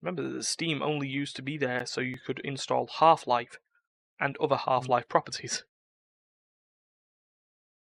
remember 0.01 0.27
that 0.29 0.43
Steam 0.43 0.81
only 0.81 1.07
used 1.07 1.35
to 1.35 1.41
be 1.41 1.57
there 1.57 1.85
so 1.85 2.01
you 2.01 2.17
could 2.17 2.39
install 2.39 2.87
Half 2.87 3.27
Life 3.27 3.59
and 4.19 4.37
other 4.37 4.57
Half 4.57 4.87
Life 4.87 5.07
properties. 5.07 5.63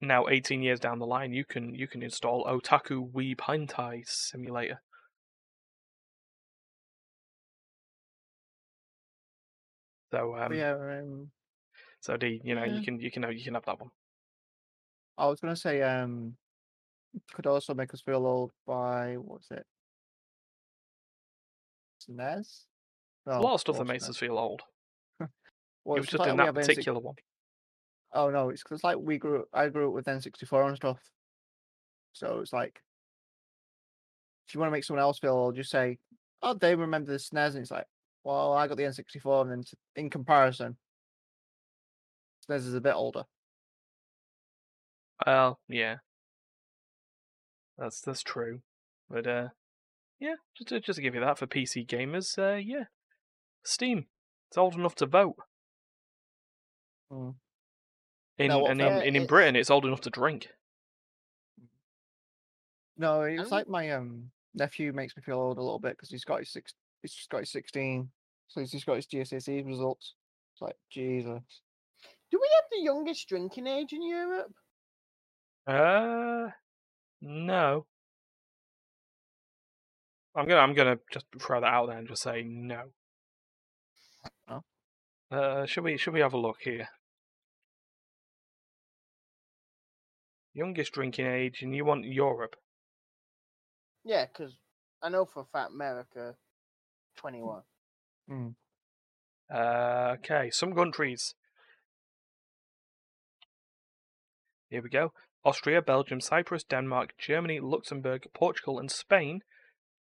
Now, 0.05 0.27
18 0.27 0.63
years 0.63 0.81
down 0.81 0.99
the 0.99 1.07
line, 1.07 1.33
you 1.33 1.45
can 1.45 1.77
you 1.77 1.87
can 1.87 2.03
install 2.03 2.45
Otaku 2.45 3.09
Weeb 3.13 3.37
Hentai 3.37 4.03
Simulator. 4.05 4.83
So, 10.11 10.37
um, 10.37 10.53
yeah, 10.53 10.73
um, 10.73 11.31
so 12.01 12.17
D, 12.17 12.41
you 12.43 12.57
know, 12.57 12.65
yeah. 12.65 12.75
you 12.75 12.83
can 12.83 12.99
you 12.99 13.13
can 13.13 13.23
you 13.31 13.45
can 13.45 13.55
have 13.55 13.65
that 13.67 13.79
one. 13.79 13.91
I 15.17 15.29
was 15.29 15.39
gonna 15.39 15.55
say, 15.55 15.83
um, 15.83 16.35
could 17.33 17.47
also 17.47 17.73
make 17.73 17.95
us 17.95 18.01
feel 18.01 18.27
old 18.27 18.51
by 18.67 19.15
what's 19.15 19.53
it? 19.53 19.65
SNES. 22.11 22.65
a 23.29 23.41
lot 23.41 23.55
of 23.55 23.61
stuff 23.61 23.79
that 23.79 23.87
makes 23.87 24.09
us 24.09 24.17
feel 24.17 24.37
old. 24.37 24.63
Well, 25.85 25.97
it 25.97 26.01
was 26.01 26.11
just 26.11 26.21
like 26.21 26.31
in 26.31 26.37
that 26.37 26.47
have 26.47 26.55
N6 26.55 26.67
particular 26.67 27.01
one. 27.01 27.17
Oh 28.15 28.31
no, 28.31 28.51
it's 28.51 28.63
because 28.63 28.85
like 28.85 28.99
we 28.99 29.19
grew. 29.19 29.45
I 29.53 29.69
grew 29.69 29.89
up 29.89 29.95
with 29.95 30.07
N64 30.07 30.69
and 30.69 30.77
stuff. 30.77 30.99
So 32.13 32.41
it's 32.41 32.53
like, 32.53 32.83
if 34.47 34.55
you 34.55 34.61
want 34.61 34.69
to 34.69 34.73
make 34.73 34.85
someone 34.85 35.03
else 35.03 35.19
feel 35.19 35.33
old, 35.35 35.57
just 35.57 35.71
say, 35.71 35.99
"Oh, 36.43 36.55
they 36.55 36.75
remember 36.75 37.11
the 37.11 37.19
SNES," 37.19 37.55
and 37.55 37.63
it's 37.63 37.71
like, 37.71 37.87
"Well, 38.25 38.53
I 38.53 38.69
got 38.69 38.77
the 38.77 38.85
N64," 38.85 39.43
and 39.43 39.51
then 39.51 39.65
in 39.97 40.11
comparison, 40.11 40.77
SNES 42.49 42.67
is 42.67 42.75
a 42.75 42.81
bit 42.81 42.95
older. 42.95 43.25
Well, 45.27 45.61
yeah, 45.69 45.99
that's 47.79 48.01
that's 48.01 48.23
true, 48.23 48.61
but 49.09 49.27
uh, 49.27 49.49
yeah, 50.21 50.35
just 50.57 50.69
to, 50.69 50.81
just 50.81 50.97
to 50.97 51.03
give 51.03 51.15
you 51.15 51.21
that 51.21 51.39
for 51.39 51.47
PC 51.47 51.87
gamers, 51.87 52.39
uh, 52.39 52.57
yeah, 52.57 52.85
Steam, 53.65 54.07
it's 54.49 54.59
old 54.59 54.75
enough 54.75 54.95
to 54.97 55.07
vote. 55.07 55.37
Mm. 57.11 57.35
In 58.47 58.61
what 58.61 58.71
and 58.71 58.81
in, 58.81 58.87
and 58.87 59.17
in 59.17 59.27
Britain, 59.27 59.57
it's 59.57 59.71
old 59.71 59.85
enough 59.85 60.01
to 60.03 60.11
drink. 60.11 60.49
No, 62.97 63.23
it's 63.23 63.45
Um, 63.45 63.49
like 63.51 63.69
my 63.69 63.91
um 63.91 64.31
nephew 64.55 64.93
makes 64.93 65.17
me 65.17 65.23
feel 65.23 65.39
old 65.39 65.59
a 65.59 65.63
little 65.63 65.79
bit 65.79 65.93
because 65.93 66.11
he's 66.11 66.25
got 66.25 66.41
his 66.41 66.51
six. 66.53 66.75
He's 67.03 67.15
just 67.15 67.31
got 67.31 67.41
his 67.41 67.51
16, 67.51 68.09
so 68.47 68.61
he's 68.61 68.71
just 68.71 68.87
got 68.87 68.95
his 68.95 69.07
GCSE 69.09 69.67
results. 69.67 70.15
It's 70.55 70.63
like 70.63 70.77
Jesus. 70.89 71.43
Do 72.31 72.39
we 72.41 72.49
have 72.55 72.65
the 72.71 72.83
youngest 72.83 73.29
drinking 73.29 73.67
age 73.67 73.93
in 73.93 74.03
Europe? 74.07 74.53
Uh, 75.67 76.51
no. 77.21 77.87
I'm 80.35 80.47
gonna 80.47 80.61
I'm 80.61 80.75
gonna 80.75 80.99
just 81.13 81.27
throw 81.41 81.61
that 81.61 81.67
out 81.67 81.87
there 81.89 81.99
and 81.99 82.09
just 82.09 82.23
say 82.23 82.43
no. 82.43 82.85
Oh. 84.49 84.63
Uh, 85.31 85.67
should 85.67 85.85
we 85.85 85.97
should 85.97 86.15
we 86.15 86.21
have 86.21 86.33
a 86.35 86.39
look 86.39 86.59
here? 86.63 86.89
Youngest 90.55 90.93
drinking 90.93 91.27
age, 91.27 91.63
and 91.63 91.75
you 91.75 91.85
want 91.85 92.05
Europe? 92.05 92.57
Yeah, 94.05 94.27
because 94.27 94.57
I 95.03 95.09
know 95.09 95.25
for 95.25 95.41
a 95.41 95.45
fact 95.45 95.73
America, 95.73 96.37
21. 97.17 97.63
Mm. 98.31 98.55
Uh, 99.53 100.17
okay, 100.19 100.51
some 100.51 100.75
countries. 100.75 101.35
Here 104.69 104.83
we 104.83 104.89
go. 104.89 105.13
Austria, 105.45 105.83
Belgium, 105.83 106.21
Cyprus, 106.21 106.65
Denmark, 106.65 107.15
Germany, 107.19 107.61
Luxembourg, 107.61 108.27
Portugal, 108.33 108.79
and 108.79 108.91
Spain 108.91 109.43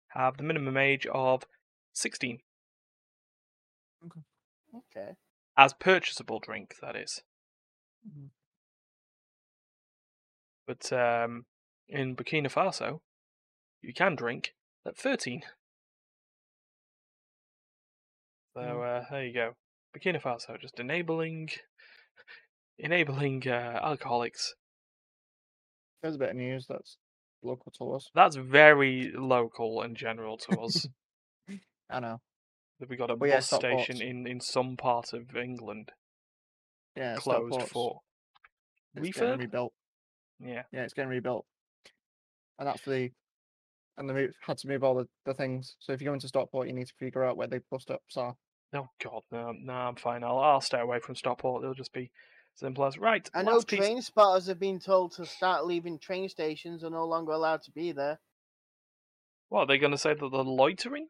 have 0.08 0.36
the 0.36 0.42
minimum 0.42 0.76
age 0.76 1.06
of 1.12 1.44
16 1.92 2.38
Okay. 4.74 5.16
as 5.56 5.72
purchasable 5.74 6.38
drink. 6.38 6.76
That 6.80 6.96
is, 6.96 7.22
Mhm. 8.06 8.30
But 10.66 10.92
um, 10.92 11.44
in 11.88 12.14
Burkina 12.16 12.50
Faso, 12.52 13.00
you 13.82 13.92
can 13.92 14.14
drink 14.16 14.54
at 14.86 14.96
13. 14.96 15.42
So 18.54 18.60
uh, 18.82 19.04
there 19.10 19.24
you 19.24 19.32
go. 19.34 19.52
Burkina 19.96 20.20
Faso 20.22 20.60
just 20.60 20.78
enabling, 20.78 21.50
enabling 22.78 23.42
uh, 23.46 23.80
alcoholics 23.82 24.54
There's 26.02 26.16
a 26.16 26.18
bit 26.18 26.30
of 26.30 26.36
news 26.36 26.66
that's 26.68 26.96
local 27.42 27.72
to 27.78 27.92
us. 27.92 28.08
That's 28.14 28.36
very 28.36 29.12
local 29.14 29.82
and 29.82 29.96
general 29.96 30.36
to 30.38 30.60
us. 30.60 30.86
I 31.90 32.00
know. 32.00 32.20
that 32.80 32.88
we 32.88 32.96
got 32.96 33.10
a 33.10 33.14
Well, 33.14 33.28
yeah, 33.28 33.36
bus 33.36 33.46
Stockport's- 33.46 33.84
station 33.84 34.02
in, 34.06 34.26
in 34.26 34.40
some 34.40 34.76
part 34.76 35.12
of 35.12 35.36
England 35.36 35.90
Yeah, 36.96 37.16
closed 37.16 37.52
Stockport's- 37.54 37.72
for 37.72 38.00
it's 38.94 39.08
getting 39.18 39.28
refurb. 39.34 39.38
rebuilt. 39.40 39.72
Yeah, 40.44 40.62
Yeah, 40.72 40.82
it's 40.82 40.94
getting 40.94 41.10
rebuilt, 41.10 41.46
and 42.58 42.66
that's 42.68 42.82
the 42.82 43.12
and 43.96 44.08
they 44.08 44.14
move, 44.14 44.34
had 44.40 44.58
to 44.58 44.68
move 44.68 44.82
all 44.82 44.94
the, 44.94 45.08
the 45.26 45.34
things. 45.34 45.76
So 45.78 45.92
if 45.92 46.00
you 46.00 46.06
go 46.06 46.14
into 46.14 46.28
Stockport, 46.28 46.66
you 46.66 46.72
need 46.72 46.86
to 46.86 46.94
figure 46.94 47.24
out 47.24 47.36
where 47.36 47.46
the 47.46 47.62
bus 47.70 47.82
stops 47.82 48.16
are. 48.16 48.36
Oh 48.74 48.88
God, 49.02 49.22
no, 49.30 49.52
no, 49.52 49.72
I'm 49.72 49.96
fine. 49.96 50.24
I'll 50.24 50.38
I'll 50.38 50.60
stay 50.60 50.80
away 50.80 50.98
from 50.98 51.14
Stockport. 51.14 51.62
It'll 51.62 51.74
just 51.74 51.92
be 51.92 52.10
simple 52.54 52.84
as 52.86 52.98
right. 52.98 53.28
I 53.34 53.42
know 53.42 53.60
piece- 53.60 53.78
train 53.78 54.02
spotters 54.02 54.46
have 54.46 54.58
been 54.58 54.80
told 54.80 55.12
to 55.16 55.26
start 55.26 55.66
leaving 55.66 55.98
train 55.98 56.28
stations 56.28 56.82
are 56.82 56.90
no 56.90 57.06
longer 57.06 57.32
allowed 57.32 57.62
to 57.64 57.70
be 57.70 57.92
there. 57.92 58.18
What 59.50 59.60
are 59.60 59.66
they 59.66 59.78
going 59.78 59.92
to 59.92 59.98
say 59.98 60.14
that 60.14 60.28
they're 60.30 60.42
loitering? 60.42 61.08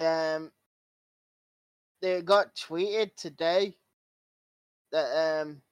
Um, 0.00 0.52
they 2.00 2.22
got 2.22 2.54
tweeted 2.54 3.16
today 3.16 3.76
that 4.92 5.40
um 5.42 5.62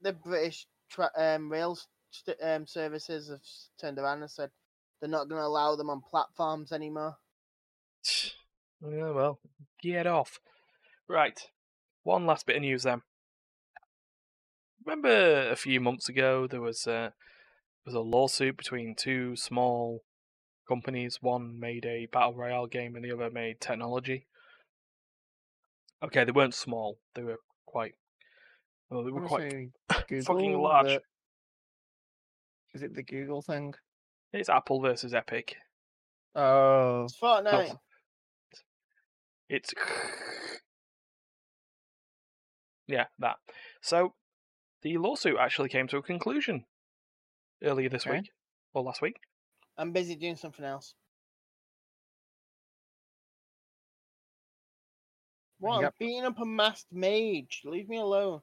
the 0.00 0.12
British 0.12 0.66
tra- 0.90 1.10
um 1.16 1.50
rail 1.50 1.78
st- 2.10 2.36
um 2.42 2.66
services 2.66 3.28
have 3.28 3.40
turned 3.80 3.98
around 3.98 4.22
and 4.22 4.30
said 4.30 4.50
they're 5.00 5.08
not 5.08 5.28
going 5.28 5.40
to 5.40 5.46
allow 5.46 5.76
them 5.76 5.90
on 5.90 6.02
platforms 6.02 6.72
anymore. 6.72 7.16
Yeah, 8.82 9.10
well, 9.10 9.40
get 9.82 10.06
off. 10.06 10.40
Right. 11.06 11.38
One 12.02 12.24
last 12.24 12.46
bit 12.46 12.56
of 12.56 12.62
news 12.62 12.84
then. 12.84 13.02
Remember 14.86 15.50
a 15.50 15.56
few 15.56 15.80
months 15.80 16.08
ago 16.08 16.46
there 16.46 16.62
was 16.62 16.86
a, 16.86 17.12
was 17.84 17.94
a 17.94 18.00
lawsuit 18.00 18.56
between 18.56 18.94
two 18.94 19.36
small 19.36 20.02
companies. 20.66 21.18
One 21.20 21.60
made 21.60 21.84
a 21.84 22.06
battle 22.06 22.34
royale 22.34 22.66
game 22.66 22.96
and 22.96 23.04
the 23.04 23.12
other 23.12 23.28
made 23.28 23.60
technology. 23.60 24.26
Okay, 26.02 26.24
they 26.24 26.32
weren't 26.32 26.54
small. 26.54 26.98
They 27.14 27.22
were 27.22 27.40
quite. 27.66 27.94
Well, 28.90 29.04
they 29.04 29.10
were 29.10 29.16
wanna 29.20 29.28
quite 29.28 29.50
say 29.52 29.70
fucking 30.24 30.58
large. 30.58 30.86
the- 30.86 31.02
Is 32.74 32.82
it 32.82 32.94
the 32.94 33.02
Google 33.02 33.42
thing? 33.42 33.74
It's 34.32 34.48
Apple 34.48 34.80
versus 34.80 35.14
Epic. 35.14 35.56
Oh, 36.34 37.04
It's 37.04 37.18
Fortnite. 37.18 37.76
It's 39.48 39.72
yeah, 42.86 43.06
that. 43.18 43.36
So 43.82 44.14
the 44.82 44.96
lawsuit 44.98 45.36
actually 45.40 45.68
came 45.68 45.88
to 45.88 45.96
a 45.96 46.02
conclusion 46.02 46.64
earlier 47.62 47.88
this 47.88 48.06
Okay. 48.06 48.18
week 48.20 48.30
or 48.74 48.82
last 48.82 49.02
week. 49.02 49.16
I'm 49.76 49.90
busy 49.92 50.14
doing 50.14 50.36
something 50.36 50.64
else. 50.64 50.94
What? 55.58 55.84
I'm 55.84 55.90
beating 55.98 56.24
up 56.24 56.38
a 56.38 56.46
masked 56.46 56.92
mage. 56.92 57.62
Leave 57.64 57.88
me 57.88 57.98
alone. 57.98 58.40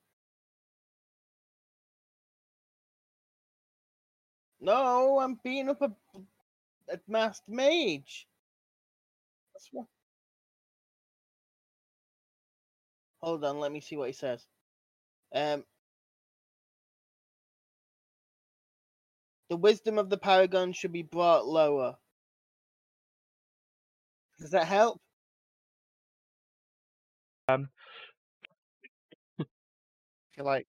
No, 4.62 5.20
I'm 5.20 5.39
beating 5.43 5.70
up 5.70 5.82
a, 5.82 5.91
a 6.91 6.99
masked 7.08 7.49
mage. 7.49 8.28
That's 9.53 9.70
what. 9.72 9.88
Hold 13.22 13.45
on, 13.45 13.60
let 13.60 13.72
me 13.72 13.82
see 13.82 13.97
what 13.97 14.08
he 14.10 14.14
says. 14.14 14.45
Um, 15.36 15.66
the 19.49 19.58
wisdom 19.58 19.97
of 19.99 20.10
the 20.10 20.18
paragon 20.18 20.74
should 20.74 20.93
be 20.93 21.03
brought 21.03 21.47
lower. 21.47 21.97
Does 24.39 24.51
that 24.51 24.68
help? 24.68 24.99
Um, 27.49 27.70
if 29.39 29.47
you 30.38 30.43
like, 30.43 30.68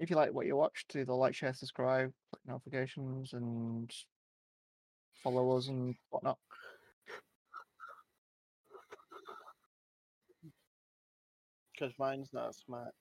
if 0.00 0.08
you 0.08 0.16
like 0.16 0.32
what 0.32 0.46
you 0.46 0.56
watch, 0.56 0.86
do 0.88 1.04
the 1.04 1.12
like, 1.12 1.34
share, 1.34 1.52
subscribe, 1.52 2.10
click 2.32 2.42
notifications, 2.46 3.34
and 3.34 3.92
follow 5.22 5.56
us 5.56 5.68
and 5.68 5.94
whatnot. 6.08 6.38
Because 11.72 11.92
mine's 11.98 12.30
not 12.32 12.54
smart. 12.54 12.92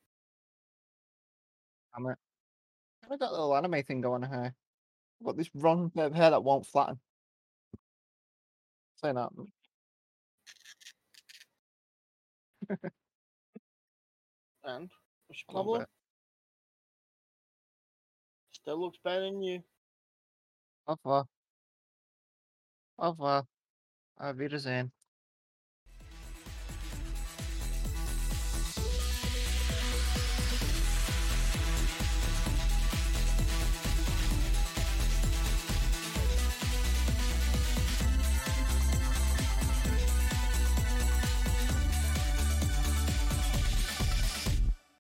Damn 1.96 2.08
it! 2.08 2.18
I've 3.10 3.20
got 3.20 3.30
a 3.30 3.32
little 3.32 3.56
anime 3.56 3.82
thing 3.84 4.02
going 4.02 4.24
here. 4.24 4.54
I've 5.22 5.26
got 5.26 5.38
this 5.38 5.50
wrong 5.56 5.92
bit 5.96 6.06
of 6.06 6.14
hair 6.14 6.32
that 6.32 6.44
won't 6.44 6.66
flatten. 6.66 7.00
Say 8.98 9.14
that. 9.14 9.30
And 14.66 14.90
what's 15.28 15.44
your 15.48 15.54
problem? 15.54 15.86
Still 18.70 18.82
looks 18.82 19.00
better 19.04 19.22
than 19.22 19.42
you. 19.42 19.64
Au 20.86 20.94
revoir. 20.96 21.26
Au 23.00 23.10
revoir. 23.12 23.46
Auf 24.18 24.38
Wiedersehen. 24.38 24.92